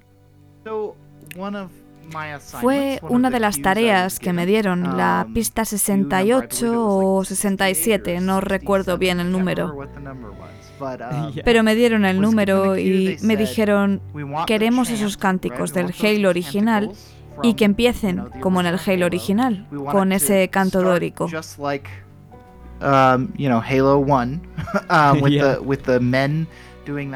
Fue 2.59 2.99
una 3.01 3.29
de 3.29 3.39
las 3.39 3.61
tareas 3.61 4.19
que 4.19 4.33
me 4.33 4.45
dieron, 4.45 4.97
la 4.97 5.25
um, 5.27 5.33
pista 5.33 5.65
68 5.65 6.73
o 6.75 7.23
67, 7.23 8.19
no 8.21 8.41
recuerdo 8.41 8.97
bien 8.97 9.19
el 9.19 9.31
número. 9.31 9.73
Um, 9.73 11.33
Pero 11.45 11.63
me 11.63 11.75
dieron 11.75 12.05
el 12.05 12.19
número 12.19 12.77
y 12.77 13.17
me 13.21 13.37
dijeron, 13.37 14.01
queremos 14.47 14.89
esos 14.89 15.17
cánticos 15.17 15.73
del 15.73 15.93
Halo 15.99 16.29
original 16.29 16.91
y 17.43 17.53
que 17.53 17.65
empiecen 17.65 18.29
como 18.39 18.61
en 18.61 18.67
el 18.67 18.79
Halo 18.85 19.05
original, 19.05 19.67
con 19.91 20.11
ese 20.11 20.49
canto 20.49 20.81
dórico. 20.81 21.27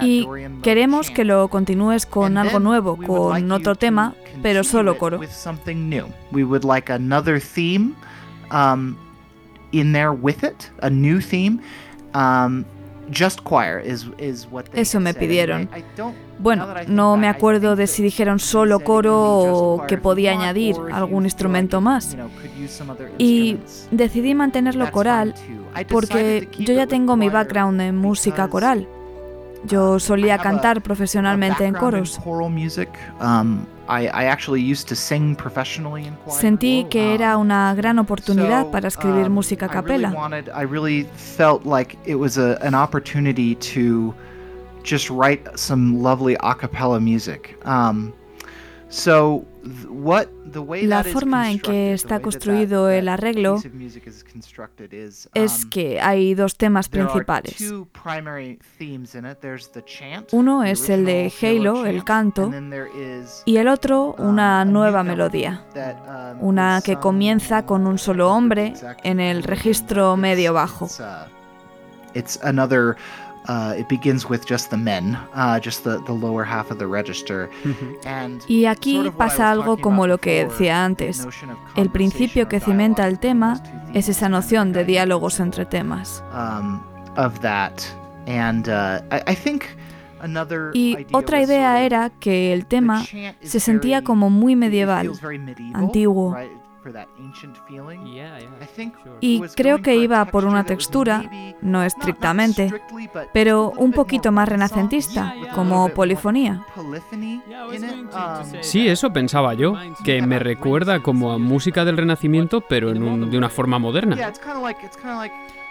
Y 0.02 0.28
queremos 0.62 1.10
que 1.10 1.26
lo 1.26 1.48
continúes 1.48 2.06
con 2.06 2.38
algo 2.38 2.60
nuevo, 2.60 2.98
con 2.98 3.52
otro 3.52 3.76
tema, 3.76 4.14
pero 4.42 4.64
solo 4.64 4.98
coro. 4.98 5.20
Um. 8.52 8.96
Um, 12.14 12.64
Eso 14.74 15.00
me 15.00 15.14
pidieron. 15.14 15.70
Bueno, 16.40 16.68
no 16.88 17.18
me 17.18 17.28
acuerdo 17.28 17.76
de 17.76 17.88
si 17.88 18.04
dijeron 18.04 18.40
solo 18.40 18.80
coro 18.80 19.16
o 19.18 19.88
que 19.88 19.98
podía 19.98 20.32
añadir 20.32 20.76
algún 20.92 21.26
instrumento 21.26 21.82
más. 21.82 22.18
Y 23.18 23.58
decidí 23.92 24.34
mantenerlo 24.34 24.92
coral 24.92 25.36
porque 25.90 26.50
yo 26.58 26.74
ya 26.74 26.88
tengo 26.88 27.16
mi 27.16 27.30
background 27.30 27.80
en 27.82 27.98
música 27.98 28.48
coral. 28.48 28.88
Yo 29.68 30.00
solía 30.00 30.38
cantar 30.38 30.82
profesionalmente 30.82 31.66
en 31.66 31.74
coros. 31.74 32.20
Um, 33.20 33.66
Sentí 36.28 36.86
que 36.90 37.14
era 37.14 37.38
una 37.38 37.76
gran 37.76 38.00
oportunidad 38.00 38.72
para 38.72 38.88
escribir 38.88 39.28
um, 39.28 39.34
música 39.34 39.68
a 39.68 39.70
capela. 39.70 40.14
just 44.86 45.10
write 45.10 45.58
some 45.58 46.02
lovely 46.02 46.38
a 46.42 46.54
cappella 46.54 47.00
music. 47.00 47.58
Um, 47.66 48.14
so 48.88 49.46
la 50.84 51.04
forma 51.04 51.52
en 51.52 51.60
que 51.60 51.94
está 51.94 52.20
construido 52.20 52.90
el 52.90 53.08
arreglo 53.08 53.62
es 55.34 55.64
um, 55.64 55.70
que 55.70 56.00
hay 56.00 56.34
dos 56.34 56.58
temas 56.58 56.90
principales. 56.90 57.74
Uno 60.32 60.64
es 60.64 60.90
el 60.90 61.06
de 61.06 61.34
Halo, 61.42 61.86
el 61.86 62.04
canto, 62.04 62.52
y 63.46 63.58
el 63.58 63.68
otro 63.68 64.16
um, 64.18 64.30
una 64.30 64.66
nueva 64.66 65.04
melodía, 65.04 65.66
um, 65.76 66.48
una 66.48 66.82
que 66.84 66.98
comienza 66.98 67.66
con 67.66 67.88
un 67.88 67.98
solo 67.98 68.32
hombre 68.32 68.74
en 69.04 69.20
el 69.20 69.44
registro 69.44 70.18
medio 70.18 70.54
bajo. 70.54 70.88
Y 78.48 78.66
aquí 78.66 79.12
pasa 79.18 79.52
algo 79.52 79.78
como 79.78 80.08
lo 80.08 80.18
que 80.18 80.46
decía 80.46 80.84
antes. 80.84 81.28
El 81.76 81.90
principio 81.90 82.48
que 82.48 82.60
cimenta 82.60 83.08
el 83.08 83.20
tema 83.20 83.62
es 83.94 84.10
esa 84.10 84.30
noción 84.30 84.74
de 84.74 84.86
diálogos 84.86 85.40
entre 85.40 85.66
temas. 85.66 86.24
Um, 86.34 86.82
uh, 87.18 87.30
y 90.74 90.98
otra 91.12 91.42
idea 91.42 91.84
era 91.84 92.10
que 92.10 92.54
el 92.54 92.66
tema 92.66 93.04
se 93.04 93.60
sentía 93.60 94.04
como 94.04 94.30
muy 94.30 94.56
medieval, 94.56 95.12
antiguo. 95.74 96.36
Y 99.20 99.42
creo 99.56 99.82
que 99.82 99.96
iba 99.96 100.24
por 100.26 100.46
una 100.46 100.64
textura, 100.64 101.24
no 101.62 101.84
estrictamente, 101.84 102.72
pero 103.34 103.72
un 103.72 103.92
poquito 103.92 104.32
más 104.32 104.48
renacentista, 104.48 105.34
como 105.54 105.90
polifonía. 105.90 106.66
Um, 106.78 106.96
sí, 108.62 108.88
eso 108.88 109.12
pensaba 109.12 109.54
yo, 109.54 109.76
que 110.04 110.22
me 110.22 110.40
recuerda 110.40 111.02
como 111.02 111.32
a 111.32 111.38
música 111.38 111.86
del 111.86 111.98
Renacimiento, 111.98 112.62
pero 112.62 112.92
en 112.92 113.30
de 113.30 113.38
una 113.38 113.50
forma 113.50 113.80
moderna. 113.80 114.16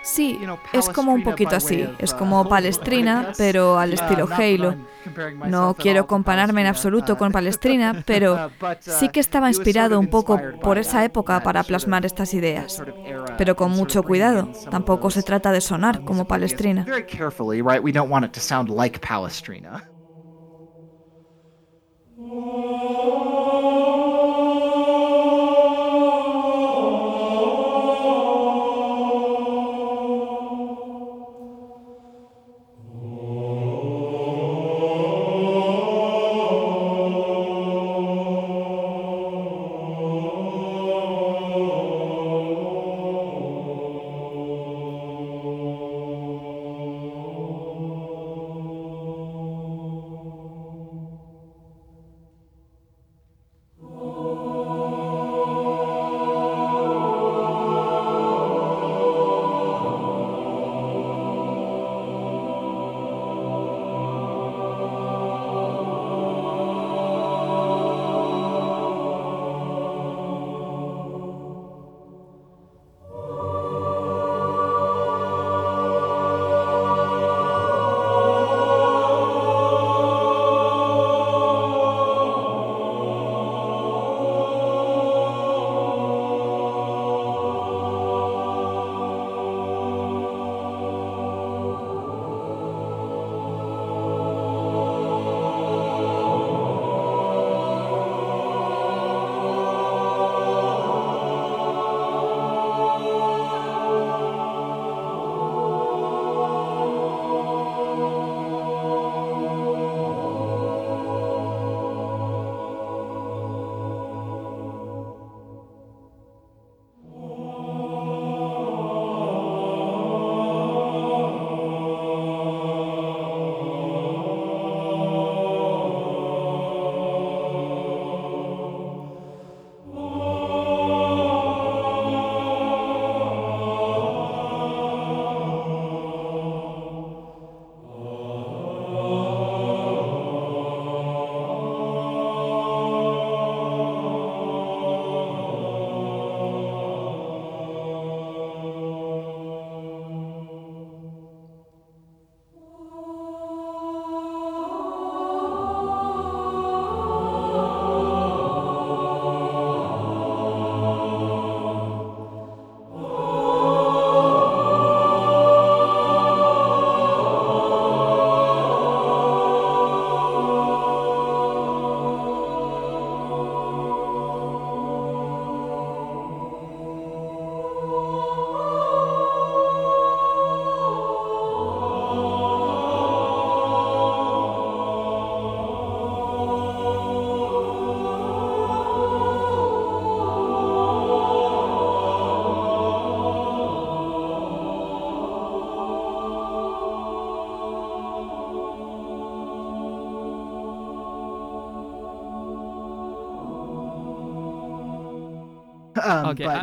Sí, 0.05 0.39
es 0.75 0.89
como 0.91 1.15
un 1.15 1.25
poquito 1.25 1.57
así, 1.57 1.89
es 1.99 2.13
como 2.13 2.47
Palestrina, 2.47 3.33
pero 3.39 3.79
al 3.79 3.95
estilo 3.95 4.29
Halo. 4.31 4.77
No 5.47 5.75
quiero 5.75 6.07
compararme 6.07 6.61
en 6.61 6.67
absoluto 6.67 7.17
con 7.17 7.33
Palestrina, 7.33 8.03
pero 8.07 8.51
sí 8.81 9.09
que 9.09 9.21
estaba 9.21 9.49
inspirado 9.49 9.99
un 9.99 10.09
poco 10.09 10.39
por 10.61 10.77
esa 10.79 11.05
época 11.05 11.43
para 11.43 11.63
plasmar 11.63 12.05
estas 12.05 12.35
ideas. 12.35 12.83
Pero 13.39 13.57
con 13.57 13.71
mucho 13.71 14.03
cuidado, 14.03 14.51
tampoco 14.71 15.11
se 15.11 15.23
trata 15.23 15.53
de 15.53 15.63
sonar 15.63 16.05
como 16.05 16.27
Palestrina. 16.27 16.85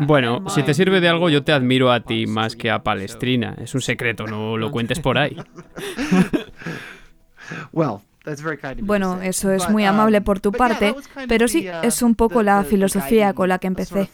Bueno, 0.01 0.49
si 0.49 0.63
te 0.63 0.73
sirve 0.73 1.01
de 1.01 1.09
algo, 1.09 1.29
yo 1.29 1.43
te 1.43 1.51
admiro 1.51 1.91
a 1.91 2.01
ti 2.01 2.27
más 2.27 2.55
que 2.55 2.69
a 2.71 2.83
Palestrina. 2.83 3.55
Es 3.61 3.75
un 3.75 3.81
secreto, 3.81 4.25
no 4.25 4.57
lo 4.57 4.71
cuentes 4.71 4.99
por 4.99 5.17
ahí. 5.17 5.37
Bueno, 8.83 9.21
eso 9.21 9.51
es 9.51 9.67
muy 9.69 9.83
amable 9.83 10.19
um, 10.19 10.23
por 10.23 10.39
tu 10.39 10.51
parte, 10.51 10.95
pero 11.27 11.47
sí, 11.47 11.67
uh, 11.67 11.85
es 11.85 12.01
un 12.01 12.15
poco 12.15 12.43
la 12.43 12.63
filosofía 12.63 13.33
con 13.33 13.49
la 13.49 13.57
que 13.57 13.67
empecé. 13.67 14.07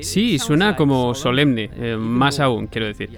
Sí, 0.00 0.38
suena 0.38 0.76
como 0.76 1.14
solemne, 1.14 1.70
eh, 1.76 1.96
más 1.96 2.40
aún, 2.40 2.66
quiero 2.66 2.86
decir. 2.86 3.10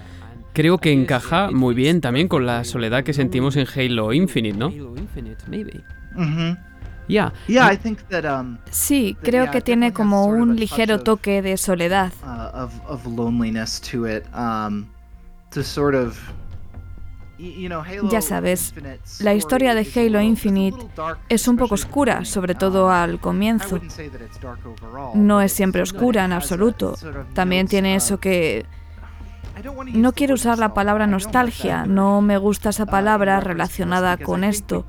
Creo 0.53 0.79
que 0.79 0.93
encaja 0.93 1.51
muy 1.51 1.75
bien 1.75 2.01
también 2.01 2.29
con 2.29 2.45
la 2.45 2.65
soledad 2.65 3.05
que 3.05 3.13
sentimos 3.13 3.57
en 3.57 3.67
Halo 3.67 4.13
Infinite, 4.13 4.59
¿no? 4.59 4.71
Sí, 8.71 9.17
creo 9.23 9.51
que 9.51 9.61
tiene 9.61 9.93
como 9.93 10.27
un 10.27 10.57
ligero 10.57 11.01
toque 11.01 11.43
de 11.43 11.57
soledad. 11.57 12.13
Ya 18.11 18.21
sabes, 18.21 18.75
la 19.21 19.33
historia 19.33 19.75
de 19.75 19.89
Halo 19.95 20.21
Infinite 20.21 20.77
es 21.29 21.47
un 21.47 21.57
poco 21.57 21.75
oscura, 21.77 22.25
sobre 22.25 22.57
todo 22.57 22.87
um, 22.87 22.91
al 22.91 23.21
comienzo. 23.21 23.81
No 25.15 25.41
es 25.41 25.53
siempre 25.53 25.83
oscura 25.83 26.25
en 26.25 26.33
absoluto. 26.33 26.97
También 27.35 27.69
tiene 27.69 27.95
eso 27.95 28.19
que... 28.19 28.67
No 29.93 30.13
quiero 30.13 30.35
usar 30.35 30.59
la 30.59 30.75
palabra 30.75 31.07
nostalgia, 31.07 31.87
no 31.87 32.21
me 32.21 32.39
gusta 32.39 32.71
esa 32.71 32.87
palabra 32.87 33.41
relacionada 33.41 34.17
con 34.17 34.45
esto, 34.45 34.87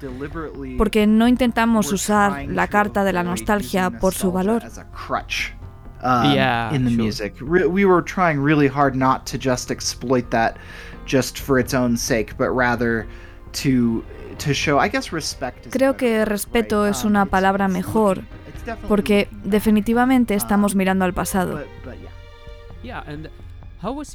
porque 0.78 1.08
no 1.08 1.28
intentamos 1.28 1.92
usar 1.92 2.46
la 2.48 2.68
carta 2.68 3.04
de 3.04 3.14
la 3.14 3.24
nostalgia 3.24 3.90
por 3.90 4.14
su 4.14 4.32
valor. 4.32 4.64
Um, 6.02 6.32
in 6.74 6.86
the 6.86 6.96
music. 6.96 7.36
We 7.42 7.84
were 7.84 8.02
trying 8.02 8.42
really 8.42 8.70
hard 8.70 8.96
not 8.96 9.26
to 9.26 9.38
just 9.38 9.70
exploit 9.70 10.30
that 10.30 10.56
Creo 15.72 15.98
que 15.98 16.26
respeto 16.26 16.86
es 16.86 17.04
una 17.04 17.24
um, 17.24 17.30
palabra 17.30 17.68
mejor 17.68 18.22
porque 18.88 19.28
definitivamente 19.44 20.36
estamos 20.36 20.76
mirando 20.76 21.06
al 21.06 21.14
pasado. 21.14 21.64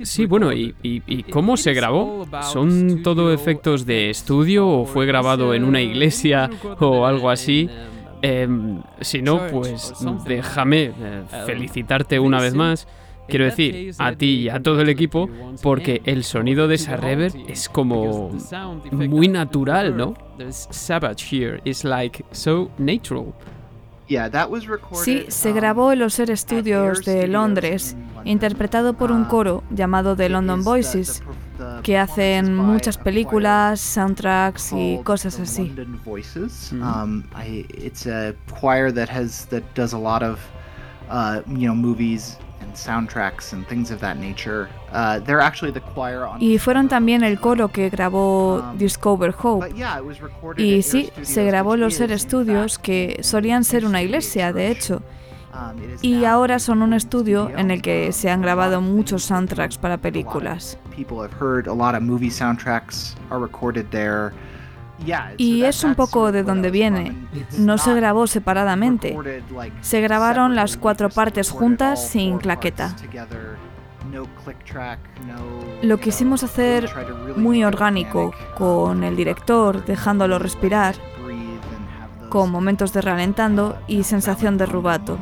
Sí, 0.05 0.27
bueno, 0.27 0.53
¿y, 0.53 1.23
cómo 1.31 1.57
se 1.57 1.73
grabó? 1.73 2.27
¿Son 2.43 3.03
todo 3.03 3.33
efectos 3.33 3.87
de 3.87 4.11
estudio 4.11 4.69
o 4.69 4.85
fue 4.85 5.07
grabado 5.07 5.55
en 5.55 5.65
una 5.65 5.81
iglesia 5.81 6.51
o 6.81 7.07
algo 7.07 7.31
así? 7.31 7.69
Em, 8.23 8.83
si 9.01 9.21
no, 9.21 9.47
pues 9.51 9.93
déjame 10.27 10.85
eh, 10.85 11.23
felicitarte 11.47 12.19
una 12.19 12.41
vez 12.41 12.55
más. 12.55 12.87
Quiero 13.27 13.47
decir, 13.47 13.95
a 13.99 14.13
ti 14.13 14.43
y 14.43 14.49
a 14.51 14.61
todo 14.61 14.83
el 14.83 14.89
equipo, 14.91 15.29
porque 15.63 16.03
el 16.05 16.25
sonido 16.25 16.69
de 16.69 16.75
esa 16.75 16.97
reverb 16.97 17.35
es 17.49 17.69
como 17.69 18.31
muy 18.93 19.29
natural, 19.29 19.97
¿no? 19.97 20.15
Sí, 25.05 25.25
se 25.29 25.53
grabó 25.53 25.93
en 25.93 25.99
los 26.01 26.19
Air 26.19 26.37
Studios 26.37 27.05
de 27.05 27.27
Londres, 27.27 27.97
interpretado 28.25 28.95
por 28.95 29.11
un 29.11 29.25
coro 29.25 29.63
llamado 29.71 30.15
The 30.15 30.29
London 30.29 30.63
Voices, 30.63 31.23
que 31.83 31.99
hacen 31.99 32.55
muchas 32.55 32.99
películas, 32.99 33.81
soundtracks 33.81 34.73
y 34.73 34.99
cosas 35.05 35.39
así. 35.41 35.73
Y 46.41 46.59
fueron 46.59 46.89
también 46.89 47.23
el 47.23 47.39
coro 47.41 47.69
que 47.69 47.91
grabó 47.91 48.57
um, 48.57 48.79
Discover 48.79 49.35
Hope. 49.41 49.75
Y 50.57 50.83
sí, 50.83 51.11
se 51.23 51.45
grabó 51.45 51.77
los 51.77 52.01
Air 52.01 52.19
Studios 52.19 52.79
que 52.79 53.19
solían 53.23 53.65
ser 53.65 53.85
una 53.85 54.03
iglesia, 54.03 54.53
de 54.53 54.71
hecho. 54.71 55.03
Um, 55.53 55.77
y 56.03 56.25
ahora 56.25 56.59
son 56.59 56.83
un 56.83 56.95
estudio 56.95 57.51
en 57.57 57.71
el 57.71 57.81
que 57.81 58.13
se 58.13 58.29
han 58.31 58.43
grabado 58.43 58.81
muchos 58.81 59.23
soundtracks 59.25 59.79
para 59.79 59.99
películas. 59.99 60.79
Y 65.37 65.65
es 65.65 65.85
un 65.85 65.95
poco 65.95 66.33
de 66.33 66.43
donde 66.43 66.71
viene. 66.71 67.15
No 67.59 67.79
se 67.79 67.95
grabó 67.95 68.27
separadamente. 68.27 69.17
Se 69.81 70.01
grabaron 70.01 70.55
las 70.55 70.77
cuatro 70.77 71.09
partes 71.09 71.51
juntas 71.51 72.09
sin 72.09 72.39
claqueta. 72.39 72.95
Lo 75.83 75.99
quisimos 75.99 76.45
hacer 76.45 76.91
muy 77.37 77.65
orgánico, 77.65 78.33
con 78.57 79.03
el 79.03 79.17
director 79.17 79.85
dejándolo 79.85 80.39
respirar, 80.39 80.95
con 82.29 82.51
momentos 82.51 82.93
de 82.93 83.01
ralentando 83.01 83.79
y 83.87 84.05
sensación 84.05 84.57
de 84.57 84.67
rubato. 84.67 85.19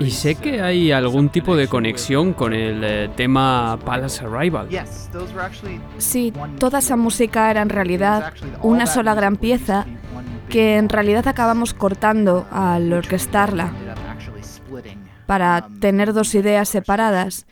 Y 0.00 0.10
sé 0.10 0.34
que 0.36 0.62
hay 0.62 0.92
algún 0.92 1.28
tipo 1.28 1.56
de 1.56 1.68
conexión 1.68 2.32
con 2.32 2.54
el 2.54 2.82
eh, 2.82 3.10
tema 3.14 3.78
Palace 3.84 4.24
Arrival. 4.24 4.68
Sí, 5.98 6.32
toda 6.58 6.78
esa 6.78 6.96
música 6.96 7.50
era 7.50 7.62
en 7.62 7.68
realidad 7.68 8.32
una 8.62 8.86
sola 8.86 9.14
gran 9.14 9.36
pieza 9.36 9.86
que 10.48 10.76
en 10.76 10.88
realidad 10.88 11.28
acabamos 11.28 11.74
cortando 11.74 12.46
al 12.50 12.92
orquestarla 12.92 13.72
para 15.26 15.66
tener 15.80 16.12
dos 16.12 16.34
ideas 16.34 16.68
separadas 16.68 17.46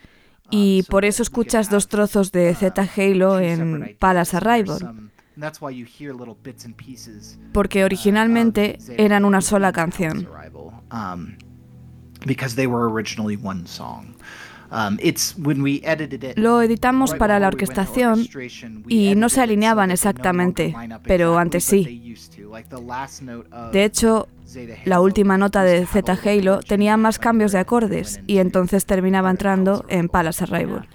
y 0.51 0.83
por 0.83 1.05
eso 1.05 1.23
escuchas 1.23 1.69
dos 1.69 1.87
trozos 1.87 2.31
de 2.31 2.53
Z 2.53 2.87
Halo 2.95 3.39
en 3.39 3.95
Palace 3.97 4.37
Arrival. 4.37 5.09
Porque 7.53 7.83
originalmente 7.85 8.77
eran 8.97 9.25
una 9.25 9.41
sola 9.41 9.71
canción. 9.71 10.27
Lo 16.35 16.61
editamos 16.61 17.13
para 17.15 17.39
la 17.39 17.47
orquestación 17.47 18.25
y 18.87 19.15
no 19.15 19.27
se 19.27 19.41
alineaban 19.41 19.91
exactamente, 19.91 20.73
pero 21.03 21.37
antes 21.37 21.65
sí. 21.65 22.15
De 23.73 23.83
hecho, 23.83 24.27
la 24.85 25.01
última 25.01 25.37
nota 25.37 25.63
de 25.63 25.85
Z 25.85 26.17
Halo 26.23 26.59
tenía 26.61 26.95
más 26.95 27.19
cambios 27.19 27.51
de 27.51 27.59
acordes 27.59 28.21
y 28.27 28.37
entonces 28.37 28.85
terminaba 28.85 29.29
entrando 29.29 29.85
en 29.89 30.07
Palace 30.07 30.43
Arrival. 30.43 30.87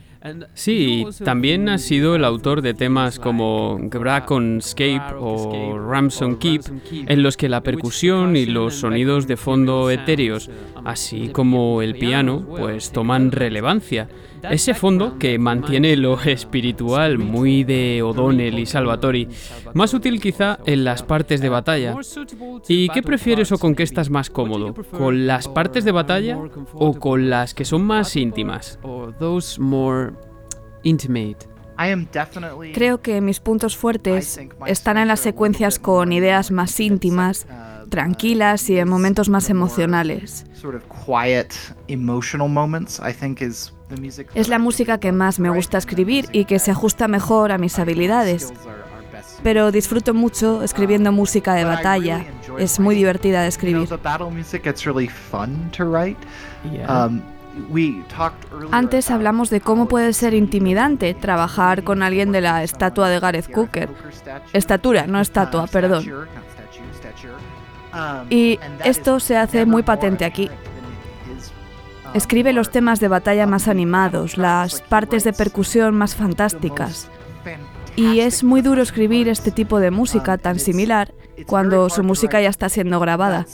Sí, 0.54 1.06
también 1.24 1.68
ha 1.68 1.78
sido 1.78 2.16
el 2.16 2.24
autor 2.24 2.62
de 2.62 2.74
temas 2.74 3.18
como 3.18 3.78
Gracon 3.80 4.58
Escape 4.58 5.14
o 5.18 5.78
Ramson 5.78 6.36
Keep, 6.36 6.62
en 6.92 7.22
los 7.22 7.36
que 7.36 7.48
la 7.48 7.62
percusión 7.62 8.36
y 8.36 8.46
los 8.46 8.74
sonidos 8.74 9.26
de 9.26 9.36
fondo 9.36 9.90
etéreos, 9.90 10.50
así 10.84 11.28
como 11.28 11.82
el 11.82 11.96
piano, 11.96 12.44
pues 12.48 12.92
toman 12.92 13.32
relevancia. 13.32 14.08
Ese 14.50 14.74
fondo 14.74 15.18
que 15.18 15.38
mantiene 15.38 15.96
lo 15.96 16.20
espiritual 16.20 17.18
muy 17.18 17.64
de 17.64 18.02
O'Donnell 18.02 18.58
y 18.58 18.66
Salvatori, 18.66 19.28
más 19.74 19.94
útil 19.94 20.20
quizá 20.20 20.58
en 20.66 20.84
las 20.84 21.02
partes 21.02 21.40
de 21.40 21.48
batalla. 21.48 21.94
¿Y 22.68 22.88
qué 22.88 23.02
prefieres 23.02 23.52
o 23.52 23.58
con 23.58 23.74
qué 23.74 23.82
estás 23.82 24.10
más 24.10 24.30
cómodo? 24.30 24.74
¿Con 24.90 25.26
las 25.26 25.48
partes 25.48 25.84
de 25.84 25.92
batalla 25.92 26.38
o 26.74 26.94
con 26.94 27.30
las 27.30 27.54
que 27.54 27.64
son 27.64 27.84
más 27.84 28.16
íntimas? 28.16 28.78
Creo 32.72 33.02
que 33.02 33.20
mis 33.20 33.40
puntos 33.40 33.76
fuertes 33.76 34.40
están 34.66 34.96
en 34.96 35.08
las 35.08 35.20
secuencias 35.20 35.78
con 35.78 36.12
ideas 36.12 36.50
más 36.50 36.80
íntimas, 36.80 37.46
tranquilas 37.90 38.68
y 38.70 38.78
en 38.78 38.88
momentos 38.88 39.28
más 39.28 39.50
emocionales. 39.50 40.46
Es 44.34 44.48
la 44.48 44.58
música 44.58 44.98
que 44.98 45.12
más 45.12 45.38
me 45.38 45.50
gusta 45.50 45.78
escribir 45.78 46.28
y 46.32 46.44
que 46.44 46.58
se 46.58 46.70
ajusta 46.70 47.08
mejor 47.08 47.52
a 47.52 47.58
mis 47.58 47.78
habilidades. 47.78 48.52
Pero 49.42 49.70
disfruto 49.70 50.12
mucho 50.12 50.62
escribiendo 50.62 51.12
música 51.12 51.54
de 51.54 51.64
batalla. 51.64 52.24
Es 52.58 52.80
muy 52.80 52.94
divertida 52.94 53.42
de 53.42 53.48
escribir. 53.48 53.88
Antes 58.70 59.10
hablamos 59.10 59.50
de 59.50 59.60
cómo 59.60 59.88
puede 59.88 60.12
ser 60.12 60.34
intimidante 60.34 61.14
trabajar 61.14 61.84
con 61.84 62.02
alguien 62.02 62.32
de 62.32 62.40
la 62.40 62.62
estatua 62.62 63.08
de 63.08 63.20
Gareth 63.20 63.50
Cooker. 63.50 63.88
Estatura, 64.52 65.06
no 65.06 65.20
estatua, 65.20 65.66
perdón. 65.66 66.04
Y 68.30 68.58
esto 68.84 69.20
se 69.20 69.36
hace 69.36 69.64
muy 69.64 69.82
patente 69.82 70.24
aquí. 70.24 70.50
Escribe 72.16 72.54
los 72.54 72.70
temas 72.70 72.98
de 72.98 73.08
batalla 73.08 73.46
más 73.46 73.68
animados, 73.68 74.38
las 74.38 74.80
partes 74.80 75.22
de 75.22 75.34
percusión 75.34 75.94
más 75.94 76.16
fantásticas. 76.16 77.10
Y 77.94 78.20
es 78.20 78.42
muy 78.42 78.62
duro 78.62 78.80
escribir 78.80 79.28
este 79.28 79.50
tipo 79.50 79.80
de 79.80 79.90
música 79.90 80.38
tan 80.38 80.58
similar 80.58 81.12
cuando 81.46 81.90
su 81.90 82.02
música 82.02 82.40
ya 82.40 82.48
está 82.48 82.70
siendo 82.70 83.00
grabada. 83.00 83.44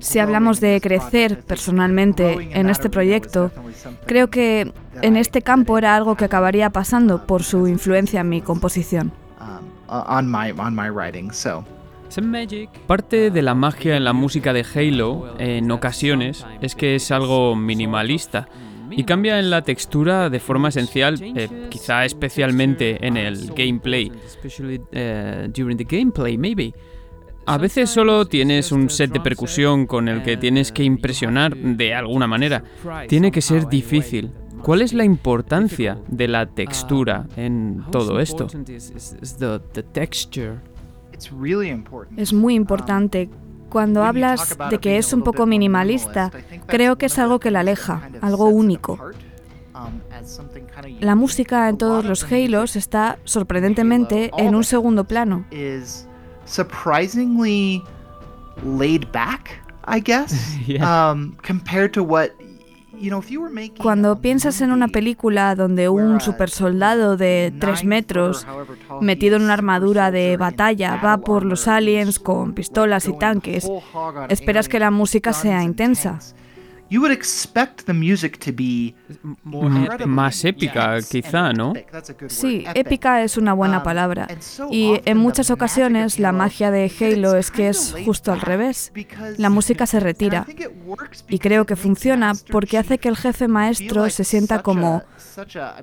Si 0.00 0.18
hablamos 0.18 0.60
de 0.60 0.80
crecer 0.80 1.44
personalmente 1.44 2.48
en 2.58 2.68
este 2.68 2.90
proyecto, 2.90 3.52
creo 4.04 4.30
que 4.30 4.72
en 5.00 5.16
este 5.16 5.42
campo 5.42 5.78
era 5.78 5.94
algo 5.94 6.16
que 6.16 6.24
acabaría 6.24 6.70
pasando 6.70 7.24
por 7.24 7.44
su 7.44 7.68
influencia 7.68 8.22
en 8.22 8.28
mi 8.28 8.42
composición. 8.42 9.12
Parte 12.86 13.30
de 13.30 13.42
la 13.42 13.54
magia 13.54 13.96
en 13.96 14.04
la 14.04 14.12
música 14.12 14.52
de 14.52 14.64
Halo, 14.74 15.34
en 15.38 15.70
ocasiones, 15.70 16.46
es 16.62 16.74
que 16.74 16.94
es 16.94 17.10
algo 17.10 17.54
minimalista 17.54 18.48
y 18.90 19.04
cambia 19.04 19.38
en 19.38 19.50
la 19.50 19.62
textura 19.62 20.30
de 20.30 20.40
forma 20.40 20.68
esencial, 20.68 21.20
eh, 21.20 21.68
quizá 21.68 22.04
especialmente 22.04 23.06
en 23.06 23.16
el 23.16 23.52
gameplay. 23.54 24.10
A 27.46 27.56
veces 27.56 27.88
solo 27.88 28.26
tienes 28.26 28.72
un 28.72 28.90
set 28.90 29.10
de 29.10 29.20
percusión 29.20 29.86
con 29.86 30.08
el 30.08 30.22
que 30.22 30.36
tienes 30.36 30.70
que 30.70 30.84
impresionar 30.84 31.56
de 31.56 31.94
alguna 31.94 32.26
manera. 32.26 32.62
Tiene 33.08 33.30
que 33.30 33.40
ser 33.40 33.68
difícil. 33.68 34.32
¿Cuál 34.62 34.82
es 34.82 34.92
la 34.92 35.04
importancia 35.04 35.98
de 36.08 36.28
la 36.28 36.46
textura 36.46 37.26
en 37.36 37.84
todo 37.90 38.20
esto? 38.20 38.46
Es 42.16 42.32
muy 42.32 42.54
importante. 42.54 43.30
Cuando 43.68 44.02
hablas 44.02 44.56
de 44.70 44.78
que 44.78 44.96
es 44.96 45.12
un 45.12 45.22
poco 45.22 45.44
minimalista, 45.44 46.30
creo 46.66 46.96
que 46.96 47.06
es 47.06 47.18
algo 47.18 47.38
que 47.38 47.50
la 47.50 47.60
aleja, 47.60 48.08
algo 48.22 48.46
único. 48.46 48.98
La 51.00 51.14
música 51.14 51.68
en 51.68 51.76
todos 51.76 52.04
los 52.04 52.24
Halos 52.32 52.76
está 52.76 53.18
sorprendentemente 53.24 54.30
en 54.38 54.54
un 54.54 54.64
segundo 54.64 55.04
plano 55.04 55.44
surprisingly 56.48 57.84
laid 58.62 59.12
back, 59.12 59.60
I 59.84 60.00
guess, 60.00 60.56
um, 60.80 61.36
compared 61.42 61.92
to 61.94 62.02
what 62.02 62.32
cuando 63.80 64.20
piensas 64.20 64.60
en 64.60 64.72
una 64.72 64.88
película 64.88 65.54
donde 65.54 65.88
un 65.88 66.20
supersoldado 66.20 67.16
de 67.16 67.52
3 67.58 67.84
metros, 67.84 68.46
metido 69.00 69.36
en 69.36 69.42
una 69.42 69.54
armadura 69.54 70.10
de 70.10 70.36
batalla, 70.36 71.00
va 71.04 71.18
por 71.18 71.44
los 71.44 71.68
aliens 71.68 72.18
con 72.18 72.54
pistolas 72.54 73.08
y 73.08 73.18
tanques, 73.18 73.68
esperas 74.28 74.68
que 74.68 74.78
la 74.78 74.90
música 74.90 75.32
sea 75.32 75.62
intensa 75.62 76.18
más 80.06 80.44
épica, 80.44 80.98
quizá, 81.02 81.52
¿no? 81.52 81.74
Sí, 82.28 82.64
épica 82.74 83.22
es 83.22 83.36
una 83.36 83.52
buena 83.52 83.78
um, 83.78 83.84
palabra. 83.84 84.26
Y 84.70 85.00
en 85.04 85.18
muchas 85.18 85.50
ocasiones 85.50 86.18
la 86.18 86.32
magia 86.32 86.70
de 86.70 86.90
Halo 87.00 87.36
es 87.36 87.50
que 87.50 87.68
es 87.68 87.94
justo 88.04 88.32
al 88.32 88.40
revés. 88.40 88.92
La 89.36 89.50
música 89.50 89.86
se 89.86 90.00
retira. 90.00 90.46
Y 91.28 91.38
creo 91.38 91.66
que 91.66 91.76
funciona 91.76 92.32
porque 92.50 92.78
hace 92.78 92.98
que 92.98 93.08
el 93.08 93.16
jefe 93.16 93.48
maestro 93.48 94.08
se 94.08 94.24
sienta 94.24 94.62
como, 94.62 95.02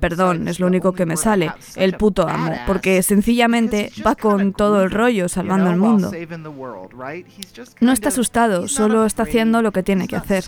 perdón, 0.00 0.48
es 0.48 0.58
lo 0.58 0.66
único 0.66 0.92
que 0.92 1.06
me 1.06 1.16
sale, 1.16 1.52
el 1.76 1.96
puto 1.96 2.28
amo, 2.28 2.52
porque 2.66 3.02
sencillamente 3.02 3.92
va 4.04 4.14
con 4.16 4.52
todo 4.52 4.82
el 4.82 4.90
rollo 4.90 5.28
salvando 5.28 5.70
el 5.70 5.76
mundo. 5.76 6.10
No 7.80 7.92
está 7.92 8.08
asustado, 8.08 8.68
solo 8.68 9.06
está 9.06 9.22
haciendo 9.22 9.62
lo 9.62 9.72
que 9.72 9.82
tiene 9.82 10.08
que 10.08 10.16
hacer. 10.16 10.44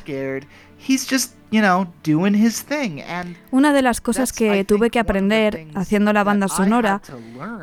Una 3.50 3.72
de 3.72 3.82
las 3.82 4.00
cosas 4.00 4.32
que 4.32 4.64
tuve 4.64 4.90
que 4.90 4.98
aprender 4.98 5.66
haciendo 5.74 6.12
la 6.12 6.24
banda 6.24 6.48
sonora 6.48 7.00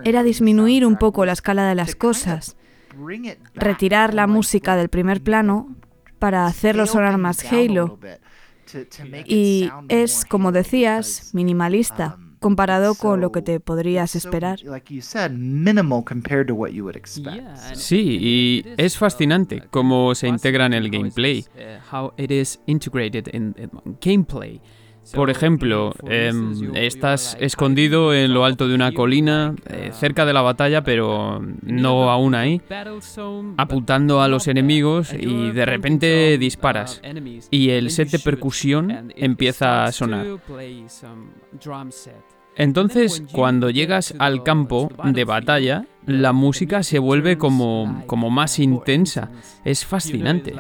era 0.04 0.24
disminuir 0.24 0.86
un 0.86 0.98
poco 0.98 1.26
la 1.26 1.34
escala 1.34 1.68
de 1.68 1.76
las 1.76 1.96
cosas, 1.96 2.58
retirar 3.54 4.14
la 4.14 4.28
música 4.28 4.76
del 4.76 4.90
primer 4.90 5.22
plano 5.22 5.76
para 6.20 6.46
hacerlo 6.46 6.86
sonar 6.88 7.18
más 7.18 7.44
Halo. 7.52 8.00
Y 9.26 9.70
es, 9.90 10.26
como 10.26 10.52
decías, 10.52 11.30
minimalista 11.34 12.18
um, 12.18 12.25
comparado 12.46 12.94
con 12.94 13.22
lo 13.22 13.32
que 13.32 13.42
te 13.42 13.60
podrías 13.60 14.16
esperar. 14.16 14.60
Sí, 17.74 18.20
y 18.22 18.66
es 18.78 19.00
fascinante 19.00 19.64
cómo 19.72 20.14
se 20.14 20.28
integra 20.28 20.68
en 20.68 20.74
el 20.74 20.92
gameplay. 20.92 21.44
Por 25.14 25.32
ejemplo, 25.32 25.94
em, 26.08 26.76
estás 26.76 27.36
escondido 27.40 28.14
en 28.14 28.32
lo 28.32 28.46
alto 28.46 28.68
de 28.68 28.76
una 28.76 28.92
colina, 28.92 29.56
eh, 29.66 29.90
cerca 29.92 30.24
de 30.26 30.34
la 30.34 30.42
batalla, 30.42 30.84
pero 30.84 31.44
no 31.64 32.12
aún 32.12 32.36
ahí, 32.36 32.62
apuntando 33.58 34.22
a 34.22 34.28
los 34.28 34.48
enemigos 34.48 35.14
y 35.14 35.50
de 35.52 35.66
repente 35.66 36.38
disparas. 36.38 37.02
Y 37.50 37.72
el 37.72 37.90
set 37.90 38.12
de 38.12 38.20
percusión 38.20 39.12
empieza 39.16 39.86
a 39.86 39.92
sonar. 39.92 40.28
Entonces, 42.58 43.24
cuando 43.32 43.70
llegas 43.70 44.14
al 44.18 44.44
campo 44.44 44.90
de 45.04 45.26
batalla, 45.26 45.86
la 46.06 46.34
música 46.34 46.84
se 46.84 47.00
vuelve 47.00 47.38
como, 47.38 48.04
como 48.08 48.30
más 48.30 48.60
intensa. 48.60 49.30
Es 49.64 49.86
fascinante. 49.86 50.54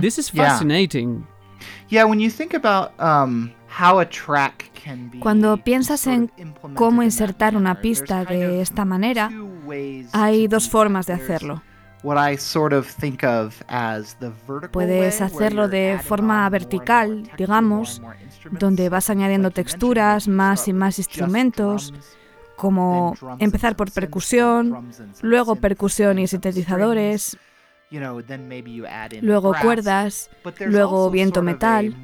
This 0.00 0.18
is 0.18 0.32
fascinating. 0.32 1.24
Cuando 5.20 5.56
piensas 5.58 6.06
en 6.06 6.30
cómo 6.74 7.02
insertar 7.02 7.56
una 7.56 7.80
pista 7.80 8.24
de 8.24 8.60
esta 8.60 8.84
manera, 8.84 9.30
hay 10.12 10.48
dos 10.48 10.68
formas 10.68 11.06
de 11.06 11.12
hacerlo. 11.14 11.62
Puedes 14.72 15.20
hacerlo 15.20 15.68
de 15.68 15.98
forma 16.02 16.48
vertical, 16.48 17.30
digamos, 17.36 18.00
donde 18.52 18.88
vas 18.88 19.10
añadiendo 19.10 19.50
texturas, 19.50 20.28
más 20.28 20.68
y 20.68 20.72
más 20.72 20.98
instrumentos, 20.98 21.94
como 22.56 23.14
empezar 23.38 23.76
por 23.76 23.92
percusión, 23.92 24.90
luego 25.22 25.56
percusión 25.56 26.18
y 26.18 26.26
sintetizadores, 26.26 27.36
luego 29.20 29.54
cuerdas, 29.62 30.30
luego 30.60 31.10
viento 31.10 31.42
metal. 31.42 31.94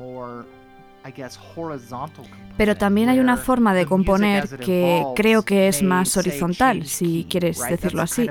Pero 2.56 2.76
también 2.76 3.08
hay 3.08 3.18
una 3.18 3.36
forma 3.36 3.74
de 3.74 3.84
componer 3.84 4.48
que 4.58 5.04
creo 5.16 5.42
que 5.42 5.68
es 5.68 5.82
más 5.82 6.16
horizontal, 6.16 6.86
si 6.86 7.26
quieres 7.28 7.60
decirlo 7.68 8.02
así, 8.02 8.30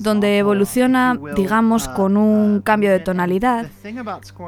donde 0.00 0.38
evoluciona, 0.38 1.18
digamos, 1.34 1.86
uh, 1.86 1.94
con 1.94 2.16
un 2.16 2.56
uh, 2.56 2.62
cambio 2.62 2.90
de 2.90 2.98
tonalidad. 2.98 3.68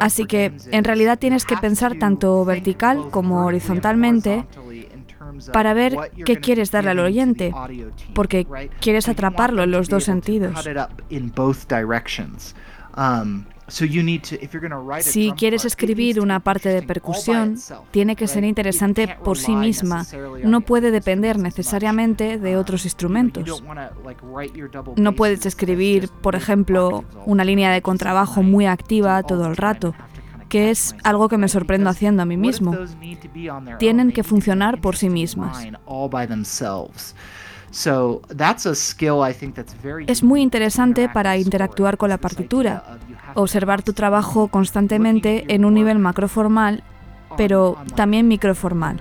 Así 0.01 0.27
que 0.27 0.53
en 0.71 0.85
realidad 0.85 1.19
tienes 1.19 1.45
que 1.45 1.57
pensar 1.57 1.99
tanto 1.99 2.45
vertical 2.45 3.11
como 3.11 3.47
horizontalmente 3.47 4.45
para 5.53 5.73
ver 5.73 5.97
qué 6.27 6.37
quieres 6.39 6.71
darle 6.71 6.91
al 6.91 6.99
oyente, 6.99 7.55
porque 8.15 8.47
quieres 8.81 9.09
atraparlo 9.09 9.63
en 9.63 9.71
los 9.71 9.89
dos 9.89 10.05
sentidos. 10.05 10.69
Si 15.01 15.33
quieres 15.33 15.65
escribir 15.65 16.21
una 16.21 16.41
parte 16.41 16.69
de 16.69 16.83
percusión, 16.83 17.57
tiene 17.91 18.17
que 18.17 18.27
ser 18.27 18.45
interesante 18.45 19.17
por 19.25 19.39
sí 19.39 19.57
misma. 19.57 20.07
No 20.45 20.61
puede 20.61 20.91
depender 20.91 21.39
necesariamente 21.39 22.39
de 22.39 22.57
otros 22.57 22.85
instrumentos. 22.85 23.63
No 24.97 25.13
puedes 25.15 25.47
escribir, 25.47 26.09
por 26.21 26.35
ejemplo, 26.35 27.05
una 27.25 27.45
línea 27.45 27.73
de 27.73 27.81
contrabajo 27.81 28.43
muy 28.43 28.67
activa 28.67 29.23
todo 29.23 29.47
el 29.47 29.57
rato 29.57 29.95
que 30.51 30.69
es 30.69 30.95
algo 31.03 31.31
que 31.31 31.39
me 31.39 31.49
sorprendo 31.49 31.89
haciendo 31.89 32.21
a 32.21 32.27
mí 32.27 32.37
mismo. 32.37 32.77
Tienen 33.79 34.13
que 34.13 34.23
funcionar 34.23 34.83
por 34.83 34.97
sí 34.97 35.09
mismas. 35.09 35.67
Es 40.07 40.23
muy 40.23 40.43
interesante 40.43 41.09
para 41.09 41.37
interactuar 41.37 41.97
con 41.97 42.11
la 42.11 42.19
partitura, 42.19 42.99
observar 43.35 43.83
tu 43.83 43.93
trabajo 43.93 44.49
constantemente 44.49 45.47
en 45.49 45.65
un 45.65 45.75
nivel 45.75 45.99
macroformal 45.99 46.85
pero 47.37 47.77
también 47.95 48.29
microformal. 48.29 49.01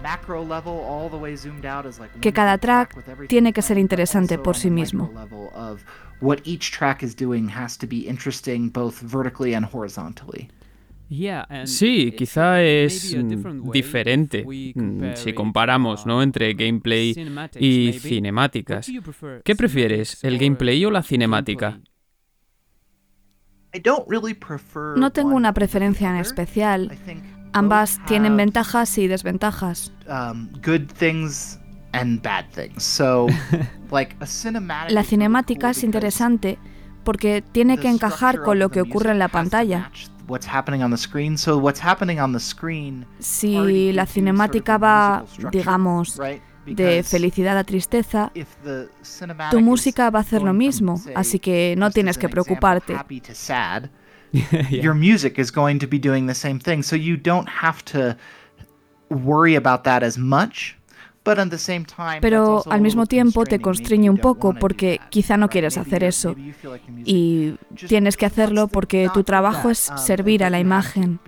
Que 2.21 2.33
cada 2.33 2.57
track 2.57 3.27
tiene 3.27 3.53
que 3.53 3.61
ser 3.61 3.77
interesante 3.77 4.37
por 4.37 4.55
sí 4.55 4.69
mismo. 4.69 5.11
Sí, 11.65 12.13
quizá 12.17 12.61
es 12.61 13.15
diferente 13.73 14.45
mm, 14.45 15.15
si 15.15 15.33
comparamos 15.33 16.05
¿no? 16.05 16.23
entre 16.23 16.53
gameplay 16.53 17.13
y 17.59 17.93
cinemáticas. 17.93 18.89
¿Qué 19.43 19.55
prefieres, 19.55 20.23
el 20.23 20.37
gameplay 20.37 20.85
o 20.85 20.91
la 20.91 21.03
cinemática? 21.03 21.81
No 24.95 25.11
tengo 25.11 25.35
una 25.35 25.53
preferencia 25.53 26.09
en 26.09 26.15
especial. 26.17 26.97
Ambas 27.53 27.99
tienen 28.05 28.37
ventajas 28.37 28.97
y 28.97 29.07
desventajas. 29.07 29.91
La 34.89 35.03
cinemática 35.03 35.71
es 35.71 35.83
interesante 35.83 36.57
porque 37.03 37.43
tiene 37.51 37.77
que 37.77 37.89
encajar 37.89 38.41
con 38.41 38.59
lo 38.59 38.69
que 38.69 38.81
ocurre 38.81 39.11
en 39.11 39.19
la 39.19 39.27
pantalla. 39.27 39.91
Si 43.19 43.91
la 43.93 44.05
cinemática 44.05 44.77
va, 44.77 45.25
digamos, 45.51 46.19
de 46.65 47.03
felicidad 47.03 47.57
a 47.57 47.63
tristeza, 47.63 48.31
tu 49.49 49.61
música 49.61 50.09
va 50.09 50.19
a 50.19 50.21
hacer 50.21 50.41
lo 50.41 50.53
mismo, 50.53 50.95
así 51.15 51.39
que 51.39 51.75
no 51.77 51.89
tienes 51.91 52.17
que 52.17 52.29
preocuparte. 52.29 52.95
Your 54.69 54.93
music 54.93 55.37
is 55.37 55.51
going 55.51 55.79
to 55.79 55.87
be 55.87 55.99
doing 55.99 56.27
the 56.27 56.33
same 56.35 56.57
thing, 56.59 56.81
so 56.83 56.95
you 56.95 57.17
don't 57.17 57.49
have 57.49 57.83
to 57.83 58.15
worry 59.09 59.55
about 59.55 59.83
that 59.83 60.03
as 60.03 60.17
much. 60.17 60.77
Pero 62.21 62.63
al 62.69 62.81
mismo 62.81 63.05
tiempo 63.05 63.45
te 63.45 63.59
constriñe 63.59 64.09
un 64.09 64.17
poco 64.17 64.53
porque 64.53 64.99
quizá 65.09 65.37
no 65.37 65.49
quieres 65.49 65.77
hacer 65.77 66.03
eso 66.03 66.35
y 67.05 67.55
tienes 67.87 68.17
que 68.17 68.25
hacerlo 68.25 68.67
porque 68.67 69.09
tu 69.13 69.23
trabajo 69.23 69.69
es 69.69 69.91
servir 69.97 70.43
a 70.43 70.49
la 70.49 70.59
imagen. 70.59 71.19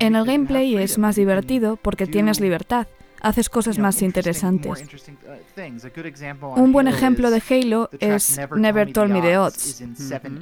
En 0.00 0.16
el 0.16 0.24
gameplay 0.24 0.76
es 0.76 0.98
más 0.98 1.16
divertido 1.16 1.76
porque 1.76 2.06
tienes 2.06 2.40
libertad, 2.40 2.86
haces 3.22 3.48
cosas 3.48 3.78
más 3.78 4.02
interesantes. 4.02 4.84
Un 6.56 6.72
buen 6.72 6.88
ejemplo 6.88 7.30
de 7.30 7.42
Halo 7.48 7.88
es 7.98 8.38
Never 8.54 8.92
Told 8.92 9.10
Me 9.10 9.22
the 9.22 9.38
Odds, 9.38 9.82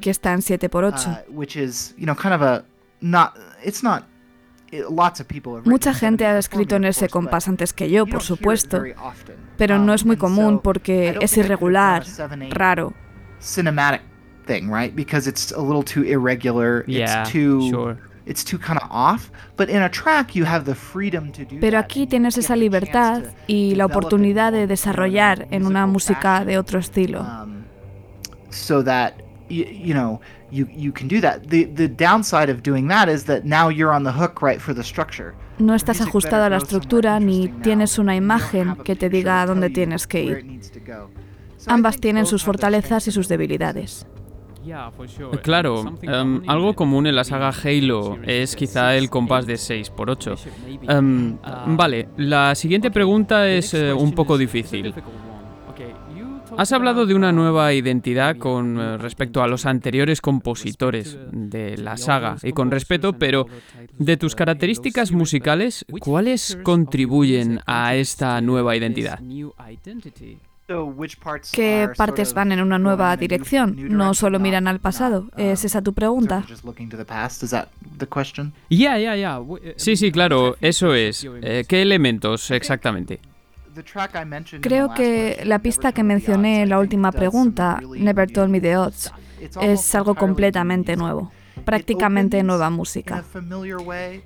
que 0.00 0.10
está 0.10 0.32
en 0.32 0.40
7x8. 0.40 1.24
Mucha 5.64 5.92
gente 5.92 6.24
ha 6.24 6.38
escrito 6.38 6.76
en 6.76 6.84
ese 6.84 7.08
compás 7.08 7.46
antes 7.48 7.72
que 7.72 7.90
yo, 7.90 8.06
por 8.06 8.22
supuesto, 8.22 8.82
pero 9.58 9.78
no 9.78 9.92
es 9.92 10.06
muy 10.06 10.16
común 10.16 10.60
porque 10.62 11.18
es 11.20 11.36
irregular, 11.36 12.04
raro. 12.50 12.94
Pero 21.60 21.78
aquí 21.78 22.06
tienes 22.06 22.38
esa 22.38 22.56
libertad 22.56 23.22
y 23.46 23.74
la 23.74 23.86
oportunidad 23.86 24.52
de 24.52 24.66
desarrollar 24.66 25.48
en 25.50 25.66
una 25.66 25.86
música 25.86 26.44
de 26.44 26.56
otro 26.58 26.78
estilo. 26.78 27.20
Um, 27.20 27.64
so 28.50 28.82
that 28.84 29.14
you 29.48 29.92
know 29.92 30.20
you 30.52 30.66
you 30.70 30.92
can 30.92 31.08
do 31.08 31.20
that. 31.20 31.48
The 31.48 31.64
the 31.64 31.88
downside 31.88 32.50
of 32.50 32.62
doing 32.62 32.88
that 32.88 33.08
is 33.08 33.24
that 33.24 33.44
now 33.44 33.70
you're 33.70 33.92
on 33.92 34.04
the 34.04 34.12
hook 34.12 34.42
right 34.42 34.60
for 34.60 34.74
the 34.74 34.84
structure. 34.84 35.34
No 35.58 35.74
estás 35.74 36.00
ajustado 36.00 36.44
a 36.44 36.50
la 36.50 36.58
estructura 36.58 37.18
ni 37.20 37.48
tienes 37.62 37.98
una 37.98 38.14
imagen 38.14 38.76
que 38.84 38.96
te 38.96 39.08
diga 39.08 39.42
a 39.42 39.46
dónde 39.46 39.70
tienes 39.70 40.06
que 40.06 40.22
ir. 40.22 40.60
Ambas 41.66 41.98
tienen 42.00 42.26
sus 42.26 42.42
fortalezas 42.42 43.06
y 43.08 43.12
sus 43.12 43.28
debilidades. 43.28 44.06
Claro, 45.42 45.80
um, 45.80 46.42
algo 46.46 46.74
común 46.74 47.06
en 47.06 47.16
la 47.16 47.24
saga 47.24 47.50
Halo 47.50 48.18
es 48.22 48.54
quizá 48.54 48.96
el 48.96 49.10
compás 49.10 49.46
de 49.46 49.54
6x8. 49.54 50.38
Um, 50.88 51.76
vale, 51.76 52.08
la 52.16 52.54
siguiente 52.54 52.90
pregunta 52.90 53.48
es 53.48 53.74
uh, 53.74 53.96
un 53.98 54.12
poco 54.12 54.38
difícil. 54.38 54.94
Has 56.56 56.72
hablado 56.72 57.06
de 57.06 57.14
una 57.14 57.32
nueva 57.32 57.72
identidad 57.72 58.36
con 58.36 58.78
eh, 58.78 58.98
respecto 58.98 59.42
a 59.42 59.46
los 59.46 59.66
anteriores 59.66 60.20
compositores 60.20 61.18
de 61.30 61.76
la 61.78 61.96
saga 61.96 62.36
y 62.42 62.52
con 62.52 62.70
respeto, 62.70 63.14
pero 63.14 63.46
de 63.98 64.16
tus 64.16 64.34
características 64.34 65.12
musicales, 65.12 65.84
¿cuáles 66.00 66.58
contribuyen 66.62 67.60
a 67.66 67.94
esta 67.94 68.40
nueva 68.40 68.76
identidad? 68.76 69.20
¿Qué 71.52 71.88
partes 71.96 72.34
van 72.34 72.52
en 72.52 72.60
una 72.60 72.78
nueva 72.78 73.16
dirección? 73.16 73.76
No 73.88 74.14
solo 74.14 74.38
miran 74.38 74.68
al 74.68 74.80
pasado. 74.80 75.28
¿Es 75.36 75.64
esa 75.64 75.82
tu 75.82 75.92
pregunta? 75.92 76.44
Sí, 79.76 79.96
sí, 79.96 80.12
claro, 80.12 80.56
eso 80.60 80.94
es. 80.94 81.26
Eh, 81.42 81.64
¿Qué 81.68 81.82
elementos 81.82 82.50
exactamente? 82.50 83.20
Creo 84.60 84.94
que 84.94 85.42
la 85.44 85.58
pista 85.60 85.92
que 85.92 86.02
mencioné 86.02 86.62
en 86.62 86.68
la 86.68 86.78
última 86.78 87.12
pregunta, 87.12 87.80
Never 87.96 88.30
Told 88.30 88.50
Me 88.50 88.60
the 88.60 88.76
Odds, 88.76 89.12
es 89.60 89.94
algo 89.94 90.14
completamente 90.14 90.96
nuevo, 90.96 91.30
prácticamente 91.64 92.42
nueva 92.42 92.70
música. 92.70 93.24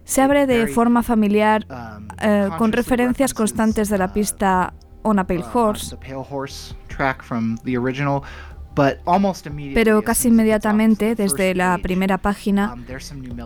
Se 0.05 0.23
abre 0.23 0.47
de 0.47 0.67
forma 0.67 1.03
familiar 1.03 1.67
um, 1.71 2.09
eh, 2.21 2.49
con 2.59 2.73
referencias 2.73 3.35
constantes 3.35 3.89
de 3.89 3.99
la 3.99 4.13
pista 4.13 4.75
On 5.03 5.19
a 5.19 5.27
Pale 5.27 5.41
uh, 5.41 5.59
Horse, 5.59 5.97
pero 9.75 10.03
casi 10.03 10.29
inmediatamente, 10.29 11.15
desde 11.15 11.55
la 11.55 11.79
primera 11.79 12.19
página, 12.19 12.75
um, 12.75 12.85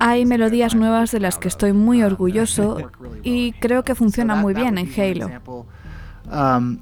hay 0.00 0.26
melodías 0.26 0.74
nuevas 0.74 1.12
de 1.12 1.20
las 1.20 1.38
que 1.38 1.46
estoy 1.46 1.72
muy 1.72 2.02
uh, 2.02 2.06
orgulloso 2.06 2.90
y 3.22 3.52
creo 3.52 3.84
que 3.84 3.94
funciona 3.94 4.34
muy 4.34 4.54
bien 4.54 4.76
en 4.76 4.90
Halo. 4.92 5.30
Um, 6.30 6.78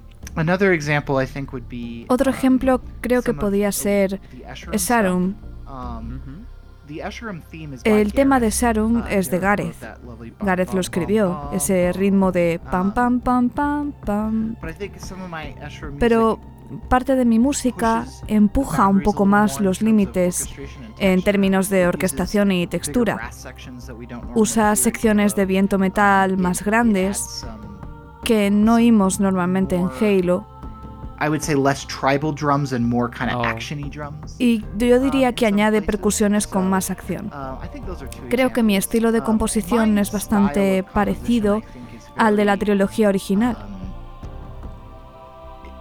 Otro 2.08 2.30
ejemplo 2.30 2.80
creo 3.00 3.22
que 3.22 3.34
podía 3.34 3.72
ser 3.72 4.20
Sarum. 4.76 5.34
Um, 5.66 6.20
El 7.84 8.12
tema 8.12 8.40
de 8.40 8.50
Sarum 8.50 8.96
uh, 8.96 9.04
es 9.10 9.30
de 9.30 9.38
Gareth. 9.38 9.76
Gareth 10.40 10.72
lo 10.72 10.80
escribió, 10.80 11.50
ese 11.52 11.92
ritmo 11.92 12.32
de 12.32 12.60
pam 12.70 12.92
pam 12.94 13.20
pam 13.20 13.50
pam 13.50 13.92
pam. 14.04 14.56
Pero 15.98 16.40
parte 16.88 17.14
de 17.16 17.24
mi 17.24 17.38
música 17.38 18.06
empuja 18.26 18.86
un 18.88 19.02
poco 19.02 19.26
más 19.26 19.60
los 19.60 19.82
límites 19.82 20.48
en 20.98 21.22
términos 21.22 21.68
de 21.68 21.86
orquestación 21.86 22.52
y 22.52 22.66
textura. 22.66 23.30
Usa 24.34 24.76
secciones 24.76 25.34
de 25.34 25.46
viento 25.46 25.78
metal 25.78 26.36
más 26.36 26.62
grandes 26.62 27.44
que 28.24 28.50
no 28.50 28.74
oímos 28.74 29.20
normalmente 29.20 29.76
en 29.76 29.88
Halo. 30.00 30.46
Y 34.38 34.64
yo 34.76 35.00
diría 35.00 35.34
que 35.34 35.46
añade 35.46 35.82
percusiones 35.82 36.46
con 36.46 36.70
más 36.70 36.90
acción. 36.90 37.30
Creo 38.28 38.52
que 38.52 38.62
mi 38.62 38.76
estilo 38.76 39.10
de 39.10 39.22
composición 39.22 39.98
es 39.98 40.12
bastante 40.12 40.84
parecido 40.84 41.62
al 42.16 42.36
de 42.36 42.44
la 42.44 42.56
trilogía 42.56 43.08
original. 43.08 43.56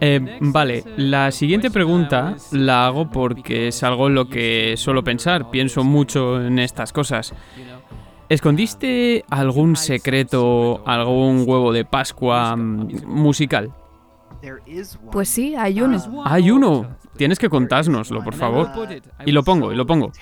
Eh, 0.00 0.38
vale, 0.40 0.84
la 0.96 1.30
siguiente 1.30 1.70
pregunta 1.70 2.36
la 2.52 2.86
hago 2.86 3.10
porque 3.10 3.68
es 3.68 3.82
algo 3.82 4.08
en 4.08 4.14
lo 4.14 4.28
que 4.28 4.74
suelo 4.76 5.02
pensar, 5.02 5.50
pienso 5.50 5.84
mucho 5.84 6.40
en 6.44 6.58
estas 6.58 6.92
cosas. 6.92 7.32
¿Escondiste 8.28 9.24
algún 9.30 9.76
secreto, 9.76 10.82
algún 10.84 11.44
huevo 11.46 11.72
de 11.72 11.84
Pascua 11.84 12.56
mm, 12.56 13.06
musical? 13.06 13.72
Pues 15.12 15.28
sí, 15.28 15.54
hay 15.54 15.80
uno. 15.80 16.22
Hay 16.24 16.50
uno. 16.50 16.96
Tienes 17.16 17.38
que 17.38 17.48
contárnoslo, 17.48 18.22
por 18.22 18.34
favor. 18.34 18.68
Y 19.24 19.32
lo 19.32 19.42
pongo, 19.42 19.72
y 19.72 19.76
lo 19.76 19.86
pongo. 19.86 20.12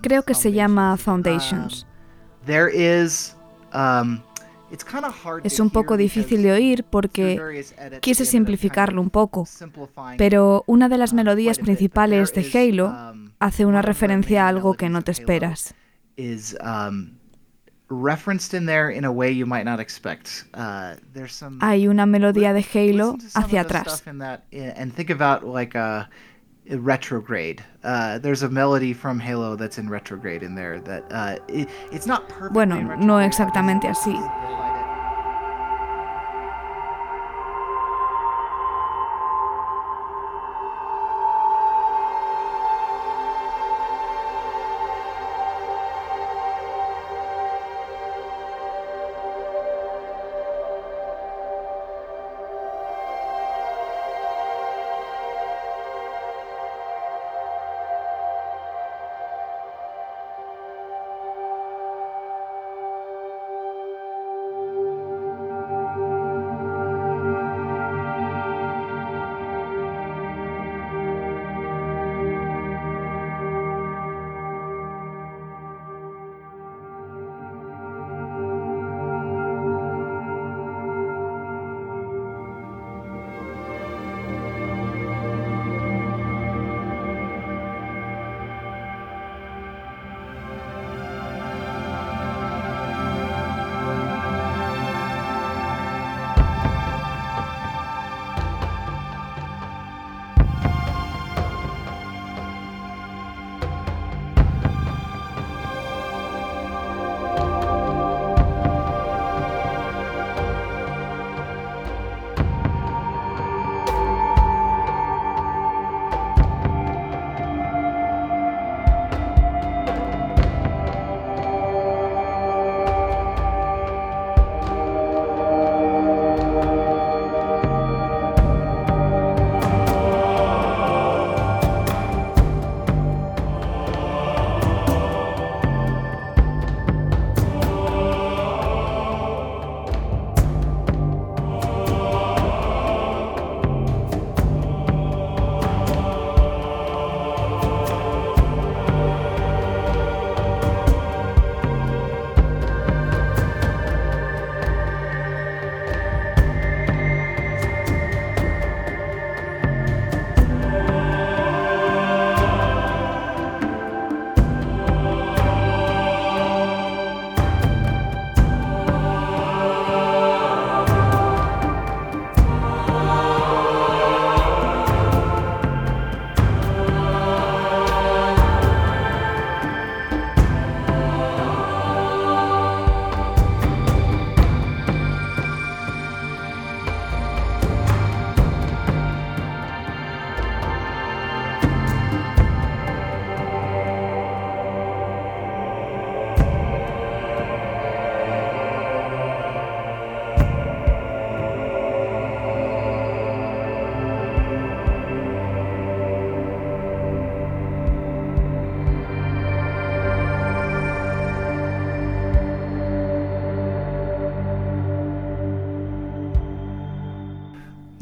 Creo 0.00 0.22
que 0.22 0.34
se 0.34 0.52
llama 0.52 0.96
Foundations. 0.96 1.86
Um, 3.72 4.18
es 5.42 5.60
un 5.60 5.70
poco 5.70 5.96
difícil 5.96 6.42
de 6.42 6.52
oír 6.52 6.84
porque 6.84 7.64
quise 8.00 8.24
simplificarlo 8.24 9.00
un 9.00 9.10
poco, 9.10 9.46
pero 10.16 10.64
una 10.66 10.88
de 10.88 10.98
las 10.98 11.12
melodías 11.12 11.58
principales 11.58 12.32
de 12.32 12.50
Halo 12.54 12.94
hace 13.38 13.66
una 13.66 13.82
referencia 13.82 14.46
a 14.46 14.48
algo 14.48 14.74
que 14.74 14.88
no 14.88 15.02
te 15.02 15.12
esperas. 15.12 15.74
Hay 21.60 21.88
una 21.88 22.06
melodía 22.06 22.52
de 22.52 22.64
Halo 22.72 23.16
hacia 23.34 23.62
atrás. 23.62 24.04
Retrograde. 26.78 27.64
Uh, 27.82 28.18
there's 28.18 28.42
a 28.42 28.48
melody 28.48 28.92
from 28.92 29.18
Halo 29.18 29.56
that's 29.56 29.78
in 29.78 29.88
retrograde 29.88 30.42
in 30.42 30.54
there 30.54 30.80
that 30.80 31.04
uh, 31.10 31.36
it, 31.48 31.68
it's 31.90 32.06
not 32.06 32.28
perfect. 32.28 32.52
Bueno, 32.54 32.80
no 32.96 33.18
exactamente 33.18 33.88
así. 33.88 34.14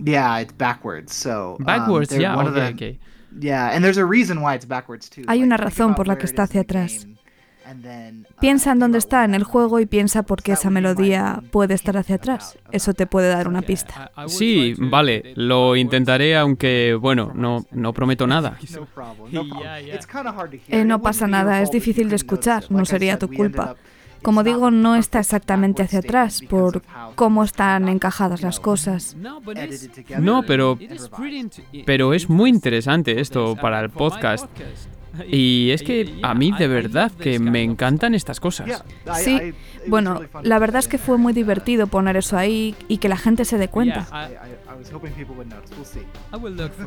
Yeah, 0.09 0.41
it's 0.41 0.53
backwards. 0.57 1.13
So 1.13 1.57
um, 1.59 1.65
backwards, 1.65 2.17
yeah, 2.17 2.37
okay, 2.37 2.69
okay. 2.75 2.99
Yeah, 3.39 3.71
and 3.75 3.85
there's 3.85 3.99
a 3.99 4.07
reason 4.07 4.41
why 4.41 4.55
it's 4.55 4.67
backwards 4.67 5.09
too. 5.09 5.23
Hay 5.29 5.43
una 5.43 5.57
razón 5.57 5.95
por 5.95 6.07
la 6.07 6.17
que 6.17 6.27
está 6.27 6.45
hacia 6.45 6.63
atrás. 6.63 7.07
Uh, 7.07 7.15
piensa 8.41 8.73
en 8.73 8.79
dónde 8.79 8.97
está 8.97 9.25
en 9.25 9.35
el 9.35 9.45
juego 9.45 9.79
y 9.79 9.85
piensa 9.85 10.23
por 10.23 10.43
qué 10.43 10.53
esa 10.53 10.71
melodía 10.71 11.43
puede 11.51 11.75
estar 11.75 11.99
hacia 11.99 12.17
atrás. 12.17 12.57
Eso 12.73 12.95
te 12.95 13.07
puede 13.07 13.29
dar 13.29 13.47
una 13.47 13.61
pista. 13.61 14.11
Sí, 14.27 14.75
vale, 14.79 15.35
lo 15.37 15.77
intentaré, 15.77 16.35
aunque, 16.35 16.97
bueno, 16.99 17.31
no, 17.35 17.67
no 17.71 17.93
prometo 17.93 18.27
nada. 18.27 18.59
Eh, 20.69 20.85
no 20.85 21.03
pasa 21.03 21.27
nada, 21.27 21.61
es 21.61 21.71
difícil 21.71 22.09
de 22.09 22.17
escuchar, 22.17 22.65
no 22.71 22.85
sería 22.87 23.19
tu 23.19 23.29
culpa. 23.29 23.77
Como 24.23 24.43
digo, 24.43 24.71
no 24.71 24.97
está 24.97 25.21
exactamente 25.21 25.83
hacia 25.83 26.01
atrás 26.01 26.41
por 26.49 26.83
cómo 27.15 27.45
están 27.45 27.89
encajadas 27.89 28.43
las 28.43 28.61
cosas. 28.61 29.17
No, 30.19 30.43
pero, 30.43 30.79
pero 31.87 32.15
es 32.15 32.29
muy 32.29 32.51
interesante 32.51 33.21
esto 33.21 33.57
para 33.57 33.81
el 33.81 33.91
podcast. 33.91 34.47
Y 35.27 35.71
es 35.71 35.83
que 35.83 36.19
a 36.23 36.35
mí 36.35 36.53
de 36.59 36.69
verdad 36.69 37.11
que 37.13 37.39
me 37.39 37.63
encantan 37.63 38.15
estas 38.15 38.41
cosas. 38.41 38.85
Sí, 39.23 39.55
bueno, 39.87 40.21
la 40.43 40.59
verdad 40.59 40.81
es 40.81 40.89
que 40.89 40.99
fue 40.99 41.19
muy 41.19 41.33
divertido 41.33 41.87
poner 41.87 42.17
eso 42.17 42.37
ahí 42.37 42.75
y 42.89 42.99
que 42.99 43.09
la 43.09 43.17
gente 43.17 43.45
se 43.45 43.59
dé 43.59 43.69
cuenta. 43.69 44.07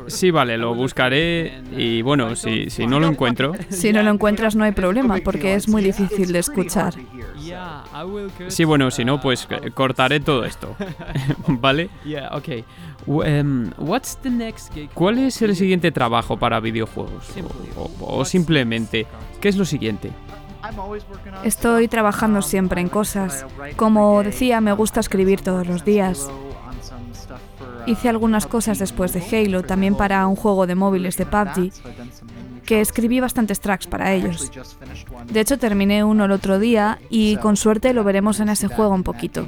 Sí, 0.06 0.30
vale, 0.30 0.56
lo 0.58 0.74
buscaré 0.74 1.62
y 1.76 2.02
bueno, 2.02 2.36
si, 2.36 2.70
si 2.70 2.86
no 2.86 3.00
lo 3.00 3.08
encuentro... 3.08 3.52
Si 3.68 3.92
no 3.92 4.02
lo 4.02 4.10
encuentras 4.10 4.54
no 4.56 4.64
hay 4.64 4.72
problema 4.72 5.18
porque 5.24 5.54
es 5.54 5.68
muy 5.68 5.82
difícil 5.82 6.32
de 6.32 6.38
escuchar. 6.38 6.94
Sí, 8.48 8.64
bueno, 8.64 8.90
si 8.90 9.04
no, 9.04 9.20
pues 9.20 9.48
cortaré 9.74 10.20
todo 10.20 10.44
esto. 10.44 10.76
¿Vale? 11.46 11.90
Um, 13.06 13.70
¿Cuál 14.94 15.18
es 15.18 15.42
el 15.42 15.56
siguiente 15.56 15.90
trabajo 15.92 16.38
para 16.38 16.60
videojuegos? 16.60 17.28
o 18.00 18.24
simplemente, 18.24 19.06
¿qué 19.40 19.48
es 19.48 19.56
lo 19.56 19.64
siguiente? 19.64 20.12
Estoy 21.44 21.88
trabajando 21.88 22.40
siempre 22.42 22.80
en 22.80 22.88
cosas. 22.88 23.46
Como 23.76 24.22
decía, 24.22 24.60
me 24.60 24.72
gusta 24.72 25.00
escribir 25.00 25.40
todos 25.40 25.66
los 25.66 25.84
días. 25.84 26.30
Hice 27.86 28.08
algunas 28.08 28.46
cosas 28.46 28.78
después 28.78 29.12
de 29.12 29.20
Halo, 29.20 29.64
también 29.64 29.96
para 29.96 30.26
un 30.28 30.36
juego 30.36 30.68
de 30.68 30.76
móviles 30.76 31.16
de 31.16 31.26
PUBG, 31.26 31.72
que 32.64 32.80
escribí 32.80 33.20
bastantes 33.20 33.60
tracks 33.60 33.86
para 33.86 34.12
ellos. 34.12 34.50
De 35.26 35.40
hecho, 35.40 35.58
terminé 35.58 36.04
uno 36.04 36.24
el 36.24 36.32
otro 36.32 36.58
día 36.58 36.98
y 37.10 37.36
con 37.36 37.56
suerte 37.56 37.92
lo 37.92 38.04
veremos 38.04 38.40
en 38.40 38.48
ese 38.48 38.68
juego 38.68 38.94
un 38.94 39.02
poquito. 39.02 39.46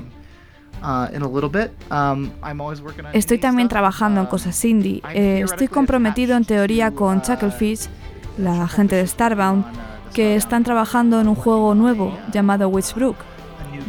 Estoy 3.12 3.38
también 3.38 3.68
trabajando 3.68 4.20
en 4.20 4.26
cosas 4.26 4.62
indie. 4.64 5.02
Eh, 5.14 5.42
estoy 5.44 5.68
comprometido 5.68 6.36
en 6.36 6.44
teoría 6.44 6.90
con 6.90 7.22
Chucklefish, 7.22 7.88
la 8.36 8.68
gente 8.68 8.96
de 8.96 9.06
Starbound, 9.06 9.64
que 10.12 10.36
están 10.36 10.62
trabajando 10.62 11.20
en 11.20 11.28
un 11.28 11.34
juego 11.34 11.74
nuevo 11.74 12.16
llamado 12.32 12.68
Witchbrook. 12.68 13.16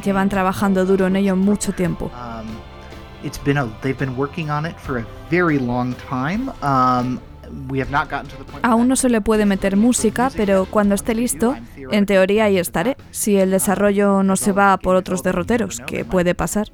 Llevan 0.04 0.30
trabajando 0.30 0.86
duro 0.86 1.08
en 1.08 1.18
ello 1.18 1.36
mucho 1.36 1.74
tiempo. 1.74 2.12
Um, 7.56 7.68
Aún 8.64 8.88
no 8.88 8.96
se 8.96 9.10
le 9.10 9.22
puede 9.22 9.46
meter 9.46 9.78
música, 9.78 10.30
pero 10.36 10.66
cuando 10.66 10.96
esté 10.96 11.16
listo, 11.16 11.56
en 11.78 12.06
teoría 12.06 12.46
ahí 12.46 12.58
estaré, 12.58 12.98
si 13.12 13.38
el 13.38 13.52
desarrollo 13.52 14.24
no 14.24 14.36
se 14.36 14.52
va 14.52 14.78
por 14.78 14.96
otros 14.96 15.24
derroteros, 15.24 15.80
que 15.80 16.06
puede 16.06 16.36
pasar. 16.36 16.72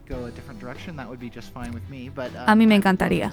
A 2.45 2.55
mí 2.55 2.67
me 2.67 2.75
encantaría. 2.75 3.31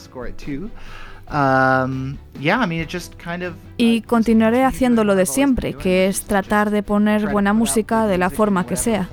Y 3.77 4.01
continuaré 4.03 4.65
haciendo 4.65 5.05
lo 5.05 5.15
de 5.15 5.27
siempre, 5.27 5.75
que 5.75 6.07
es 6.07 6.23
tratar 6.23 6.71
de 6.71 6.83
poner 6.83 7.31
buena 7.31 7.53
música 7.53 8.07
de 8.07 8.19
la 8.19 8.31
forma 8.31 8.67
que 8.67 8.77
sea. 8.77 9.09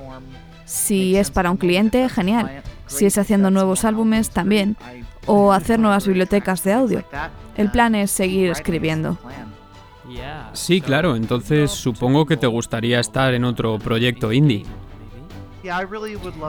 Si 0.64 1.16
es 1.16 1.30
para 1.30 1.50
un 1.50 1.56
cliente, 1.56 2.08
genial. 2.08 2.62
Si 2.86 3.06
es 3.06 3.18
haciendo 3.18 3.50
nuevos 3.50 3.84
álbumes, 3.84 4.30
también. 4.30 4.76
O 5.26 5.52
hacer 5.52 5.78
nuevas 5.78 6.06
bibliotecas 6.06 6.62
de 6.62 6.72
audio. 6.72 7.04
El 7.56 7.70
plan 7.70 7.94
es 7.94 8.10
seguir 8.10 8.50
escribiendo. 8.50 9.18
Sí, 10.52 10.80
claro, 10.80 11.16
entonces 11.16 11.70
supongo 11.70 12.26
que 12.26 12.36
te 12.36 12.46
gustaría 12.46 13.00
estar 13.00 13.34
en 13.34 13.44
otro 13.44 13.78
proyecto 13.78 14.32
indie. 14.32 14.64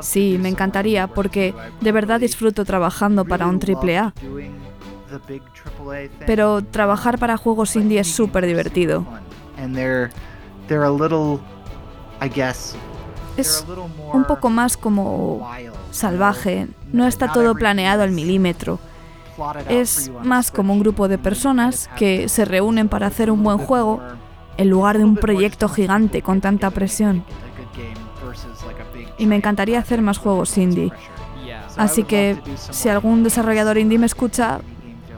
Sí, 0.02 0.38
me 0.40 0.50
encantaría 0.50 1.08
porque 1.08 1.54
de 1.82 1.92
verdad 1.92 2.20
disfruto 2.20 2.66
trabajando 2.66 3.26
para 3.26 3.48
un 3.48 3.60
AAA. 3.60 4.14
Pero 6.26 6.62
trabajar 6.64 7.18
para 7.18 7.38
juegos 7.38 7.76
indie 7.76 8.00
es 8.00 8.14
súper 8.14 8.46
divertido. 8.46 9.06
Es 13.38 13.66
un 14.14 14.26
poco 14.26 14.50
más 14.50 14.78
como 14.78 15.50
salvaje, 15.92 16.68
no 16.92 17.08
está 17.08 17.32
todo 17.32 17.56
planeado 17.56 18.04
al 18.04 18.12
milímetro. 18.12 18.80
Es 19.70 20.12
más 20.24 20.52
como 20.52 20.74
un 20.74 20.80
grupo 20.80 21.08
de 21.08 21.18
personas 21.18 21.90
que 21.96 22.28
se 22.28 22.46
reúnen 22.46 22.90
para 22.90 23.08
hacer 23.08 23.30
un 23.30 23.44
buen 23.44 23.60
juego 23.60 24.02
en 24.58 24.70
lugar 24.70 24.98
de 24.98 25.06
un 25.06 25.16
proyecto 25.16 25.70
gigante 25.70 26.22
con 26.22 26.42
tanta 26.42 26.72
presión. 26.72 27.24
Y 29.20 29.28
me 29.28 29.36
encantaría 29.36 29.80
hacer 29.80 30.02
más 30.02 30.18
juegos 30.18 30.58
indie. 30.58 30.92
Así 31.78 32.04
que 32.04 32.38
si 32.72 32.90
algún 32.90 33.24
desarrollador 33.24 33.78
indie 33.78 34.00
me 34.00 34.08
escucha, 34.08 34.60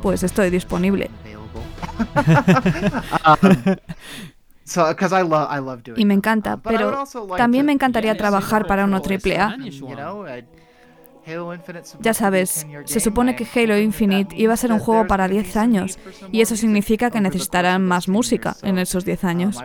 pues 0.01 0.23
estoy 0.23 0.49
disponible. 0.49 1.09
y 5.95 6.05
me 6.05 6.13
encanta, 6.13 6.57
pero 6.57 7.03
también 7.37 7.65
me 7.65 7.71
encantaría 7.71 8.15
trabajar 8.17 8.67
para 8.67 8.85
uno 8.85 9.01
triple 9.01 9.37
A. 9.37 9.57
Ya 12.01 12.13
sabes, 12.13 12.67
se 12.85 12.99
supone 12.99 13.35
que 13.35 13.47
Halo 13.53 13.77
Infinite 13.77 14.35
iba 14.35 14.53
a 14.53 14.57
ser 14.57 14.71
un 14.71 14.79
juego 14.79 15.07
para 15.07 15.27
10 15.27 15.57
años 15.57 15.99
y 16.31 16.41
eso 16.41 16.55
significa 16.55 17.11
que 17.11 17.21
necesitarán 17.21 17.85
más 17.85 18.07
música 18.07 18.55
en 18.63 18.77
esos 18.77 19.05
10 19.05 19.23
años. 19.23 19.57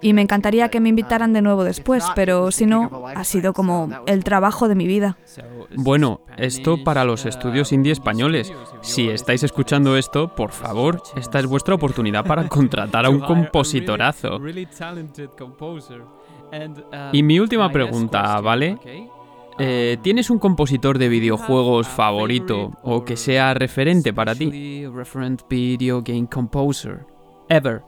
Y 0.00 0.12
me 0.12 0.22
encantaría 0.22 0.68
que 0.68 0.80
me 0.80 0.88
invitaran 0.88 1.32
de 1.32 1.42
nuevo 1.42 1.64
después, 1.64 2.04
pero 2.14 2.50
si 2.50 2.66
no, 2.66 3.06
ha 3.06 3.24
sido 3.24 3.52
como 3.52 3.90
el 4.06 4.24
trabajo 4.24 4.68
de 4.68 4.74
mi 4.74 4.86
vida. 4.86 5.16
Bueno, 5.76 6.20
esto 6.36 6.82
para 6.84 7.04
los 7.04 7.26
estudios 7.26 7.72
indie 7.72 7.92
españoles. 7.92 8.52
Si 8.82 9.08
estáis 9.08 9.42
escuchando 9.42 9.96
esto, 9.96 10.34
por 10.34 10.52
favor, 10.52 11.02
esta 11.16 11.38
es 11.38 11.46
vuestra 11.46 11.74
oportunidad 11.74 12.24
para 12.24 12.48
contratar 12.48 13.06
a 13.06 13.10
un 13.10 13.20
compositorazo. 13.20 14.40
Y 17.12 17.22
mi 17.22 17.38
última 17.38 17.70
pregunta, 17.70 18.40
¿vale? 18.40 18.78
Eh, 19.62 19.98
¿Tienes 20.00 20.30
un 20.30 20.38
compositor 20.38 20.96
de 20.96 21.10
videojuegos 21.10 21.86
favorito 21.86 22.72
o 22.82 23.04
que 23.04 23.18
sea 23.18 23.52
referente 23.52 24.10
para 24.14 24.34
ti? 24.34 24.46
video 25.50 26.02
game 26.02 26.26
composer 26.26 27.04
ever. 27.50 27.82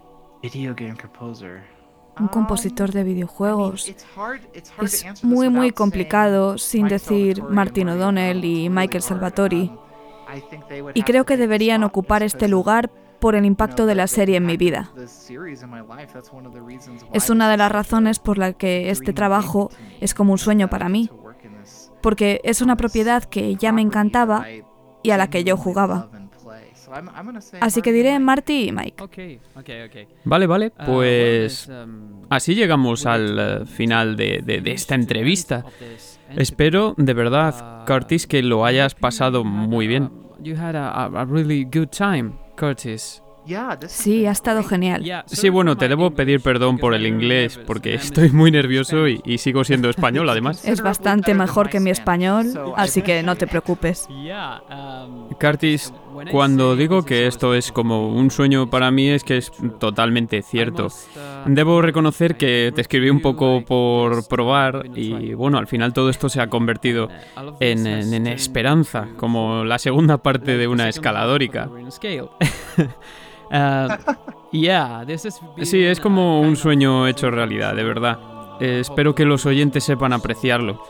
Un 2.20 2.28
compositor 2.28 2.92
de 2.92 3.04
videojuegos. 3.04 3.88
Es 4.82 5.24
muy 5.24 5.48
muy 5.48 5.70
complicado 5.70 6.58
sin 6.58 6.88
decir 6.88 7.42
Martin 7.42 7.88
O'Donnell 7.88 8.44
y 8.44 8.68
Michael 8.68 9.02
Salvatori. 9.02 9.72
Y 10.92 11.02
creo 11.04 11.24
que 11.24 11.38
deberían 11.38 11.84
ocupar 11.84 12.22
este 12.22 12.48
lugar 12.48 12.90
por 13.18 13.34
el 13.34 13.46
impacto 13.46 13.86
de 13.86 13.94
la 13.94 14.08
serie 14.08 14.36
en 14.36 14.44
mi 14.44 14.58
vida. 14.58 14.92
Es 17.14 17.30
una 17.30 17.50
de 17.50 17.56
las 17.56 17.72
razones 17.72 18.18
por 18.18 18.36
la 18.36 18.52
que 18.52 18.90
este 18.90 19.14
trabajo 19.14 19.70
es 20.02 20.12
como 20.12 20.32
un 20.32 20.38
sueño 20.38 20.68
para 20.68 20.90
mí 20.90 21.08
porque 22.02 22.40
es 22.44 22.60
una 22.60 22.76
propiedad 22.76 23.24
que 23.24 23.54
ya 23.56 23.72
me 23.72 23.80
encantaba 23.80 24.46
y 25.02 25.10
a 25.10 25.16
la 25.16 25.30
que 25.30 25.44
yo 25.44 25.56
jugaba. 25.56 26.10
Así 27.60 27.80
que 27.80 27.90
diré 27.92 28.18
Marty 28.18 28.68
y 28.68 28.72
Mike. 28.72 30.08
Vale, 30.24 30.46
vale, 30.46 30.66
uh, 30.66 30.84
pues 30.84 31.68
um, 31.68 32.22
así 32.28 32.54
llegamos 32.54 33.06
al 33.06 33.62
uh, 33.62 33.66
final 33.66 34.16
de, 34.16 34.42
de, 34.44 34.60
de 34.60 34.72
esta 34.72 34.94
entrevista. 34.94 35.64
Espero, 36.36 36.94
de 36.98 37.14
verdad, 37.14 37.86
Curtis, 37.86 38.26
que 38.26 38.42
lo 38.42 38.66
hayas 38.66 38.94
pasado 38.94 39.42
muy 39.42 39.86
bien. 39.86 40.10
You 40.40 40.56
had 40.56 40.76
a, 40.76 41.04
a 41.04 41.24
really 41.24 41.64
good 41.64 41.88
time, 41.88 42.32
Curtis. 42.58 43.21
Sí, 43.88 44.26
ha 44.26 44.30
estado 44.30 44.62
genial. 44.62 45.24
Sí, 45.26 45.48
bueno, 45.48 45.76
te 45.76 45.88
debo 45.88 46.10
pedir 46.12 46.40
perdón 46.40 46.78
por 46.78 46.94
el 46.94 47.06
inglés, 47.06 47.58
porque 47.66 47.94
estoy 47.94 48.30
muy 48.30 48.50
nervioso 48.50 49.08
y, 49.08 49.38
sigo 49.38 49.64
siendo 49.64 49.90
español, 49.90 50.28
además. 50.28 50.64
Es 50.64 50.80
bastante 50.80 51.34
mejor 51.34 51.68
que 51.68 51.80
mi 51.80 51.90
español, 51.90 52.46
así 52.76 53.02
que 53.02 53.22
no 53.22 53.36
te 53.36 53.46
preocupes. 53.46 54.08
Curtis, 55.40 55.92
cuando 56.30 56.76
digo 56.76 57.04
que 57.04 57.26
esto 57.26 57.54
es 57.54 57.72
como 57.72 58.08
un 58.08 58.30
sueño 58.30 58.68
para 58.70 58.90
mí, 58.90 59.08
es 59.08 59.24
que 59.24 59.38
es 59.38 59.52
totalmente 59.78 60.42
cierto. 60.42 60.88
Debo 61.46 61.82
reconocer 61.82 62.36
que 62.36 62.72
te 62.74 62.80
escribí 62.80 63.10
un 63.10 63.20
poco 63.20 63.64
por 63.64 64.26
probar 64.28 64.84
y, 64.94 65.34
bueno, 65.34 65.58
al 65.58 65.66
final 65.66 65.92
todo 65.92 66.10
esto 66.10 66.28
se 66.28 66.40
ha 66.40 66.48
convertido 66.48 67.08
en, 67.60 67.86
en 67.86 68.26
esperanza, 68.26 69.08
como 69.16 69.64
la 69.64 69.78
segunda 69.78 70.18
parte 70.18 70.56
de 70.56 70.68
una 70.68 70.88
escaladórica. 70.88 71.70
Uh, 73.52 73.88
sí, 75.62 75.84
es 75.84 76.00
como 76.00 76.40
un 76.40 76.56
sueño 76.56 77.06
hecho 77.06 77.30
realidad, 77.30 77.74
de 77.74 77.84
verdad. 77.84 78.18
espero 78.60 79.14
que 79.14 79.26
los 79.26 79.44
oyentes 79.44 79.84
sepan 79.84 80.14
apreciarlo. 80.14 80.82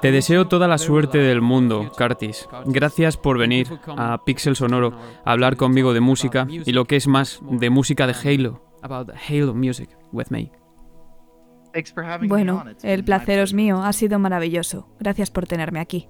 Te 0.00 0.12
deseo 0.12 0.46
toda 0.46 0.68
la 0.68 0.78
suerte 0.78 1.18
del 1.18 1.40
mundo, 1.40 1.90
Curtis. 1.96 2.48
Gracias 2.66 3.16
por 3.16 3.38
venir 3.38 3.68
a 3.96 4.22
Pixel 4.24 4.54
Sonoro 4.54 4.92
a 5.24 5.32
hablar 5.32 5.56
conmigo 5.56 5.94
de 5.94 6.00
música 6.00 6.46
y 6.48 6.72
lo 6.72 6.84
que 6.84 6.96
es 6.96 7.06
más, 7.06 7.40
de 7.50 7.70
música 7.70 8.06
de 8.06 8.12
Halo. 8.14 8.62
Halo 8.82 9.54
music 9.54 9.88
with 10.12 10.26
me. 10.30 10.52
Bueno, 12.28 12.64
el 12.82 13.04
placer 13.04 13.38
es 13.38 13.52
mío, 13.52 13.82
ha 13.82 13.92
sido 13.92 14.18
maravilloso. 14.18 14.88
Gracias 14.98 15.30
por 15.30 15.46
tenerme 15.46 15.80
aquí. 15.80 16.08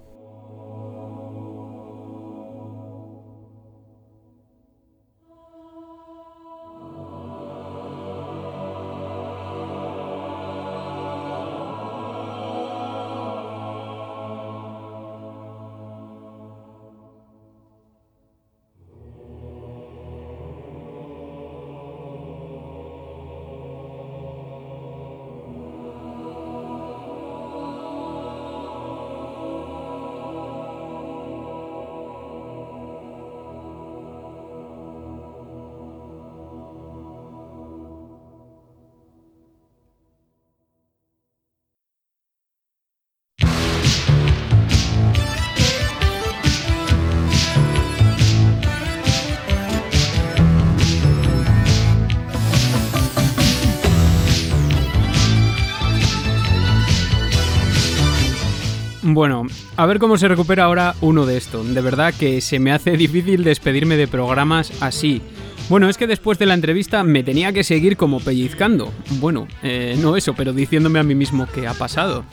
Bueno, 59.17 59.47
a 59.77 59.85
ver 59.87 59.97
cómo 59.97 60.15
se 60.19 60.27
recupera 60.27 60.65
ahora 60.65 60.93
uno 61.01 61.25
de 61.25 61.37
esto. 61.37 61.63
De 61.63 61.81
verdad 61.81 62.13
que 62.13 62.39
se 62.39 62.59
me 62.59 62.71
hace 62.71 62.91
difícil 62.97 63.43
despedirme 63.43 63.97
de 63.97 64.07
programas 64.07 64.71
así. 64.79 65.23
Bueno, 65.69 65.89
es 65.89 65.97
que 65.97 66.05
después 66.05 66.37
de 66.37 66.45
la 66.45 66.53
entrevista 66.53 67.03
me 67.03 67.23
tenía 67.23 67.51
que 67.51 67.63
seguir 67.63 67.97
como 67.97 68.19
pellizcando. 68.19 68.93
Bueno, 69.19 69.47
eh, 69.63 69.97
no 69.99 70.17
eso, 70.17 70.35
pero 70.35 70.53
diciéndome 70.53 70.99
a 70.99 71.03
mí 71.03 71.15
mismo 71.15 71.47
qué 71.51 71.65
ha 71.65 71.73
pasado. 71.73 72.25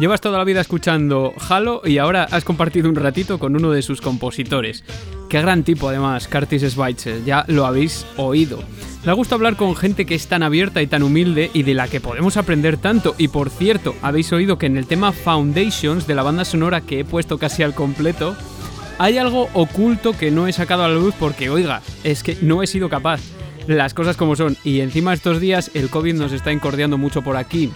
Llevas 0.00 0.22
toda 0.22 0.38
la 0.38 0.44
vida 0.44 0.62
escuchando 0.62 1.34
Halo 1.46 1.82
y 1.84 1.98
ahora 1.98 2.24
has 2.24 2.42
compartido 2.42 2.88
un 2.88 2.96
ratito 2.96 3.38
con 3.38 3.54
uno 3.54 3.70
de 3.70 3.82
sus 3.82 4.00
compositores. 4.00 4.82
Qué 5.28 5.42
gran 5.42 5.62
tipo 5.62 5.90
además, 5.90 6.26
Curtis 6.26 6.62
Schweitzer, 6.62 7.22
ya 7.22 7.44
lo 7.48 7.66
habéis 7.66 8.06
oído. 8.16 8.60
Me 9.04 9.12
gusta 9.12 9.34
hablar 9.34 9.56
con 9.56 9.76
gente 9.76 10.06
que 10.06 10.14
es 10.14 10.26
tan 10.26 10.42
abierta 10.42 10.80
y 10.80 10.86
tan 10.86 11.02
humilde 11.02 11.50
y 11.52 11.64
de 11.64 11.74
la 11.74 11.86
que 11.86 12.00
podemos 12.00 12.38
aprender 12.38 12.78
tanto. 12.78 13.14
Y 13.18 13.28
por 13.28 13.50
cierto, 13.50 13.94
habéis 14.00 14.32
oído 14.32 14.56
que 14.56 14.64
en 14.64 14.78
el 14.78 14.86
tema 14.86 15.12
Foundations 15.12 16.06
de 16.06 16.14
la 16.14 16.22
banda 16.22 16.46
sonora 16.46 16.80
que 16.80 17.00
he 17.00 17.04
puesto 17.04 17.36
casi 17.36 17.62
al 17.62 17.74
completo, 17.74 18.34
hay 18.96 19.18
algo 19.18 19.50
oculto 19.52 20.16
que 20.16 20.30
no 20.30 20.46
he 20.46 20.54
sacado 20.54 20.82
a 20.82 20.88
la 20.88 20.94
luz 20.94 21.14
porque, 21.20 21.50
oiga, 21.50 21.82
es 22.04 22.22
que 22.22 22.38
no 22.40 22.62
he 22.62 22.66
sido 22.66 22.88
capaz. 22.88 23.20
Las 23.66 23.92
cosas 23.92 24.16
como 24.16 24.34
son. 24.34 24.56
Y 24.64 24.80
encima 24.80 25.12
estos 25.12 25.40
días 25.40 25.70
el 25.74 25.90
COVID 25.90 26.14
nos 26.14 26.32
está 26.32 26.52
encordeando 26.52 26.96
mucho 26.96 27.20
por 27.20 27.36
aquí. 27.36 27.70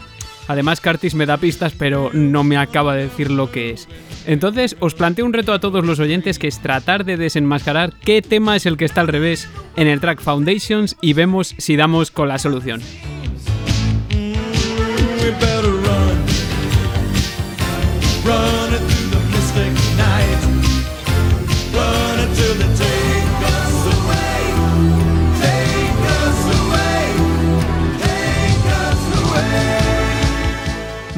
Además, 0.49 0.81
Curtis 0.81 1.15
me 1.15 1.27
da 1.27 1.37
pistas, 1.37 1.73
pero 1.77 2.11
no 2.13 2.45
me 2.45 2.57
acaba 2.57 2.95
de 2.95 3.05
decir 3.05 3.31
lo 3.31 3.51
que 3.51 3.71
es. 3.71 3.89
Entonces, 4.27 4.77
os 4.81 4.95
planteo 4.95 5.25
un 5.25 5.33
reto 5.33 5.53
a 5.53 5.61
todos 5.61 5.85
los 5.85 6.01
oyentes 6.01 6.39
que 6.39 6.49
es 6.49 6.61
tratar 6.61 7.05
de 7.05 7.17
desenmascarar 7.17 7.93
qué 8.05 8.23
tema 8.23 8.57
es 8.57 8.67
el 8.67 8.77
que 8.77 8.85
está 8.85 9.01
al 9.01 9.09
revés 9.09 9.49
en 9.77 9.89
el 9.89 10.01
track 10.01 10.21
Foundations 10.21 10.97
y 11.01 11.13
vemos 11.13 11.55
si 11.59 11.77
damos 11.77 12.11
con 12.11 12.29
la 12.29 12.39
solución. 12.39 12.81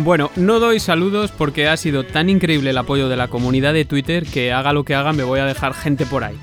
Bueno, 0.07 0.31
no 0.37 0.61
doy 0.61 0.79
saludos 0.79 1.33
porque 1.37 1.67
ha 1.67 1.77
sido 1.77 2.05
tan 2.05 2.31
increíble 2.31 2.71
el 2.71 2.79
apoyo 2.79 3.09
de 3.09 3.17
la 3.17 3.27
comunidad 3.27 3.73
de 3.75 3.85
Twitter 3.85 4.25
que 4.25 4.53
haga 4.53 4.73
lo 4.73 4.85
que 4.85 4.95
haga 4.95 5.13
me 5.13 5.25
voy 5.25 5.41
a 5.41 5.47
dejar 5.47 5.75
gente 5.75 6.07
por 6.07 6.23
ahí. 6.23 6.39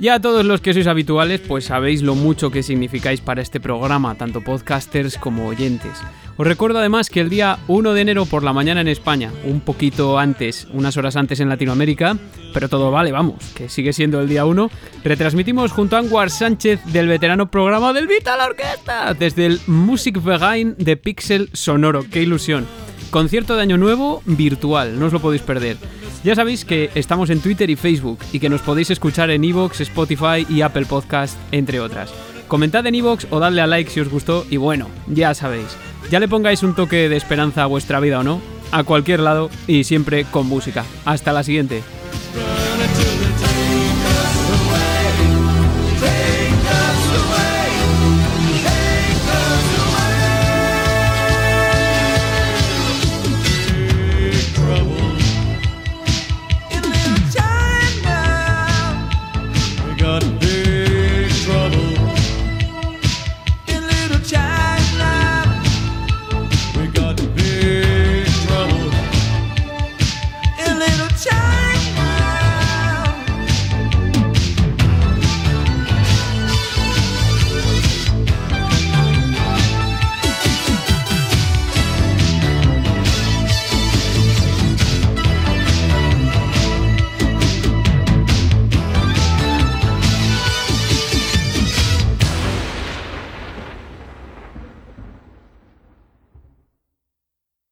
Ya 0.00 0.20
todos 0.20 0.44
los 0.44 0.60
que 0.60 0.72
sois 0.72 0.86
habituales, 0.86 1.40
pues 1.40 1.64
sabéis 1.64 2.02
lo 2.02 2.14
mucho 2.14 2.52
que 2.52 2.62
significáis 2.62 3.20
para 3.20 3.42
este 3.42 3.58
programa, 3.58 4.14
tanto 4.14 4.42
podcasters 4.42 5.18
como 5.18 5.48
oyentes. 5.48 5.98
Os 6.36 6.46
recuerdo 6.46 6.78
además 6.78 7.10
que 7.10 7.20
el 7.20 7.28
día 7.28 7.58
1 7.66 7.94
de 7.94 8.00
enero 8.00 8.24
por 8.24 8.44
la 8.44 8.52
mañana 8.52 8.80
en 8.80 8.86
España, 8.86 9.32
un 9.44 9.58
poquito 9.58 10.16
antes, 10.16 10.68
unas 10.72 10.96
horas 10.96 11.16
antes 11.16 11.40
en 11.40 11.48
Latinoamérica, 11.48 12.16
pero 12.54 12.68
todo 12.68 12.92
vale, 12.92 13.10
vamos, 13.10 13.42
que 13.56 13.68
sigue 13.68 13.92
siendo 13.92 14.20
el 14.20 14.28
día 14.28 14.44
1, 14.44 14.70
retransmitimos 15.02 15.72
junto 15.72 15.96
a 15.96 15.98
Anwar 15.98 16.30
Sánchez 16.30 16.80
del 16.92 17.08
veterano 17.08 17.50
programa 17.50 17.92
del 17.92 18.06
Vital 18.06 18.38
Orquesta, 18.40 19.14
desde 19.14 19.46
el 19.46 19.60
Music 19.66 20.22
Vegain 20.22 20.76
de 20.78 20.96
Pixel 20.96 21.50
Sonoro, 21.52 22.04
qué 22.08 22.22
ilusión. 22.22 22.87
Concierto 23.10 23.56
de 23.56 23.62
Año 23.62 23.78
Nuevo 23.78 24.22
virtual, 24.26 24.98
no 24.98 25.06
os 25.06 25.12
lo 25.12 25.20
podéis 25.20 25.42
perder. 25.42 25.78
Ya 26.24 26.34
sabéis 26.34 26.64
que 26.64 26.90
estamos 26.94 27.30
en 27.30 27.40
Twitter 27.40 27.70
y 27.70 27.76
Facebook 27.76 28.18
y 28.32 28.38
que 28.38 28.50
nos 28.50 28.60
podéis 28.60 28.90
escuchar 28.90 29.30
en 29.30 29.44
Evox, 29.44 29.80
Spotify 29.80 30.46
y 30.48 30.60
Apple 30.60 30.84
Podcast, 30.84 31.38
entre 31.50 31.80
otras. 31.80 32.12
Comentad 32.48 32.86
en 32.86 32.94
Evox 32.94 33.26
o 33.30 33.38
dadle 33.40 33.62
a 33.62 33.66
like 33.66 33.90
si 33.90 34.00
os 34.00 34.10
gustó 34.10 34.46
y 34.50 34.58
bueno, 34.58 34.88
ya 35.06 35.32
sabéis, 35.34 35.76
ya 36.10 36.20
le 36.20 36.28
pongáis 36.28 36.62
un 36.62 36.74
toque 36.74 37.08
de 37.08 37.16
esperanza 37.16 37.62
a 37.62 37.66
vuestra 37.66 38.00
vida 38.00 38.20
o 38.20 38.22
no, 38.22 38.42
a 38.72 38.84
cualquier 38.84 39.20
lado 39.20 39.48
y 39.66 39.84
siempre 39.84 40.24
con 40.24 40.46
música. 40.46 40.84
Hasta 41.04 41.32
la 41.32 41.42
siguiente. 41.42 41.82